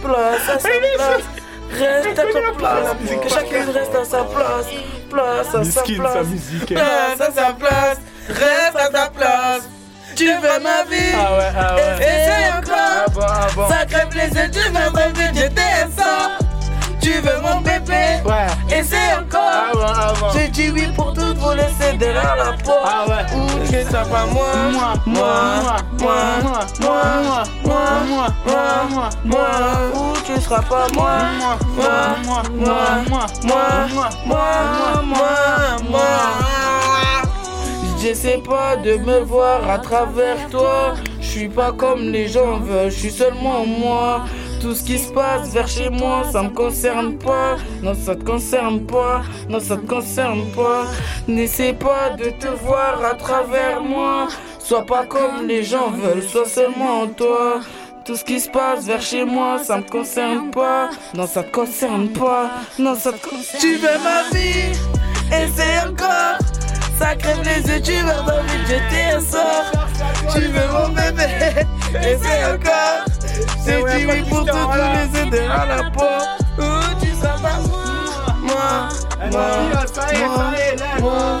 Place 0.00 0.48
à 0.48 0.58
sa 0.60 0.68
place. 0.68 1.22
Reste 1.72 2.18
à 2.18 2.22
sa 2.22 2.52
place. 2.56 3.20
Que 3.22 3.28
chacune 3.28 3.70
reste 3.70 3.94
à 3.94 4.04
sa 4.04 4.22
place. 4.22 4.66
Place 5.10 5.54
à 5.54 5.64
sa 5.64 5.82
place. 5.82 6.26
musique. 6.26 6.74
Place 6.74 7.20
à 7.20 7.32
sa 7.32 7.52
place. 7.54 7.98
Reste 8.28 8.76
à 8.76 8.88
ta 8.88 9.10
place. 9.10 9.68
Tu 10.14 10.26
veux 10.26 10.60
ma 10.62 10.84
vie. 10.84 11.12
Ah 11.12 11.36
ouais, 11.36 11.52
ah 11.58 11.74
ouais. 11.74 11.96
Essaye 11.96 12.52
encore. 12.56 12.76
Ah 12.76 13.06
ah 13.18 13.46
bon. 13.56 13.68
Ça 13.68 13.84
crève 13.84 14.14
les 14.14 14.28
yeux. 14.28 14.50
Tu 14.52 14.60
veux 14.60 14.90
ma 14.92 15.08
vie. 15.08 15.30
J'étais. 15.34 15.62
Tu 15.96 16.43
veux 17.20 17.40
mon 17.42 17.60
bébé. 17.60 18.22
Ouais. 18.24 18.76
Essaye 18.76 19.14
encore. 19.18 19.40
Ah 19.42 19.70
bon, 19.72 19.80
ah 19.84 20.12
bon. 20.20 20.26
J'ai 20.34 20.48
dit 20.48 20.70
oui 20.70 20.88
pour 20.94 21.12
tout 21.12 21.34
vous 21.36 21.52
laisser 21.52 21.96
derrière 21.98 22.36
la 22.36 22.52
porte. 22.64 22.84
Ah 22.84 23.04
ouais. 23.08 23.24
Ou 23.36 23.46
tu 23.66 23.82
seras 23.82 24.04
pas 24.04 24.26
moi. 24.26 24.46
Moi, 24.72 24.92
moi, 25.06 25.76
moi, 26.00 26.14
moi, 26.42 26.60
moi, 26.80 27.42
moi, 27.64 28.30
moi, 28.46 28.76
moi, 28.90 29.08
moi. 29.24 29.48
Ou 29.94 30.12
tu 30.24 30.40
seras 30.40 30.62
pas 30.62 30.86
moi. 30.94 31.18
Moi, 31.76 32.16
moi, 32.24 32.42
moi, 32.52 32.76
moi, 33.08 33.26
moi, 33.42 33.68
moi, 34.26 35.02
moi, 35.04 35.28
moi. 35.90 36.00
J'essaie 38.00 38.42
pas 38.46 38.76
de 38.76 38.96
me 38.98 39.20
voir 39.20 39.70
à 39.70 39.78
travers 39.78 40.48
toi. 40.50 40.94
Je 41.20 41.26
suis 41.26 41.48
pas 41.48 41.72
comme 41.72 42.12
les 42.12 42.28
gens 42.28 42.58
veulent, 42.58 42.90
je 42.90 42.98
suis 42.98 43.10
seulement 43.10 43.64
moi. 43.64 44.26
Tout 44.64 44.74
ce 44.74 44.82
qui 44.82 44.98
se 44.98 45.12
passe 45.12 45.50
vers 45.50 45.68
chez 45.68 45.90
moi, 45.90 46.22
ça 46.32 46.42
me 46.42 46.48
concerne 46.48 47.18
pas. 47.18 47.56
Non, 47.82 47.92
ça 47.92 48.16
te 48.16 48.24
concerne 48.24 48.80
pas. 48.86 49.20
Non, 49.46 49.60
ça 49.60 49.76
te 49.76 49.86
concerne 49.86 50.40
pas. 50.52 50.86
N'essaie 51.28 51.74
pas 51.74 52.16
de 52.16 52.30
te 52.30 52.46
voir 52.64 53.04
à 53.04 53.14
travers 53.14 53.82
moi. 53.82 54.28
Sois 54.58 54.86
pas 54.86 55.04
comme 55.04 55.46
les 55.46 55.64
gens 55.64 55.90
veulent, 55.90 56.22
sois 56.22 56.48
seulement 56.48 57.06
toi. 57.08 57.60
Tout 58.06 58.16
ce 58.16 58.24
qui 58.24 58.40
se 58.40 58.48
passe 58.48 58.86
vers 58.86 59.02
chez 59.02 59.26
moi, 59.26 59.58
ça 59.62 59.76
me 59.76 59.82
concerne 59.82 60.50
pas. 60.50 60.88
Non, 61.12 61.26
ça 61.26 61.42
te 61.42 61.52
concerne 61.52 62.08
pas. 62.08 62.52
Non, 62.78 62.94
ça 62.94 63.12
te 63.12 63.22
concerne 63.22 63.60
Tu 63.60 63.74
veux 63.74 63.98
ma 64.02 64.22
vie 64.32 64.72
Essaye 65.26 65.78
encore. 65.86 66.38
Ça 66.98 67.14
crève 67.16 67.42
les 67.44 67.70
yeux, 67.70 67.82
tu 67.82 67.92
veux 67.92 68.26
dans 68.26 68.42
le 68.42 68.66
jeter 68.66 69.12
un 69.12 69.20
sort. 69.20 69.86
Tu 70.34 70.40
veux 70.40 70.68
mon 70.72 70.88
bébé 70.88 71.66
Essaye 72.00 72.44
encore. 72.46 73.13
J'ai 73.66 73.82
dit 73.98 74.06
oui 74.06 74.22
pour 74.28 74.44
tout 74.44 74.56
vous 74.56 74.72
laisser 74.76 75.30
derrière 75.30 75.66
la 75.66 75.90
porte. 75.90 76.28
Ouh, 76.58 77.00
tu 77.00 77.10
seras 77.14 77.38
pas 77.38 77.58
moi. 77.68 77.84
Moi, 78.40 78.88
moi, 79.30 79.48
moi, 80.18 80.52
moi, 81.00 81.40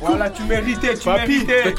Voilà, 0.00 0.30
tu 0.30 0.42
méritais, 0.44 0.94
tu 0.94 1.04
Papi, 1.04 1.44
méritais. 1.44 1.74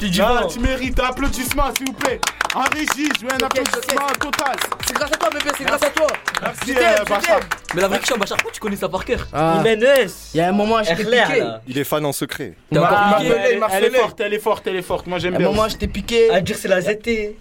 Tu 0.50 0.60
mérites 0.60 1.00
un 1.00 1.04
applaudissement 1.06 1.64
s'il 1.76 1.86
vous 1.88 1.92
plaît. 1.94 2.20
En 2.54 2.60
régie, 2.62 3.08
je 3.20 3.26
veux 3.26 3.32
un 3.32 3.44
applaudissement 3.46 4.06
total. 4.20 4.56
C'est 4.86 4.94
grâce 4.96 5.12
à 5.12 5.16
toi, 5.16 5.28
bébé, 5.30 5.50
c'est 5.56 5.64
grâce 5.64 5.82
à 5.82 5.90
toi. 5.90 6.06
Merci, 6.42 6.74
euh, 6.76 7.04
Bachar. 7.08 7.40
Mais 7.74 7.82
la 7.82 7.88
vraie 7.88 7.98
question, 7.98 8.16
Bachar, 8.16 8.36
pourquoi 8.38 8.52
tu 8.52 8.60
connais 8.60 8.76
ça 8.76 8.88
par 8.88 9.04
cœur 9.04 9.26
Ah. 9.32 9.54
Jiménez. 9.58 10.06
Il 10.34 10.38
y 10.38 10.40
a 10.40 10.48
un 10.48 10.52
moment, 10.52 10.82
je 10.82 10.88
t'ai 10.94 11.04
piqué. 11.04 11.40
là. 11.40 11.60
Il 11.68 11.78
est 11.78 11.84
fan 11.84 12.04
en 12.04 12.12
secret. 12.12 12.54
Elle, 12.72 12.78
est- 12.78 13.60
elle 13.72 13.84
est 13.84 13.90
forte, 13.98 14.20
elle 14.20 14.34
est 14.34 14.38
forte, 14.38 14.66
elle 14.66 14.76
est 14.76 14.82
forte. 14.82 15.06
Moi 15.06 15.18
j'aime 15.18 15.34
À 15.34 15.36
un 15.36 15.40
bien. 15.40 15.48
moment, 15.48 15.68
je 15.68 15.76
t'ai 15.76 15.88
piqué. 15.88 16.30
À 16.30 16.40
dire 16.40 16.56
c'est 16.58 16.68
la 16.68 16.80
ZT. 16.80 17.36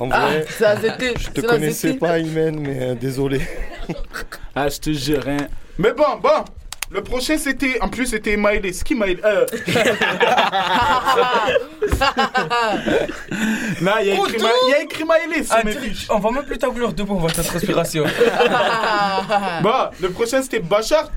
En 0.00 0.08
Ah, 0.12 0.26
vrai, 0.28 0.46
la 0.60 0.76
ZT. 0.76 1.14
je 1.18 1.28
te 1.30 1.40
connaissais 1.40 1.94
pas, 1.94 2.18
Imen, 2.18 2.58
mais 2.60 2.78
euh, 2.80 2.94
désolé. 2.94 3.40
Ah, 4.54 4.68
je 4.68 4.78
te 4.78 4.90
jure, 4.92 5.22
hein. 5.28 5.46
Mais 5.78 5.92
bon, 5.92 6.16
bon. 6.22 6.44
Le 6.90 7.02
prochain 7.02 7.36
c'était. 7.38 7.78
En 7.82 7.88
plus, 7.88 8.06
c'était 8.06 8.36
Maïlé. 8.36 8.72
C'est 8.72 8.82
qui 8.84 8.94
Maïlé 8.94 9.20
euh... 9.24 9.44
Non, 13.80 13.92
il 14.00 14.06
y 14.06 14.10
a 14.10 14.14
écrit, 14.14 14.42
Ma... 14.42 14.48
il 14.66 14.70
y 14.70 14.74
a 14.74 14.82
écrit 14.82 15.04
Maïlé 15.04 15.44
sur 15.44 15.54
Ah, 15.56 15.62
mes 15.64 15.74
tu- 15.74 15.80
fiches. 15.80 16.06
On 16.10 16.18
va 16.18 16.30
même 16.30 16.44
plus 16.44 16.58
ta 16.58 16.68
couleur 16.68 16.92
de 16.92 17.02
peau, 17.02 17.14
on 17.14 17.18
voit 17.18 17.30
ta 17.30 17.42
transpiration. 17.42 18.04
Bon, 19.62 19.90
le 20.00 20.10
prochain 20.10 20.42
c'était 20.42 20.60
Bachar. 20.60 21.10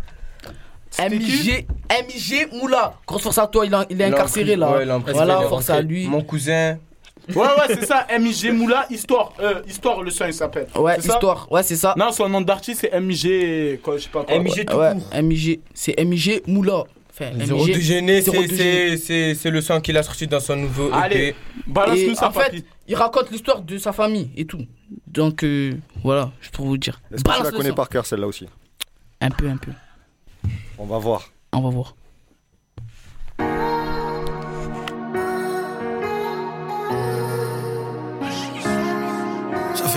MIG, 0.99 1.65
MIG 1.89 2.49
Moula. 2.53 2.93
Grosse 3.07 3.23
force 3.23 3.37
à 3.37 3.47
toi, 3.47 3.65
il, 3.65 3.73
a- 3.73 3.85
il 3.89 3.99
est 4.01 4.05
incarcéré 4.05 4.55
là. 4.55 4.71
Ouais, 4.71 4.83
il 4.83 4.89
est 4.89 5.13
voilà, 5.13 5.41
force 5.43 5.69
à 5.69 5.81
lui. 5.81 6.05
Mon 6.07 6.21
cousin. 6.21 6.77
Ouais, 7.29 7.35
ouais, 7.35 7.67
c'est 7.67 7.85
ça. 7.85 8.07
MIG 8.19 8.51
Moula, 8.53 8.85
Histoire. 8.89 9.33
Euh, 9.39 9.61
Histoire, 9.67 10.01
le 10.01 10.09
son 10.11 10.25
il 10.25 10.33
s'appelle. 10.33 10.67
Ouais, 10.75 10.97
histoire. 10.97 11.47
Ouais, 11.51 11.63
c'est 11.63 11.75
ça. 11.75 11.93
Non, 11.97 12.11
son 12.11 12.27
nom 12.29 12.41
d'artiste 12.41 12.81
c'est 12.81 12.99
MIG. 12.99 13.79
Quoi, 13.81 13.97
je 13.97 14.03
sais 14.03 14.09
pas 14.09 14.23
quoi. 14.23 14.37
MIG 14.39 14.65
tout 14.65 14.75
Ouais, 14.75 14.93
court. 14.93 15.21
MIG. 15.23 15.59
C'est 15.73 15.95
MIG 16.03 16.41
Moula. 16.47 16.83
Enfin, 17.13 17.31
Zéro 17.45 17.65
MIG. 17.65 18.21
Zéro 18.21 18.43
c'est- 18.47 19.49
le 19.51 19.61
son 19.61 19.79
qu'il 19.81 19.97
a 19.97 20.03
sorti 20.03 20.27
dans 20.27 20.39
son 20.39 20.55
nouveau 20.55 20.87
E 20.89 20.93
Allez, 20.93 21.27
EP. 21.29 21.35
balance-nous 21.67 22.11
Et 22.11 22.15
ça, 22.15 22.29
en 22.29 22.31
fait, 22.31 22.63
il 22.87 22.95
raconte 22.95 23.29
l'histoire 23.31 23.61
de 23.61 23.77
sa 23.77 23.91
famille 23.93 24.29
et 24.35 24.45
tout. 24.45 24.65
Donc, 25.07 25.43
euh, 25.43 25.73
voilà, 26.03 26.31
je 26.41 26.49
peux 26.49 26.63
vous 26.63 26.77
dire. 26.77 26.99
Est-ce 27.11 27.17
que 27.17 27.17
tu 27.17 27.23
Balance 27.23 27.45
la 27.45 27.51
connais 27.51 27.69
son. 27.69 27.75
par 27.75 27.89
cœur, 27.89 28.05
celle-là 28.05 28.27
aussi? 28.27 28.47
Un 29.19 29.29
peu, 29.29 29.47
un 29.47 29.57
peu. 29.57 29.71
On 30.77 30.85
va 30.85 30.97
voir. 30.97 31.29
On 31.53 31.59
va 31.61 31.69
voir. 31.69 31.95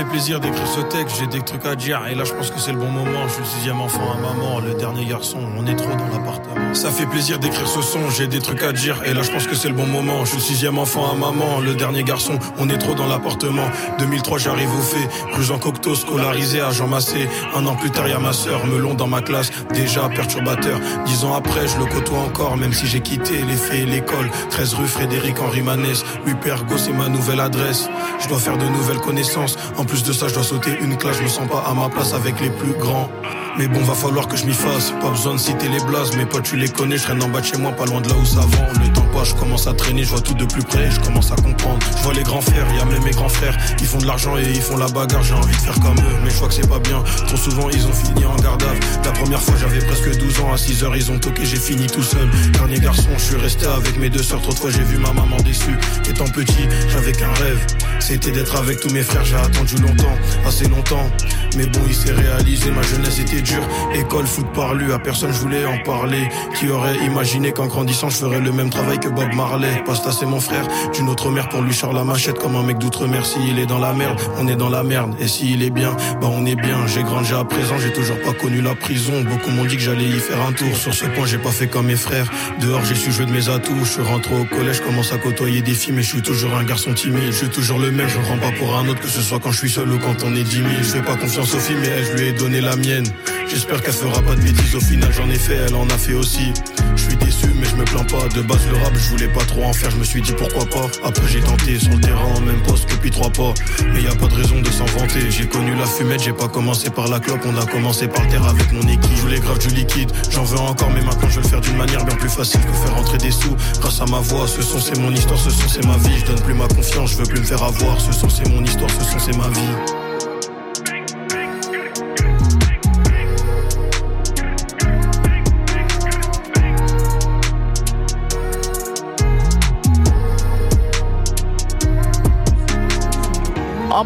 Fait 0.04 0.10
plaisir 0.10 0.40
d'écrire 0.40 0.66
ce 0.66 0.80
texte, 0.80 1.16
j'ai 1.18 1.26
des 1.26 1.40
trucs 1.40 1.66
à 1.66 1.76
dire. 1.76 2.02
Et 2.10 2.14
là, 2.14 2.24
je 2.24 2.32
pense 2.32 2.50
que 2.50 2.58
c'est 2.58 2.72
le 2.72 2.78
bon 2.78 2.90
moment. 2.90 3.26
Je 3.26 3.32
suis 3.32 3.40
le 3.42 3.46
sixième 3.46 3.80
enfant 3.80 4.12
à 4.12 4.16
maman, 4.16 4.60
le 4.60 4.74
dernier 4.74 5.04
garçon. 5.04 5.38
On 5.56 5.66
est 5.66 5.76
trop 5.76 5.94
dans 5.94 6.08
l'appartement. 6.08 6.74
Ça 6.74 6.90
fait 6.90 7.06
plaisir 7.06 7.38
d'écrire 7.38 7.68
ce 7.68 7.82
son, 7.82 8.10
j'ai 8.10 8.26
des 8.26 8.40
trucs 8.40 8.62
à 8.62 8.72
dire. 8.72 9.02
Et 9.04 9.14
là, 9.14 9.22
je 9.22 9.30
pense 9.30 9.46
que 9.46 9.54
c'est 9.54 9.68
le 9.68 9.74
bon 9.74 9.86
moment. 9.86 10.24
Je 10.24 10.30
suis 10.30 10.38
le 10.38 10.42
sixième 10.42 10.78
enfant 10.78 11.10
à 11.10 11.14
maman, 11.14 11.60
le 11.60 11.74
dernier 11.74 12.02
garçon. 12.02 12.38
On 12.58 12.68
est 12.68 12.78
trop 12.78 12.94
dans 12.94 13.06
l'appartement. 13.06 13.66
2003, 13.98 14.38
j'arrive 14.38 14.74
au 14.74 14.80
fait. 14.80 15.08
Rue 15.32 15.44
Jean 15.44 15.58
Cocteau, 15.58 15.94
scolarisé 15.94 16.60
à 16.60 16.70
Jean 16.70 16.88
Massé. 16.88 17.28
Un 17.54 17.66
an 17.66 17.76
plus 17.76 17.90
tard, 17.90 18.08
y 18.08 18.12
a 18.12 18.18
ma 18.18 18.32
sœur, 18.32 18.66
melon 18.66 18.94
dans 18.94 19.06
ma 19.06 19.22
classe. 19.22 19.50
Déjà 19.72 20.08
perturbateur. 20.08 20.80
Dix 21.06 21.24
ans 21.24 21.34
après, 21.34 21.68
je 21.68 21.78
le 21.78 21.86
côtoie 21.86 22.18
encore, 22.18 22.56
même 22.56 22.72
si 22.72 22.86
j'ai 22.86 23.00
quitté 23.00 23.42
les 23.42 23.56
faits 23.56 23.80
et 23.80 23.86
l'école. 23.86 24.30
13 24.50 24.74
rue 24.74 24.86
Frédéric 24.86 25.40
Henri 25.40 25.62
Manès. 25.62 26.04
Hupergo, 26.26 26.76
c'est 26.76 26.92
ma 26.92 27.08
nouvelle 27.08 27.40
adresse. 27.40 27.88
Je 28.20 28.28
dois 28.28 28.38
faire 28.38 28.58
de 28.58 28.66
nouvelles 28.66 29.00
connaissances. 29.00 29.56
En 29.76 29.84
plus 29.84 29.93
de 30.02 30.12
ça, 30.12 30.28
je 30.28 30.34
dois 30.34 30.42
sauter 30.42 30.76
une 30.80 30.96
classe. 30.96 31.18
Je 31.18 31.22
me 31.22 31.28
sens 31.28 31.48
pas 31.48 31.62
à 31.66 31.74
ma 31.74 31.88
place 31.88 32.12
avec 32.14 32.40
les 32.40 32.50
plus 32.50 32.72
grands. 32.72 33.08
Mais 33.56 33.68
bon, 33.68 33.80
va 33.82 33.94
falloir 33.94 34.26
que 34.26 34.36
je 34.36 34.46
m'y 34.46 34.52
fasse. 34.52 34.92
Pas 35.00 35.10
besoin 35.10 35.34
de 35.34 35.38
citer 35.38 35.68
les 35.68 35.78
blases. 35.84 36.16
Mes 36.16 36.26
potes, 36.26 36.42
tu 36.42 36.56
les 36.56 36.68
connais. 36.68 36.96
Je 36.96 37.04
traîne 37.04 37.22
en 37.22 37.28
bas 37.28 37.40
de 37.40 37.46
chez 37.46 37.56
moi, 37.56 37.70
pas 37.70 37.84
loin 37.84 38.00
de 38.00 38.08
là 38.08 38.16
où 38.16 38.24
ça 38.24 38.40
vend. 38.40 38.66
Le 38.82 38.92
temps 38.92 39.06
passe, 39.12 39.28
je 39.28 39.34
commence 39.34 39.68
à 39.68 39.74
traîner. 39.74 40.02
Je 40.02 40.08
vois 40.08 40.20
tout 40.20 40.34
de 40.34 40.44
plus 40.44 40.62
près. 40.64 40.90
Je 40.90 40.98
commence 41.00 41.30
à 41.30 41.36
comprendre. 41.36 41.78
Je 41.96 42.02
vois 42.02 42.14
les 42.14 42.24
grands 42.24 42.40
frères. 42.40 42.66
Y 42.74 42.80
a 42.80 42.84
même 42.84 43.04
mes 43.04 43.12
grands 43.12 43.28
frères. 43.28 43.56
Ils 43.78 43.86
font 43.86 43.98
de 43.98 44.06
l'argent 44.06 44.36
et 44.36 44.42
ils 44.42 44.60
font 44.60 44.76
la 44.76 44.88
bagarre. 44.88 45.22
J'ai 45.22 45.34
envie 45.34 45.54
de 45.54 45.60
faire 45.60 45.78
comme 45.80 45.98
eux. 45.98 46.16
Mais 46.24 46.30
je 46.30 46.36
vois 46.36 46.48
que 46.48 46.54
c'est 46.54 46.68
pas 46.68 46.80
bien. 46.80 47.02
Trop 47.28 47.36
souvent, 47.36 47.70
ils 47.70 47.86
ont 47.86 47.92
fini 47.92 48.24
en 48.24 48.34
garde. 48.36 48.64
La 49.04 49.12
première 49.12 49.40
fois, 49.40 49.54
j'avais 49.60 49.84
presque 49.86 50.18
12 50.18 50.40
ans. 50.40 50.52
À 50.52 50.56
6 50.56 50.82
heures, 50.82 50.96
ils 50.96 51.12
ont 51.12 51.18
toqué. 51.20 51.44
J'ai 51.44 51.56
fini 51.56 51.86
tout 51.86 52.02
seul. 52.02 52.28
Dernier 52.54 52.80
garçon, 52.80 53.08
je 53.16 53.22
suis 53.22 53.36
resté 53.36 53.66
avec 53.66 53.96
mes 53.98 54.10
deux 54.10 54.22
sœurs. 54.22 54.42
Trop 54.42 54.52
de 54.52 54.58
fois, 54.58 54.70
j'ai 54.70 54.82
vu 54.82 54.98
ma 54.98 55.12
maman 55.12 55.36
déçue. 55.44 55.78
Étant 56.08 56.26
petit, 56.26 56.66
j'avais 56.88 57.12
qu'un 57.12 57.32
rêve. 57.34 57.64
C'était 58.00 58.32
d'être 58.32 58.56
avec 58.56 58.80
tous 58.80 58.90
mes 58.90 59.02
frères. 59.02 59.24
J'ai 59.24 59.36
attendu 59.36 59.76
longtemps, 59.76 60.16
assez 60.44 60.66
longtemps. 60.66 61.08
Mais 61.56 61.66
bon, 61.66 61.80
il 61.86 61.94
s'est 61.94 62.12
réalisé. 62.12 62.72
Ma 62.72 62.82
jeunesse 62.82 63.20
était 63.20 63.43
dure. 63.44 63.62
École, 63.94 64.26
foot 64.26 64.46
par 64.52 64.74
lui. 64.74 64.92
À 64.92 64.98
personne, 64.98 65.32
je 65.32 65.38
voulais 65.38 65.64
en 65.64 65.78
parler. 65.84 66.28
Qui 66.58 66.68
aurait 66.68 66.96
imaginé 67.06 67.52
qu'en 67.52 67.66
grandissant, 67.66 68.08
je 68.10 68.16
ferais 68.16 68.40
le 68.40 68.52
même 68.52 68.70
travail 68.70 68.98
que 68.98 69.08
Bob 69.08 69.32
Marley? 69.34 69.82
Pasta, 69.86 70.10
c'est 70.10 70.26
mon 70.26 70.40
frère. 70.40 70.66
D'une 70.92 71.08
autre 71.08 71.30
mère 71.30 71.48
pour 71.48 71.62
lui, 71.62 71.72
Charles 71.72 71.94
la 71.94 72.04
machette 72.04 72.38
comme 72.38 72.56
un 72.56 72.62
mec 72.62 72.78
d'outre-mer. 72.78 73.24
S'il 73.24 73.58
est 73.58 73.66
dans 73.66 73.78
la 73.78 73.92
merde, 73.92 74.18
on 74.38 74.48
est 74.48 74.56
dans 74.56 74.70
la 74.70 74.82
merde. 74.82 75.14
Et 75.20 75.28
s'il 75.28 75.62
est 75.62 75.70
bien, 75.70 75.96
bah 76.20 76.28
on 76.30 76.44
est 76.46 76.56
bien. 76.56 76.86
J'ai 76.86 77.02
grandi 77.02 77.32
à 77.32 77.44
présent, 77.44 77.78
j'ai 77.78 77.92
toujours 77.92 78.20
pas 78.22 78.32
connu 78.32 78.60
la 78.60 78.74
prison. 78.74 79.12
Beaucoup 79.22 79.50
m'ont 79.50 79.64
dit 79.64 79.76
que 79.76 79.82
j'allais 79.82 80.04
y 80.04 80.18
faire 80.18 80.40
un 80.42 80.52
tour. 80.52 80.76
Sur 80.76 80.94
ce 80.94 81.04
point, 81.06 81.26
j'ai 81.26 81.38
pas 81.38 81.50
fait 81.52 81.68
comme 81.68 81.86
mes 81.86 81.96
frères. 81.96 82.30
Dehors, 82.60 82.84
j'ai 82.84 82.94
su 82.94 83.12
jouer 83.12 83.26
de 83.26 83.32
mes 83.32 83.48
atouts. 83.48 83.84
Je 83.84 83.90
suis 83.90 84.02
rentré 84.02 84.34
au 84.34 84.44
collège, 84.44 84.80
commence 84.80 85.12
à 85.12 85.18
côtoyer 85.18 85.62
des 85.62 85.74
filles, 85.74 85.92
mais 85.94 86.02
je 86.02 86.08
suis 86.08 86.22
toujours 86.22 86.54
un 86.54 86.64
garçon 86.64 86.94
timide. 86.94 87.26
Je 87.26 87.32
suis 87.32 87.48
toujours 87.48 87.78
le 87.78 87.90
même, 87.90 88.08
je 88.08 88.18
ne 88.18 88.24
rends 88.24 88.38
pas 88.38 88.52
pour 88.58 88.76
un 88.76 88.88
autre, 88.88 89.00
que 89.00 89.08
ce 89.08 89.20
soit 89.20 89.38
quand 89.38 89.52
je 89.52 89.58
suis 89.58 89.70
seul 89.70 89.90
ou 89.92 89.98
quand 89.98 90.24
on 90.24 90.34
est 90.34 90.42
dix 90.42 90.60
mille. 90.60 90.78
Je 90.78 90.88
fais 90.88 91.02
pas 91.02 91.16
confiance 91.16 91.54
aux 91.54 91.58
filles, 91.58 91.76
mais 91.80 92.04
je 92.04 92.12
lui 92.16 92.28
ai 92.28 92.32
donné 92.32 92.60
la 92.60 92.76
mienne. 92.76 93.06
J'espère 93.48 93.82
qu'elle 93.82 93.94
fera 93.94 94.20
pas 94.22 94.34
de 94.34 94.40
bêtises. 94.40 94.74
Au 94.74 94.80
final, 94.80 95.10
j'en 95.12 95.28
ai 95.30 95.38
fait, 95.38 95.56
elle 95.66 95.74
en 95.74 95.88
a 95.88 95.98
fait 95.98 96.14
aussi. 96.14 96.52
Je 96.96 97.02
suis 97.02 97.16
déçu, 97.16 97.46
mais 97.58 97.66
je 97.66 97.76
me 97.76 97.84
plains 97.84 98.04
pas. 98.04 98.28
De 98.34 98.42
base, 98.42 98.66
le 98.70 98.76
rap, 98.82 98.92
je 98.94 99.10
voulais 99.10 99.28
pas 99.28 99.44
trop 99.44 99.64
en 99.64 99.72
faire. 99.72 99.90
Je 99.90 99.96
me 99.96 100.04
suis 100.04 100.22
dit 100.22 100.32
pourquoi 100.32 100.64
pas. 100.66 100.86
Après, 101.04 101.26
j'ai 101.28 101.40
tenté 101.40 101.78
sur 101.78 101.92
le 101.92 102.00
terrain, 102.00 102.40
même 102.40 102.62
poste 102.62 102.86
que 102.86 102.94
Pete 102.96 103.14
trois 103.14 103.30
pas. 103.30 103.54
Mais 103.92 104.02
y 104.02 104.06
a 104.06 104.14
pas 104.14 104.26
de 104.26 104.34
raison 104.34 104.60
de 104.60 104.70
s'en 104.70 104.86
vanter. 104.86 105.30
J'ai 105.30 105.46
connu 105.46 105.74
la 105.74 105.86
fumette, 105.86 106.22
j'ai 106.22 106.32
pas 106.32 106.48
commencé 106.48 106.90
par 106.90 107.08
la 107.08 107.20
clope, 107.20 107.40
on 107.46 107.56
a 107.56 107.66
commencé 107.66 108.08
par 108.08 108.24
le 108.24 108.30
terre 108.30 108.46
avec 108.46 108.72
mon 108.72 108.82
équipe. 108.82 109.10
Je 109.16 109.22
voulais 109.22 109.40
grave 109.40 109.58
du 109.58 109.68
liquide, 109.68 110.10
j'en 110.30 110.44
veux 110.44 110.58
encore, 110.58 110.90
mais 110.90 111.02
maintenant 111.02 111.28
je 111.28 111.36
veux 111.36 111.42
le 111.42 111.48
faire 111.48 111.60
d'une 111.60 111.76
manière 111.76 112.04
bien 112.04 112.16
plus 112.16 112.28
facile 112.28 112.60
que 112.60 112.72
faire 112.72 112.94
rentrer 112.94 113.18
des 113.18 113.30
sous. 113.30 113.56
Grâce 113.80 114.00
à 114.00 114.06
ma 114.06 114.20
voix, 114.20 114.46
ce 114.46 114.62
son 114.62 114.80
c'est 114.80 114.98
mon 114.98 115.12
histoire, 115.12 115.38
ce 115.38 115.50
son 115.50 115.68
c'est 115.68 115.84
ma 115.86 115.96
vie. 115.96 116.18
Je 116.18 116.26
donne 116.26 116.40
plus 116.40 116.54
ma 116.54 116.68
confiance, 116.68 117.12
je 117.12 117.16
veux 117.16 117.26
plus 117.26 117.40
me 117.40 117.44
faire 117.44 117.62
avoir. 117.62 118.00
Ce 118.00 118.12
son 118.12 118.28
c'est 118.28 118.48
mon 118.48 118.64
histoire, 118.64 118.90
ce 118.90 119.04
son 119.04 119.18
c'est 119.18 119.36
ma 119.36 119.48
vie. 119.48 120.03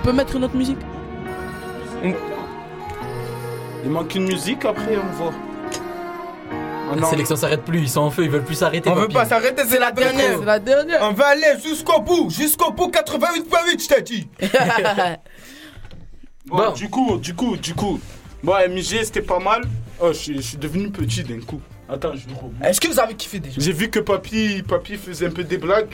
On 0.08 0.12
peut 0.12 0.16
mettre 0.16 0.36
une 0.36 0.44
autre 0.44 0.56
musique 0.56 0.78
Il 3.84 3.90
manque 3.90 4.14
une 4.14 4.24
musique, 4.24 4.64
après 4.64 4.96
on 4.96 5.12
voit. 5.14 5.34
Ah 6.50 6.96
La 6.96 7.06
sélection 7.08 7.36
s'arrête 7.36 7.62
plus, 7.62 7.80
ils 7.80 7.90
sont 7.90 8.00
en 8.00 8.10
feu, 8.10 8.24
ils 8.24 8.30
veulent 8.30 8.42
plus 8.42 8.54
s'arrêter. 8.54 8.88
On 8.88 8.94
veut 8.94 9.02
papy. 9.02 9.12
pas 9.12 9.26
s'arrêter, 9.26 9.64
c'est 9.68 9.78
la 9.78 9.92
dernière. 9.92 10.38
C'est 10.38 10.44
la 10.46 10.58
dernière. 10.60 11.00
On 11.02 11.12
va 11.12 11.26
aller 11.26 11.60
jusqu'au 11.62 12.00
bout, 12.00 12.30
jusqu'au 12.30 12.72
bout, 12.72 12.88
88.8, 12.90 13.82
je 13.82 13.88
t'ai 13.88 14.00
dit. 14.02 14.28
Bon, 16.46 16.72
du 16.72 16.88
coup, 16.88 17.18
du 17.18 17.34
coup, 17.34 17.58
du 17.58 17.74
coup. 17.74 18.00
Bon, 18.42 18.54
MJ, 18.70 19.02
c'était 19.02 19.20
pas 19.20 19.38
mal. 19.38 19.60
Oh, 20.00 20.08
je 20.08 20.18
suis- 20.18 20.36
je 20.36 20.40
suis 20.40 20.56
devenu 20.56 20.88
petit 20.88 21.22
d'un 21.22 21.40
coup. 21.40 21.60
Attends, 21.86 22.14
je 22.14 22.24
remets. 22.34 22.70
Est-ce 22.70 22.80
que 22.80 22.88
vous 22.88 22.98
avez 22.98 23.12
kiffé 23.12 23.38
déjà? 23.38 23.60
J'ai 23.60 23.72
vu 23.72 23.90
que 23.90 23.98
papy, 23.98 24.62
papy 24.66 24.96
faisait 24.96 25.26
un 25.26 25.30
peu 25.30 25.44
des 25.44 25.58
blagues. 25.58 25.90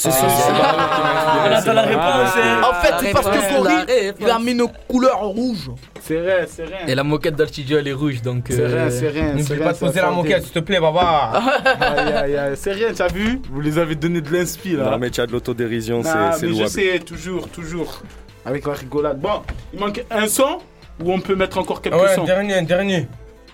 C'est 0.00 0.10
Ah, 0.10 0.12
ça. 0.12 1.48
On 1.50 1.52
attend 1.56 1.72
la 1.72 1.82
réponse, 1.82 2.34
hein. 2.40 2.60
En 2.70 2.74
fait, 2.80 2.94
c'est 3.00 3.12
parce 3.12 3.26
que 3.26 3.56
Cory, 3.56 3.74
il 4.20 4.30
a 4.30 4.38
mis 4.38 4.54
nos 4.54 4.68
couleurs 4.68 5.18
rouges. 5.24 5.70
C'est 6.00 6.20
rien, 6.20 6.46
c'est 6.48 6.64
rien. 6.66 6.86
Et 6.86 6.94
la 6.94 7.02
moquette 7.02 7.44
studio 7.46 7.78
elle 7.78 7.88
est 7.88 7.92
rouge 7.92 8.22
donc. 8.22 8.44
C'est 8.48 8.60
euh, 8.60 8.68
rien, 8.68 8.90
c'est 8.90 9.08
rien. 9.08 9.34
N'oublie 9.34 9.56
pas 9.56 9.72
de 9.72 9.78
poser 9.78 10.00
la 10.00 10.10
moquette, 10.10 10.44
s'il 10.44 10.52
te 10.52 10.60
plaît, 10.60 10.78
baba. 10.78 11.32
Aïe, 11.80 12.12
aïe, 12.12 12.36
aïe, 12.36 12.52
C'est 12.56 12.72
rien, 12.72 12.92
t'as 12.94 13.08
vu? 13.08 13.40
Vous 13.50 13.60
les 13.60 13.76
avez 13.76 13.96
donné 13.96 14.20
de 14.20 14.32
l'inspi 14.32 14.76
là. 14.76 14.90
Non, 14.92 14.98
mais 14.98 15.10
tu 15.10 15.20
as 15.20 15.26
de 15.26 15.32
l'autodérision, 15.32 16.02
c'est 16.04 16.10
Ah, 16.14 16.30
c'est 16.32 16.46
mais 16.46 16.52
je 16.52 16.58
louable. 16.58 16.70
sais, 16.70 16.98
toujours, 17.00 17.48
toujours. 17.48 18.02
Avec 18.46 18.66
la 18.66 18.74
rigolade. 18.74 19.18
Bon, 19.18 19.42
il 19.74 19.80
manque 19.80 20.04
un 20.12 20.28
son 20.28 20.58
ou 21.04 21.12
on 21.12 21.18
peut 21.20 21.34
mettre 21.34 21.58
encore 21.58 21.82
quelques 21.82 21.96
Ouais, 22.00 22.14
sons? 22.14 22.22
dernier, 22.24 22.54
un 22.54 22.62
dernier. 22.62 23.08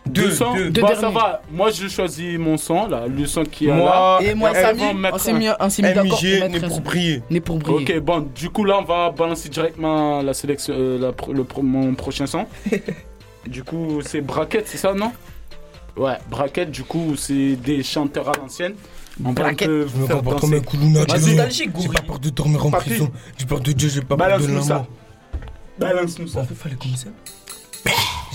Deux, 0.07 0.25
Deux, 0.25 0.31
sons 0.33 0.55
deux. 0.55 0.71
Bon, 0.83 0.89
Deux 0.89 0.95
ça 0.97 1.09
va. 1.09 1.41
Moi, 1.51 1.71
je 1.71 1.89
choisis 1.89 2.39
mon 2.39 2.57
son 2.59 2.87
là, 2.87 3.07
le 3.07 3.27
son 3.27 3.43
qui 3.45 3.69
est 3.69 3.73
Moi, 3.73 3.87
là. 3.91 4.19
Et 4.23 4.35
moi 4.35 4.53
Samy, 4.55 4.83
on 5.13 5.19
s'est 5.19 5.31
un- 5.33 5.39
mis, 5.39 5.49
on 5.59 5.71
s'est 5.71 5.83
mis 5.83 5.95
d'accord 5.95 6.21
pour 6.21 6.51
mettre 6.51 6.69
pour 6.69 6.81
briller. 6.83 7.23
Né 7.31 7.41
pour 7.41 7.59
briller. 7.59 7.95
Ok, 7.97 8.01
bon, 8.03 8.29
du 8.35 8.51
coup 8.51 8.65
là, 8.65 8.79
on 8.81 8.85
va 8.85 9.11
balancer 9.11 9.49
directement 9.49 10.21
la 10.23 10.35
sélection, 10.35 10.75
euh, 10.77 10.99
la 10.99 11.33
le 11.33 11.45
mon 11.63 11.95
prochain 11.95 12.27
son. 12.27 12.47
du 13.47 13.65
coup, 13.65 14.01
c'est 14.05 14.21
Braquette, 14.21 14.69
c'est 14.69 14.77
ça, 14.79 14.93
non? 14.93 15.11
Ouais, 15.97 16.17
Braquette, 16.29 16.71
du 16.71 16.83
coup, 16.83 17.15
c'est 17.17 17.57
des 17.57 17.83
chanteurs 17.83 18.29
à 18.29 18.33
l'ancienne. 18.37 18.75
On 19.25 19.33
Braquette. 19.33 19.69
Je 19.71 19.97
me 19.97 20.07
faire 20.07 20.17
comporte 20.17 20.41
comme 20.41 20.51
danser. 20.51 20.63
un 20.63 20.65
coulouna. 20.65 21.05
Vas-y, 21.05 21.53
J'ai 21.81 21.89
pas 21.89 22.03
peur 22.03 22.19
de 22.19 22.31
dormir 22.31 22.67
en 22.67 22.71
prison. 22.73 23.11
J'ai 23.39 23.47
peur 23.47 23.61
de 23.61 23.73
Dieu, 23.73 23.89
j'ai 23.89 24.01
pas 24.03 24.17
peur 24.17 24.27
de 24.27 24.33
Balance-nous 24.33 24.63
ça. 24.63 24.87
Balance-nous 25.79 26.29
ça. 26.29 26.45
fallait 26.45 26.77
comme 26.77 26.95
ça. 26.95 27.09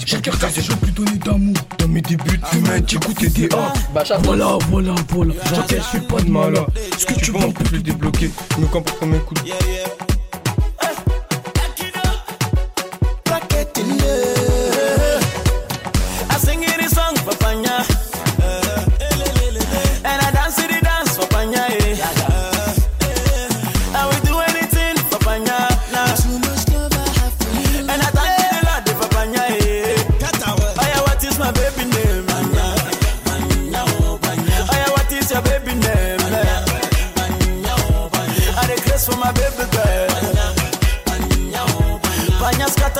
J'ai 0.06 0.16
pas 0.16 0.22
cœur 0.22 0.40
cassé, 0.40 0.62
je 0.62 0.74
plus 0.74 0.92
donner 0.92 1.18
d'amour. 1.18 1.56
Dans 1.78 1.88
mes 1.88 2.02
débuts, 2.02 2.40
tu 2.52 2.58
m'as 2.60 2.78
j'écoutais 2.86 3.28
des 3.28 3.46
A. 3.54 3.74
Bah, 3.94 4.04
chaque 4.06 4.22
Voilà, 4.26 4.58
voilà, 4.70 4.96
voilà. 5.10 5.34
J'entends, 5.50 5.76
je 5.78 5.82
suis 5.82 6.00
pas 6.00 6.22
de 6.22 6.30
malin. 6.30 6.66
Ce 6.98 7.06
que 7.06 7.14
tu 7.14 7.32
veux, 7.32 7.38
on 7.38 7.52
peut 7.52 7.64
plus 7.64 7.84
débloquer. 7.84 8.32
Je 8.56 8.62
me 8.62 8.68
comporte 8.68 9.00
comme 9.00 9.14
un 9.14 9.20
coulouna. 9.20 9.56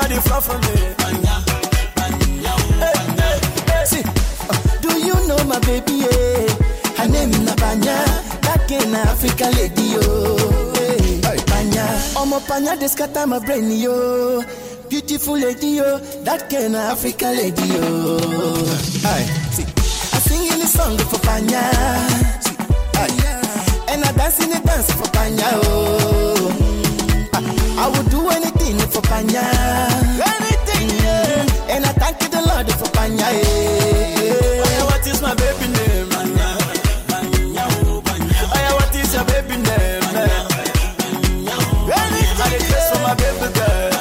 The 0.10 0.22
floor 0.22 0.42
for 0.42 0.58
me. 0.58 0.76
See, 3.86 4.04
uh, 4.50 4.82
do 4.82 5.00
you 5.00 5.16
know 5.28 5.38
my 5.46 5.60
baby? 5.62 6.04
Yeah? 6.06 6.48
Her 6.98 7.08
name 7.08 7.32
na 7.46 7.56
Banya, 7.56 7.98
that 8.44 8.66
girl 8.68 8.86
na 8.92 9.00
African 9.12 9.52
lady 9.54 9.96
yo. 9.96 10.38
Hey. 10.74 11.22
Banya, 11.48 11.86
omo 12.16 12.40
Banya 12.48 12.76
dey 12.78 12.88
scatter 12.88 13.26
my 13.28 13.40
brain 13.40 13.72
yo. 13.72 14.44
Beautiful 14.90 15.38
lady 15.38 15.78
yo, 15.78 16.00
that 16.26 16.50
girl 16.50 16.70
na 16.70 16.92
African 16.92 17.36
lady 17.38 17.62
yo. 17.68 18.18
See, 19.54 19.66
I 19.66 20.20
sing 20.20 20.52
in 20.52 20.60
the 20.60 20.68
song 20.68 20.98
for 20.98 21.20
Banya, 21.26 21.62
See, 22.94 23.94
and 23.94 24.04
I 24.04 24.12
dance 24.14 24.40
in 24.44 24.50
the 24.50 24.60
dance 24.66 24.92
for 24.92 25.10
Banya 25.12 25.46
oh. 25.54 26.39
I, 27.80 27.86
I 27.86 27.88
would 27.90 28.10
do 28.10 28.30
anything 28.30 28.78
for 28.90 29.02
Banya. 29.04 29.44
Anything, 30.20 30.90
yeah. 31.04 31.46
And 31.76 31.86
I 31.86 31.92
thank 31.94 32.22
you 32.22 32.30
the 32.30 32.42
Lord 32.42 32.70
for 32.74 32.90
Banya. 32.92 33.18
Yeah. 33.18 34.64
Oh 34.64 34.70
yeah, 34.70 34.84
what 34.86 35.08
is 35.08 35.22
my 35.22 35.34
baby 35.36 35.68
name? 35.72 36.10
Oh 36.12 36.26
yeah, 38.56 38.74
what 38.74 38.96
is 38.96 39.14
your 39.14 39.24
baby 39.26 39.56
name? 39.58 40.04
I 42.42 42.50
dey 42.52 42.60
grace 42.68 42.90
for 42.92 43.00
my 43.02 43.14
baby 43.16 43.48
girl. 43.54 43.92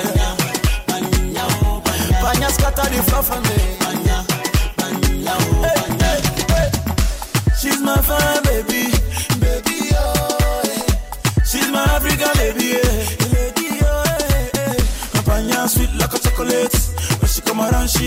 Panya 2.23 2.49
scatter 2.51 2.89
the 2.95 3.03
floor 3.05 3.23
for 3.23 3.41
me. 3.41 3.78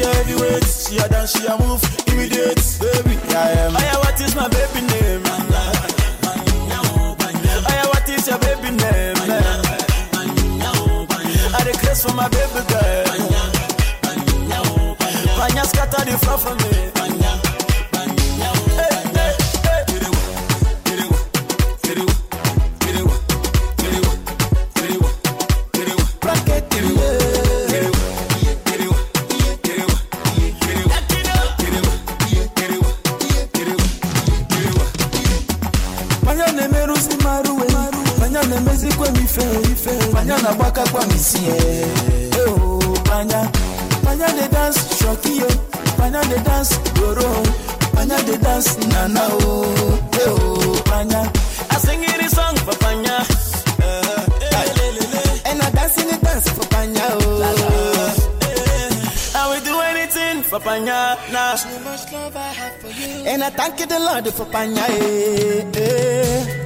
She 0.02 0.08
heavyweight. 0.08 0.66
She 0.66 0.98
a 0.98 1.08
dance, 1.08 1.32
she 1.38 1.46
a 1.46 1.58
move, 1.58 1.84
immediate, 2.08 2.62
baby. 2.80 3.18
I 3.34 3.52
am. 3.64 3.74
Yeah, 3.74 3.98
what 3.98 4.20
is 4.22 4.36
my 4.36 4.48
baby 4.50 4.82
name? 4.88 5.24
Yeah, 7.70 7.86
what 7.88 8.10
is 8.10 8.28
your 8.28 8.40
baby 8.40 8.72
name? 8.72 9.16
I 11.54 11.64
grace 11.82 12.04
for 12.04 12.14
my 12.14 12.28
baby 12.30 12.62
girl. 12.70 13.06
Panya 15.38 15.66
scatter 15.66 16.06
the 16.06 16.18
floor 16.18 16.38
for 16.38 16.56
me. 16.56 16.91
onye 36.32 36.46
na-emerụzi 36.56 37.16
marụ 37.24 37.54
uwe 37.56 37.66
onye 38.26 38.42
na-emezikwa 38.50 39.08
m 39.08 39.16
ife 39.26 39.44
ife 39.72 39.94
onye 40.20 40.36
na-agbakakwa 40.44 41.02
m 41.04 41.12
isi 41.16 41.40
anya 43.18 43.42
anya 44.10 44.28
dey 44.38 44.48
dance 44.48 44.80
shoki 45.00 45.44
o 45.44 46.04
anya 46.04 46.22
dance 46.48 46.76
goro 47.00 47.30
anya 48.00 48.18
dey 48.28 48.38
dance 48.38 48.70
nana 48.92 49.28
o. 49.46 49.66
Eo 50.22 50.76
I 51.74 51.78
sing 51.78 52.04
it 52.04 52.30
song 52.32 52.56
for 52.58 52.76
panya. 52.84 53.18
Uh, 53.82 54.26
and 55.50 55.62
I 55.62 55.70
dance 55.72 55.98
in 56.02 56.08
the 56.10 56.18
dance 56.22 56.50
for 56.50 56.66
for 60.52 60.60
Panya. 60.60 61.16
Nah. 61.32 61.56
So 61.56 61.80
much 61.80 62.12
love 62.12 62.36
I 62.36 62.52
have 62.60 62.76
for 62.84 62.92
you. 62.92 63.24
And 63.26 63.42
I 63.42 63.50
thank 63.50 63.80
you 63.80 63.86
the 63.88 64.00
Lord 64.00 64.28
for 64.36 64.46
Panya. 64.52 64.84
Eh, 64.84 65.64
eh. 65.80 66.58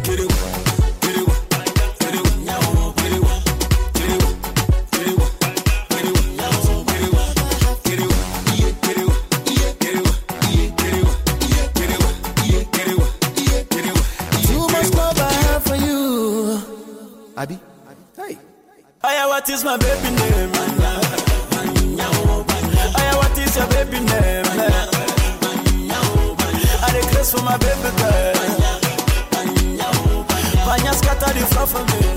Abby? 17.37 17.59
Hey. 18.15 18.37
Hey, 19.03 19.25
what 19.27 19.49
is 19.49 19.63
my 19.63 19.77
baby 19.77 20.15
name? 20.15 20.55
happy 23.95 24.05
name. 24.05 24.45
I 26.81 26.97
regress 26.97 27.31
for 27.31 27.41
my 27.43 27.57
baby 27.57 27.89
girl. 27.97 28.33
Banya 30.65 30.93
scatter 30.93 31.39
the 31.39 31.45
front 31.47 31.69
for 31.69 31.83
me. 31.85 32.14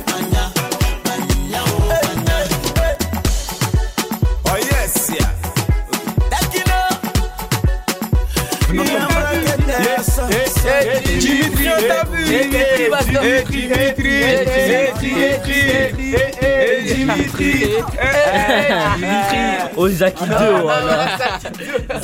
Oh, 19.77 19.89
Zaki 19.89 20.25
2, 20.25 20.35
voilà. 20.63 21.19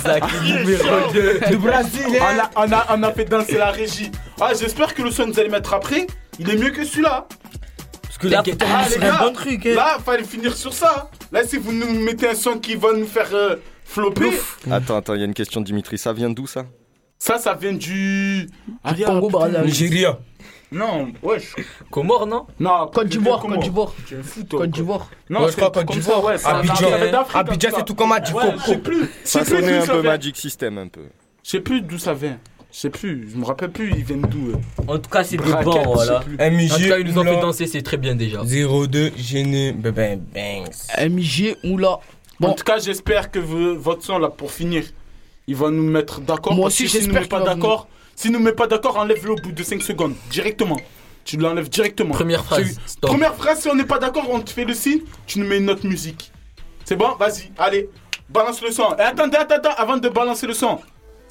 Zaki 0.05 0.53
numéro 0.53 1.13
2 1.13 1.41
Du 1.51 1.57
Brésil, 1.59 2.07
on 2.09 2.15
hein. 2.25 2.49
a, 2.55 2.65
on, 2.67 2.73
a, 2.73 2.87
on 2.97 3.03
a 3.03 3.13
fait 3.13 3.25
danser 3.25 3.59
la 3.59 3.71
régie. 3.71 4.11
Ah, 4.41 4.53
j'espère 4.59 4.95
que 4.95 5.03
le 5.03 5.11
son 5.11 5.25
que 5.27 5.33
vous 5.33 5.41
allez 5.41 5.49
mettre 5.49 5.75
après, 5.75 6.07
il 6.39 6.49
est 6.51 6.57
mieux 6.57 6.71
que 6.71 6.85
celui-là. 6.85 7.27
Parce 8.03 8.19
que 8.19 8.29
là, 8.29 8.43
Ah, 8.61 8.85
c'est 8.89 9.03
un 9.05 9.19
bon 9.19 9.33
truc. 9.33 9.67
hein. 9.67 9.75
Là, 9.75 9.99
fallait 10.05 10.25
finir 10.25 10.57
sur 10.57 10.73
ça. 10.73 11.11
Là, 11.33 11.43
si 11.45 11.57
vous 11.57 11.73
nous 11.73 11.91
mettez 12.01 12.29
un 12.29 12.35
son 12.35 12.59
qui 12.59 12.77
va 12.77 12.93
nous 12.93 13.07
faire 13.07 13.29
euh, 13.33 13.57
flopper, 13.85 14.31
Attends, 14.71 14.97
attends, 14.97 15.15
il 15.15 15.21
y 15.21 15.23
a 15.23 15.27
une 15.27 15.35
question, 15.35 15.61
Dimitri. 15.61 15.99
Ça 15.99 16.13
vient 16.13 16.31
d'où 16.31 16.47
ça? 16.47 16.65
Ça, 17.25 17.39
ça 17.39 17.55
vient 17.55 17.73
du. 17.73 18.47
Du 18.95 19.05
Congo, 19.05 19.29
Brazzaville. 19.31 19.67
Nigeria. 19.71 20.19
Non, 20.73 21.09
wesh. 21.23 21.55
Comore, 21.91 22.27
non 22.27 22.47
Non, 22.59 22.89
Côte 22.93 23.07
d'Ivoire, 23.09 23.39
Côte 23.41 23.61
d'Ivoire. 23.61 23.95
Tu 24.07 24.15
es 24.17 24.23
fou, 24.23 24.43
toi. 24.43 24.61
Côte 24.61 24.71
d'Ivoire. 24.71 25.09
Non, 25.31 25.41
Ouais, 25.41 25.47
je 25.47 25.51
c'est 25.53 25.57
crois 25.61 25.71
Côte 25.71 25.87
comme 25.87 25.97
d'Ivoire. 25.97 26.27
Abidjan. 26.45 26.87
Abidjan, 27.35 27.71
comme 27.71 27.79
c'est 27.79 27.85
tout 27.87 27.95
comme. 27.95 28.13
Adjico. 28.13 28.39
Ouais, 28.39 28.55
je 28.59 28.65
sais 28.65 28.79
plus. 28.79 29.09
Ça 29.25 29.45
sonnait 29.45 29.79
d'où 29.79 29.83
un 29.83 29.87
ça 29.87 29.93
peu. 29.93 30.03
Magic 30.03 30.37
System, 30.37 30.79
un 30.79 30.89
peu. 30.89 31.03
Je 31.45 31.51
sais 31.51 31.61
plus 31.61 31.81
d'où 31.81 31.99
ça 31.99 32.13
vient. 32.15 32.39
Je 32.73 32.79
sais 32.81 32.91
plus, 32.91 33.31
je 33.33 33.37
me 33.37 33.45
rappelle 33.45 33.71
plus, 33.71 33.91
ils 33.97 34.03
viennent 34.05 34.23
d'où. 34.23 34.53
En 34.89 34.99
tout 34.99 35.09
cas, 35.09 35.23
c'est 35.23 35.37
des 35.37 35.53
bons, 35.63 35.93
voilà. 35.95 36.25
MJ, 36.41 36.73
En 36.73 36.77
tout 36.77 36.89
cas, 36.89 36.99
ils 36.99 37.07
nous 37.07 37.19
ont 37.19 37.25
fait 37.25 37.41
danser, 37.41 37.67
c'est 37.69 37.83
très 37.83 37.97
bien 37.97 38.17
déjà. 38.17 38.43
02, 38.43 39.13
gêné, 39.17 39.71
bébé, 39.73 40.17
bangs. 40.35 41.09
MJ 41.09 41.55
Moula. 41.63 41.91
En 41.91 42.01
Bon, 42.41 42.53
tout 42.53 42.65
cas, 42.65 42.79
j'espère 42.81 43.31
que 43.31 43.39
vous- 43.39 43.79
votre 43.79 44.03
son, 44.05 44.19
là, 44.19 44.29
pour 44.29 44.51
finir, 44.51 44.83
il 45.47 45.57
va 45.57 45.71
nous 45.71 45.83
mettre 45.83 46.21
d'accord. 46.21 46.55
Moi 46.55 46.67
aussi, 46.67 46.87
j'espère 46.87 47.23
met 47.23 47.29
pas 47.29 47.41
d'accord, 47.41 47.89
s'il 48.17 48.33
nous 48.33 48.39
met 48.39 48.53
pas 48.53 48.67
d'accord, 48.67 48.97
enlève-le 48.97 49.33
au 49.33 49.37
bout 49.37 49.53
de 49.53 49.63
5 49.63 49.83
secondes, 49.83 50.15
directement. 50.31 50.79
Tu 51.25 51.39
l'enlèves 51.39 51.71
directement. 51.71 52.13
Première 52.13 52.45
phrase. 52.45 52.79
Stop. 52.85 53.11
Première 53.11 53.35
phrase, 53.35 53.63
si 53.63 53.69
on 53.69 53.75
n'est 53.75 53.87
pas 53.87 53.99
d'accord, 53.99 54.29
on 54.29 54.41
te 54.41 54.51
fait 54.51 54.65
le 54.67 54.75
signe, 54.75 55.01
tu 55.27 55.39
nous 55.39 55.47
mets 55.47 55.57
une 55.57 55.71
autre 55.71 55.87
musique. 55.87 56.31
C'est 56.85 56.97
bon? 56.97 57.15
Vas-y, 57.19 57.51
allez, 57.57 57.89
balance 58.29 58.61
le 58.61 58.71
son. 58.71 58.95
Et 58.99 59.03
attendez, 59.03 59.39
attends, 59.39 59.55
attends, 59.55 59.75
avant 59.77 59.97
de 59.97 60.09
balancer 60.11 60.47
le 60.47 60.53
son. 60.53 60.81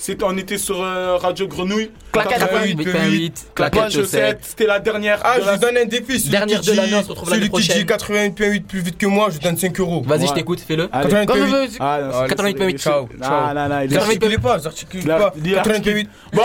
C'est, 0.05 0.21
on 0.21 0.35
était 0.37 0.57
sur 0.57 0.81
euh, 0.83 1.15
Radio 1.15 1.47
Grenouille. 1.47 1.89
Claquette 2.11 2.39
88, 2.39 2.75
88, 2.83 3.45
claquette 3.55 3.81
Bonne 3.83 3.89
chaussette, 3.91 4.39
c'était 4.41 4.65
la 4.65 4.79
dernière. 4.81 5.21
Ah, 5.23 5.37
de 5.37 5.41
je 5.43 5.45
la- 5.45 5.53
vous 5.53 5.61
donne 5.61 5.77
un 5.77 5.85
défi. 5.85 6.19
Celui 6.19 6.29
Dernière 6.29 6.59
qui 6.59 6.71
de 6.71 6.75
l'année, 6.75 6.89
dit- 6.89 6.95
on 6.95 7.03
se 7.03 7.07
retrouve 7.07 7.29
l'année 7.29 7.45
Celui 7.45 7.51
qui 7.53 7.61
dit 7.79 7.85
prochaine. 7.85 8.33
88.8 8.35 8.63
plus 8.67 8.79
vite 8.81 8.97
que 8.97 9.05
moi, 9.05 9.27
je 9.29 9.35
vous 9.35 9.39
donne 9.39 9.55
5 9.57 9.79
euros. 9.79 10.03
Vas-y, 10.05 10.27
je 10.27 10.33
t'écoute, 10.33 10.59
fais-le. 10.59 10.89
Allez. 10.91 11.09
88. 11.09 11.77
Ah, 11.79 11.99
non, 12.01 12.17
Allez, 12.19 12.29
88, 12.31 12.77
Ciao. 12.79 13.01
Non, 13.17 13.25
ciao. 13.25 13.53
non, 13.53 13.69
non, 13.69 13.79
il 13.81 13.97
articulez 13.97 14.37
pas, 14.37 14.57
La- 15.05 15.17
pas. 15.19 15.33
il 15.37 15.47
est 15.53 15.55
88. 15.55 16.09
Bon, 16.33 16.41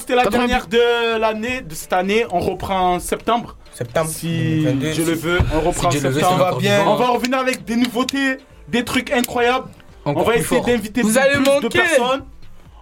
c'était 0.00 0.16
la 0.16 0.24
dernière 0.26 0.66
de 0.66 1.16
l'année, 1.20 1.60
de 1.60 1.74
cette 1.76 1.92
année. 1.92 2.26
On 2.32 2.40
reprend 2.40 2.94
en 2.94 2.98
septembre. 2.98 3.56
Septembre. 3.72 4.10
Si 4.10 4.64
22. 4.64 4.90
Dieu 4.90 5.04
le 5.04 5.12
veut, 5.14 5.38
on 5.54 5.60
reprend 5.60 5.86
en 5.86 5.90
septembre. 5.92 6.58
On 6.88 6.96
va 6.96 7.06
revenir 7.10 7.38
avec 7.38 7.64
des 7.64 7.76
nouveautés, 7.76 8.38
des 8.66 8.82
trucs 8.82 9.12
incroyables. 9.12 9.68
Encore 10.04 10.24
on 10.24 10.26
va 10.30 10.34
essayer 10.34 10.60
d'inviter 10.60 11.02
plus, 11.02 11.12
de 11.12 11.68
personnes. 11.68 12.24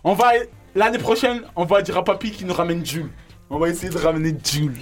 On 0.09 0.15
va 0.15 0.29
l'année 0.77 0.99
prochaine, 0.99 1.43
on 1.57 1.65
va 1.65 1.83
dire 1.83 1.97
à 1.97 2.05
papy 2.05 2.31
qu'il 2.31 2.47
nous 2.47 2.55
ramène 2.55 2.87
Jules. 2.87 3.11
On 3.51 3.59
va 3.59 3.69
essayer 3.69 3.91
de 3.93 3.99
ramener 3.99 4.33
Jules. 4.45 4.77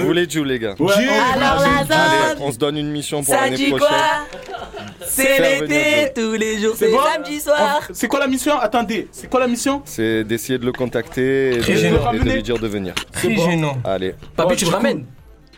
Vous 0.00 0.06
voulez 0.06 0.28
Jules, 0.28 0.46
les 0.48 0.58
gars 0.58 0.74
Ouais, 0.78 0.92
Jules. 0.96 1.08
on- 1.08 1.40
Alors 1.40 1.60
la 1.62 1.78
Allez, 2.30 2.40
on 2.40 2.50
se 2.50 2.58
donne 2.58 2.76
une 2.78 2.90
mission 2.90 3.22
pour 3.22 3.32
ça 3.32 3.42
l'année 3.42 3.54
dit 3.56 3.68
prochaine. 3.68 3.86
quoi 3.88 5.06
C'est 5.06 5.60
l'été, 5.60 6.12
tous 6.14 6.32
les 6.32 6.58
jours, 6.60 6.74
C'est 6.76 6.86
c'est 6.86 6.92
bon 6.92 6.98
samedi 7.14 7.38
soir. 7.40 7.80
on- 7.88 7.94
C'est 7.94 8.08
quoi 8.08 8.18
la 8.18 8.26
mission 8.26 8.58
Attendez, 8.58 9.06
c'est 9.12 9.30
quoi 9.30 9.38
la 9.38 9.46
mission 9.46 9.82
C'est 9.84 10.24
d'essayer 10.24 10.58
de 10.58 10.64
le 10.66 10.72
contacter 10.72 11.52
et 11.54 11.56
de, 11.58 11.62
gênant. 11.62 12.12
et 12.12 12.18
de 12.18 12.24
lui 12.30 12.42
dire 12.42 12.58
de 12.58 12.66
venir. 12.66 12.94
Très 13.12 13.28
bon. 13.28 13.48
gênant. 13.50 13.76
Allez. 13.84 14.14
Papi, 14.34 14.48
Bon, 14.50 14.56
tu 14.56 14.64
coup- 14.64 14.70
ramènes 14.72 15.06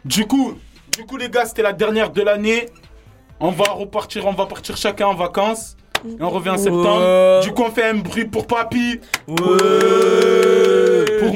Du 0.05 0.27
coup, 0.27 0.59
du 0.99 1.05
coup 1.07 1.17
les 1.17 1.31
gars, 1.31 1.47
c'était 1.47 1.63
la 1.63 1.73
dernière 1.73 2.11
de 2.11 2.21
l'année. 2.23 2.69
On 3.39 3.51
va 3.53 3.65
repartir, 3.73 4.27
on 4.27 4.33
va 4.35 4.45
partir 4.47 4.77
chacun 4.77 5.07
en 5.07 5.15
vacances. 5.15 5.77
Et 6.07 6.23
on 6.23 6.31
revient 6.31 6.51
en 6.51 6.59
septembre. 6.59 7.41
Du 7.43 7.53
coup, 7.53 7.63
on 7.67 7.71
fait 7.71 7.85
un 7.85 7.95
bruit 7.95 8.25
pour 8.25 8.47
Papy. 8.47 9.01
Pour 9.27 9.37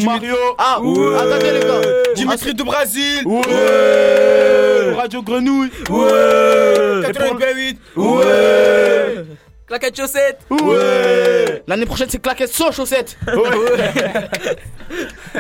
Mario. 0.05 0.35
Ah, 0.59 0.81
Ouais. 0.83 1.15
attendez 1.17 1.53
les 1.53 1.61
gars. 1.61 1.81
Dimitri 2.15 2.55
du 2.55 2.65
Brésil. 2.65 3.23
Ouais. 3.27 4.93
Radio 4.97 5.23
Grenouille. 5.23 5.71
88.8. 5.89 7.77
Ouais. 7.97 9.25
Claquette 9.67 9.97
chaussette 9.97 10.41
Ouais. 10.51 11.63
L'année 11.67 11.87
prochaine, 11.87 12.09
c'est 12.11 12.21
claquette 12.21 12.53
sans 12.53 12.71
chaussettes. 12.71 13.17
Elle 13.27 13.39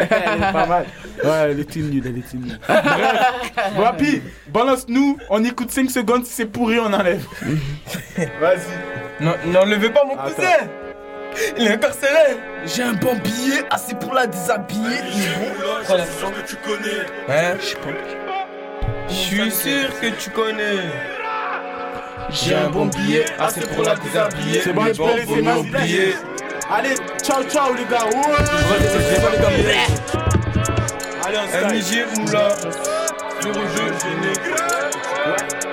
est 0.00 0.52
pas 0.52 0.66
mal. 0.66 0.86
Ouais, 1.22 1.50
elle 1.50 1.60
était 1.60 1.80
nulle, 1.80 2.02
elle 2.06 2.18
était 2.18 2.36
nulle. 2.38 2.58
Bref, 2.66 3.74
Papy, 3.76 4.22
balance-nous. 4.48 5.18
On 5.28 5.44
écoute 5.44 5.70
5 5.70 5.90
secondes. 5.90 6.24
Si 6.24 6.32
c'est 6.32 6.46
pourri, 6.46 6.78
on 6.78 6.90
enlève. 6.92 7.22
Vas-y. 8.40 8.60
Non, 9.20 9.34
n'enlevez 9.46 9.90
pas 9.90 10.04
mon 10.06 10.14
Attends. 10.18 10.34
cousin. 10.34 10.48
Il 11.58 11.66
est 11.66 11.72
incarcéré. 11.72 12.38
J'ai 12.64 12.82
un 12.82 12.94
bon 12.94 13.14
billet 13.16 13.62
assez 13.70 13.94
pour 13.94 14.14
la 14.14 14.26
déshabiller. 14.26 14.96
Voilà. 15.86 16.04
que 16.04 16.48
tu 16.48 16.56
connais. 16.56 17.02
Hein? 17.28 17.56
Je 19.08 19.14
suis 19.14 19.50
sûr 19.50 20.00
que 20.00 20.06
tu 20.18 20.30
connais. 20.30 20.78
J'ai 22.30 22.54
un 22.54 22.70
bon 22.70 22.86
billet, 22.86 23.26
assez 23.38 23.60
pour 23.60 23.82
la 23.82 23.96
déshabiller. 23.96 24.62
C'est 24.62 24.72
bon, 24.72 24.84
laisser, 24.84 25.02
faut 25.26 25.34
m'oublier. 25.36 26.14
Allez, 26.70 26.94
ciao, 27.22 27.44
ciao 27.44 27.74
les 27.74 27.84
gars. 27.84 28.04
Ouais. 28.04 28.12
Allez, 31.26 31.38
on 31.38 31.46
se 31.48 31.56
Moula. 32.20 32.48
Le. 33.44 33.50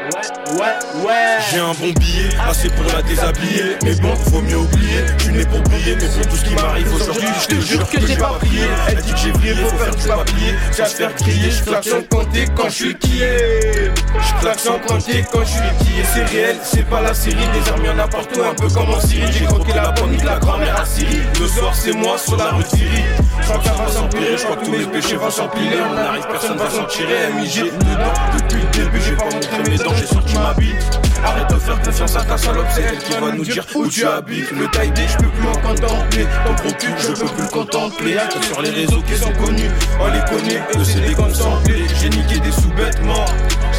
Ouais, 0.01 1.05
ouais. 1.05 1.37
J'ai 1.51 1.59
un 1.59 1.73
bon 1.73 1.91
billet, 1.99 2.29
assez 2.49 2.69
pour 2.69 2.85
la 2.91 3.01
déshabiller. 3.03 3.77
Mais 3.83 3.93
bon, 3.95 4.15
faut 4.15 4.41
mieux 4.41 4.57
oublier. 4.57 5.05
Tu 5.19 5.31
n'es 5.31 5.45
pour 5.45 5.61
briller, 5.61 5.95
mais 5.95 6.07
pour 6.07 6.27
tout 6.27 6.35
ce 6.35 6.43
qui 6.45 6.55
m'arrive 6.55 6.93
aujourd'hui, 6.93 7.27
je 7.41 7.47
te 7.55 7.61
jure 7.61 7.87
que 7.87 8.07
j'ai 8.07 8.17
pas 8.17 8.33
prié. 8.39 8.63
Elle 8.87 8.95
dit 8.95 9.11
que 9.11 9.17
j'ai 9.17 9.31
brillé, 9.31 9.53
faut 9.55 9.77
faire 9.77 9.95
du 9.95 10.07
papier. 10.07 10.55
À 10.79 10.85
se 10.85 10.95
faire 10.95 11.15
crier, 11.15 11.51
je 11.51 11.63
claque 11.63 11.83
sans 11.83 12.01
compter 12.01 12.45
quand 12.55 12.69
je 12.69 12.73
suis 12.73 12.95
qui 12.95 13.19
Je 13.19 14.41
claque 14.41 14.59
sans 14.59 14.79
compter 14.79 15.23
quand 15.31 15.41
je 15.41 15.51
suis 15.51 15.77
qui 15.79 15.91
C'est 16.13 16.23
réel, 16.23 16.57
c'est 16.63 16.89
pas 16.89 17.01
la 17.01 17.13
série. 17.13 17.35
Des 17.35 17.71
armes, 17.71 17.85
y'en 17.85 17.99
a 17.99 18.07
partout, 18.07 18.41
un 18.41 18.55
peu 18.55 18.67
comme 18.69 18.89
en 18.89 18.99
Syrie. 18.99 19.31
J'ai 19.31 19.45
croqué 19.45 19.73
la 19.73 19.91
bonne 19.91 20.17
de 20.17 20.25
la 20.25 20.39
grand-mère 20.39 20.81
à 20.81 20.85
Syrie. 20.85 21.21
Le 21.39 21.47
soir, 21.47 21.75
c'est 21.75 21.93
moi 21.93 22.17
sur 22.17 22.37
la 22.37 22.51
rue 22.51 22.63
de 22.63 22.69
Syrie. 22.69 23.03
Chacun 23.47 23.73
va 23.73 23.87
s'empirer, 23.91 24.37
je 24.37 24.43
crois 24.43 24.55
que 24.55 24.65
tous 24.65 24.71
les 24.71 24.85
péchés 24.85 25.15
vont 25.15 25.29
s'empiler. 25.29 25.77
On 25.91 25.97
arrive, 25.97 26.25
personne 26.27 26.57
va 26.57 26.69
s'en 26.69 26.85
tirer. 26.85 27.31
MIG 27.35 27.71
dedans, 27.71 28.13
depuis 28.37 28.61
le 28.61 28.83
début, 28.83 29.01
j'ai 29.05 29.15
pas 29.15 29.25
montré 29.25 29.69
mes 29.69 29.77
dents, 29.77 29.90
j'ai 29.95 30.05
sorti 30.05 30.35
ma 30.35 30.53
bite. 30.53 30.99
Arrête 31.23 31.49
de 31.49 31.59
faire 31.59 31.79
confiance 31.81 32.15
à 32.15 32.23
ta 32.23 32.37
salope, 32.37 32.65
c'est 32.69 32.81
elle 32.81 32.97
qui 32.97 33.13
va 33.13 33.31
nous 33.31 33.43
dire 33.43 33.65
où 33.75 33.87
tu 33.87 34.05
habites. 34.05 34.51
Le 34.51 34.67
taille 34.71 34.91
je 34.95 35.17
peux 35.17 35.29
plus 35.29 35.43
m'en 35.43 35.53
contempler. 35.53 36.25
Ton 36.45 36.53
gros 36.53 36.73
cul, 36.73 36.93
je 36.99 37.07
peux 37.07 37.27
plus 37.27 37.43
le 37.43 37.49
contempler. 37.49 38.17
Sur 38.41 38.61
les 38.61 38.69
réseaux 38.69 39.01
qui 39.01 39.15
sont 39.15 39.31
connus, 39.33 39.69
on 39.99 40.07
les 40.07 40.21
connaît, 40.29 40.61
le 40.77 40.83
CD 40.83 41.13
contemplé. 41.13 41.85
J'ai 41.99 42.09
niqué 42.09 42.39
des 42.39 42.51
sous-bêtements, 42.51 43.25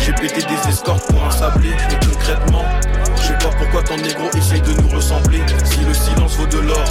j'ai 0.05 0.13
pété 0.13 0.43
des 0.43 0.69
escortes 0.69 1.07
pour 1.09 1.25
un 1.25 1.31
sablé. 1.31 1.71
Et 1.71 2.07
concrètement, 2.07 2.65
pourquoi 3.41 3.83
ton 3.83 3.97
négro 3.97 4.29
essaye 4.37 4.61
de 4.61 4.81
nous 4.81 4.89
ressembler. 4.89 5.41
Si 5.65 5.81
le 5.81 5.95
silence 5.95 6.37
vaut 6.37 6.47
de 6.47 6.59
l'or. 6.59 6.85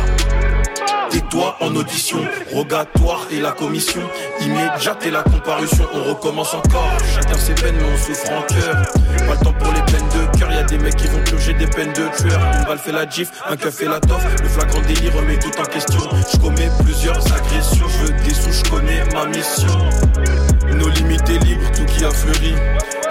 Tais-toi 1.09 1.57
en 1.59 1.75
audition, 1.75 2.19
rogatoire 2.53 3.27
et 3.31 3.41
la 3.41 3.51
commission 3.51 4.01
immédiate 4.39 5.05
et 5.05 5.11
la 5.11 5.23
comparution. 5.23 5.85
On 5.93 6.03
recommence 6.05 6.53
encore. 6.53 6.89
Chacun 7.13 7.37
ses 7.37 7.53
peines, 7.53 7.75
mais 7.75 7.83
on 7.93 7.97
souffre 7.97 8.31
en 8.31 8.41
cœur. 8.43 8.81
Pas 9.27 9.33
le 9.33 9.43
temps 9.43 9.53
pour 9.53 9.73
les 9.73 9.81
peines 9.91 10.07
de 10.07 10.37
cœur. 10.39 10.51
Y 10.51 10.57
a 10.57 10.63
des 10.63 10.77
mecs 10.77 10.95
qui 10.95 11.07
vont 11.07 11.21
purger 11.25 11.53
des 11.53 11.67
peines 11.67 11.91
de 11.91 12.07
tueur. 12.17 12.39
Une 12.59 12.65
balle 12.65 12.79
fait 12.79 12.93
la 12.93 13.09
gif, 13.09 13.29
un 13.49 13.57
cœur 13.57 13.73
fait 13.73 13.87
la 13.87 13.99
toffe. 13.99 14.25
Le 14.41 14.47
flagrant 14.47 14.81
délit 14.87 15.09
remet 15.09 15.37
tout 15.37 15.51
en 15.59 15.65
question. 15.65 15.99
Je 16.31 16.37
commets 16.37 16.69
plusieurs 16.81 17.19
agressions. 17.33 17.87
Je 17.89 18.05
veux 18.05 18.23
des 18.23 18.33
sous, 18.33 18.53
je 18.53 18.69
connais 18.69 19.03
ma 19.13 19.25
mission. 19.25 20.50
Nos 20.81 20.89
limites 20.89 21.29
libre, 21.29 21.61
tout 21.75 21.85
qui 21.85 22.03
a 22.03 22.09
fleuri. 22.09 22.55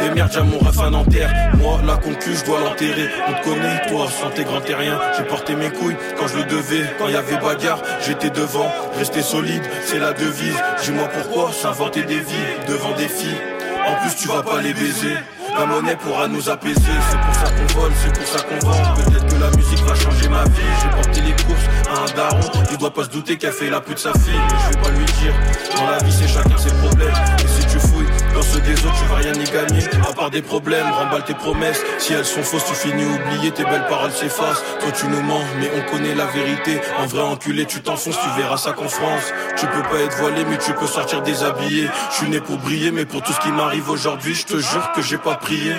Et 0.00 0.10
merde, 0.10 0.30
j'ai 0.34 0.42
mon 0.42 0.58
ref 0.58 0.80
à 0.80 0.90
Nanterre. 0.90 1.30
Moi, 1.56 1.80
la 1.86 1.96
concu, 1.98 2.34
je 2.34 2.44
dois 2.44 2.58
l'enterrer. 2.58 3.08
On 3.28 3.32
te 3.32 3.44
connaît, 3.44 3.86
toi, 3.88 4.08
sans 4.10 4.30
tes 4.30 4.42
grands 4.42 4.60
terriens. 4.60 4.98
J'ai 5.16 5.22
porté 5.22 5.54
mes 5.54 5.70
couilles 5.70 5.96
quand 6.18 6.26
je 6.26 6.38
le 6.38 6.44
devais. 6.44 6.84
Quand 6.98 7.08
y 7.08 7.14
avait 7.14 7.36
bagarre, 7.36 7.80
j'étais 8.04 8.30
devant. 8.30 8.68
Rester 8.98 9.22
solide, 9.22 9.62
c'est 9.84 10.00
la 10.00 10.12
devise. 10.12 10.56
Dis-moi 10.82 11.08
pourquoi 11.14 11.52
s'inventer 11.52 12.02
des 12.02 12.18
vies 12.18 12.50
devant 12.66 12.92
des 12.96 13.06
filles. 13.06 13.40
En 13.86 13.94
plus, 14.02 14.16
tu 14.16 14.26
vas 14.26 14.42
pas 14.42 14.60
les 14.60 14.74
baiser. 14.74 15.14
La 15.56 15.66
monnaie 15.66 15.96
pourra 15.96 16.26
nous 16.28 16.48
apaiser, 16.48 16.80
c'est 17.10 17.18
pour 17.18 17.34
ça 17.34 17.52
qu'on 17.52 17.80
vole, 17.80 17.92
c'est 18.02 18.12
pour 18.16 18.26
ça 18.26 18.38
qu'on 18.44 18.66
vend. 18.66 18.94
Peut-être 18.94 19.26
que 19.26 19.40
la 19.40 19.50
musique 19.56 19.84
va 19.84 19.94
changer 19.94 20.28
ma 20.28 20.44
vie. 20.44 20.70
J'ai 20.80 20.88
porté 20.88 21.20
les 21.20 21.44
courses 21.44 21.66
à 21.90 22.02
un 22.02 22.16
daron, 22.16 22.64
il 22.70 22.78
doit 22.78 22.94
pas 22.94 23.04
se 23.04 23.10
douter 23.10 23.36
qu'elle 23.36 23.52
fait 23.52 23.68
la 23.68 23.80
pute 23.80 23.94
de 23.94 23.98
sa 23.98 24.12
fille. 24.12 24.32
Mais 24.32 24.56
je 24.64 24.76
vais 24.76 24.82
pas 24.82 24.90
lui 24.90 25.04
dire, 25.04 25.34
dans 25.76 25.90
la 25.90 25.98
vie 25.98 26.12
c'est 26.12 26.28
chacun 26.28 26.56
ses 26.56 26.72
problèmes. 26.74 27.12
Dans 28.41 28.47
ceux 28.47 28.61
des 28.61 28.72
autres, 28.72 28.99
tu 28.99 29.05
vas 29.05 29.16
rien 29.16 29.34
y 29.34 29.45
gagner. 29.45 29.84
À 30.09 30.12
part 30.14 30.30
des 30.30 30.41
problèmes, 30.41 30.91
remballe 30.91 31.24
tes 31.24 31.34
promesses. 31.34 31.82
Si 31.99 32.14
elles 32.14 32.24
sont 32.24 32.43
fausses, 32.43 32.64
tu 32.64 32.74
finis 32.74 33.05
oublié, 33.05 33.51
tes 33.51 33.64
belles 33.64 33.86
paroles 33.86 34.12
s'effacent. 34.12 34.62
Toi 34.80 34.91
tu 34.93 35.07
nous 35.09 35.20
mens, 35.20 35.45
mais 35.59 35.70
on 35.76 35.91
connaît 35.91 36.14
la 36.14 36.24
vérité. 36.24 36.80
En 36.99 37.07
vrai 37.07 37.22
enculé, 37.22 37.66
tu 37.66 37.82
t'enfonces, 37.82 38.18
tu 38.18 38.41
verras 38.41 38.57
ça 38.57 38.72
qu'en 38.72 38.88
France. 38.88 39.32
Tu 39.59 39.66
peux 39.66 39.82
pas 39.82 40.01
être 40.03 40.16
voilé, 40.16 40.45
mais 40.49 40.57
tu 40.57 40.72
peux 40.72 40.86
sortir 40.86 41.20
déshabillé. 41.20 41.91
Je 42.11 42.16
suis 42.16 42.30
né 42.30 42.41
pour 42.41 42.57
briller, 42.57 42.91
mais 42.91 43.05
pour 43.05 43.20
tout 43.22 43.32
ce 43.32 43.41
qui 43.41 43.53
m'arrive 43.53 43.91
aujourd'hui, 43.91 44.34
je 44.34 44.47
te 44.47 44.57
jure 44.59 44.91
que 44.93 45.03
j'ai 45.03 45.18
pas 45.18 45.34
prié. 45.34 45.74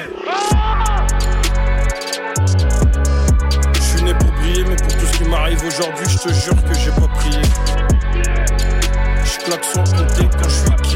Je 3.73 3.81
suis 3.81 4.03
né 4.03 4.13
pour 4.13 4.31
briller, 4.33 4.65
mais 4.65 4.75
pour 4.75 4.95
tout 4.97 5.05
ce 5.11 5.17
qui 5.17 5.23
m'arrive 5.23 5.63
aujourd'hui, 5.65 6.05
je 6.07 6.17
te 6.17 6.33
jure 6.33 6.63
que 6.63 6.75
j'ai 6.75 6.91
pas 6.91 7.07
prié. 7.15 7.41
Je 9.23 9.51
sans 9.73 9.83
compter 9.83 10.29
quand 10.37 10.49
je 10.49 10.55
suis 10.55 10.90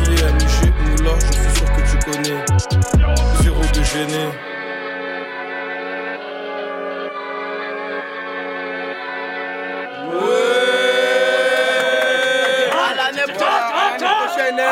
connais. 2.25 2.45
Zéro 3.41 3.61
de 3.61 3.83
gêné. 3.83 4.29
À 12.71 12.95
l'année 12.95 13.33
prochaine, 13.33 14.59
hein. 14.59 14.63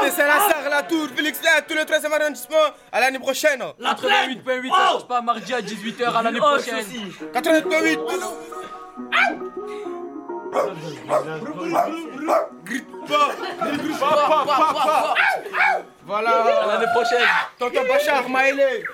C'était 0.00 0.10
Saint-Lazare, 0.16 0.68
la 0.70 0.82
Tour, 0.82 1.08
Félix 1.14 1.42
Lac, 1.42 1.66
tout 1.66 1.74
le 1.74 1.82
13e 1.82 2.12
arrondissement. 2.20 2.56
À 2.92 3.00
l'année 3.00 3.18
prochaine. 3.18 3.62
88.8, 3.80 4.68
ça 4.68 4.88
change 4.92 5.08
pas 5.08 5.20
mardi 5.20 5.54
à 5.54 5.60
18h 5.60 6.14
à 6.14 6.22
l'année 6.22 6.40
prochaine. 6.40 6.84
88.8 7.32 7.98
grippe 12.64 12.86
pas. 13.06 13.30
Pas, 14.00 14.28
pas, 14.28 14.44
pas, 14.44 15.14
Voilà. 16.04 16.64
L'année 16.66 16.92
prochaine. 16.92 17.26
Tonton 17.58 17.82
Bachar, 17.88 18.28
Maëlé. 18.28 18.84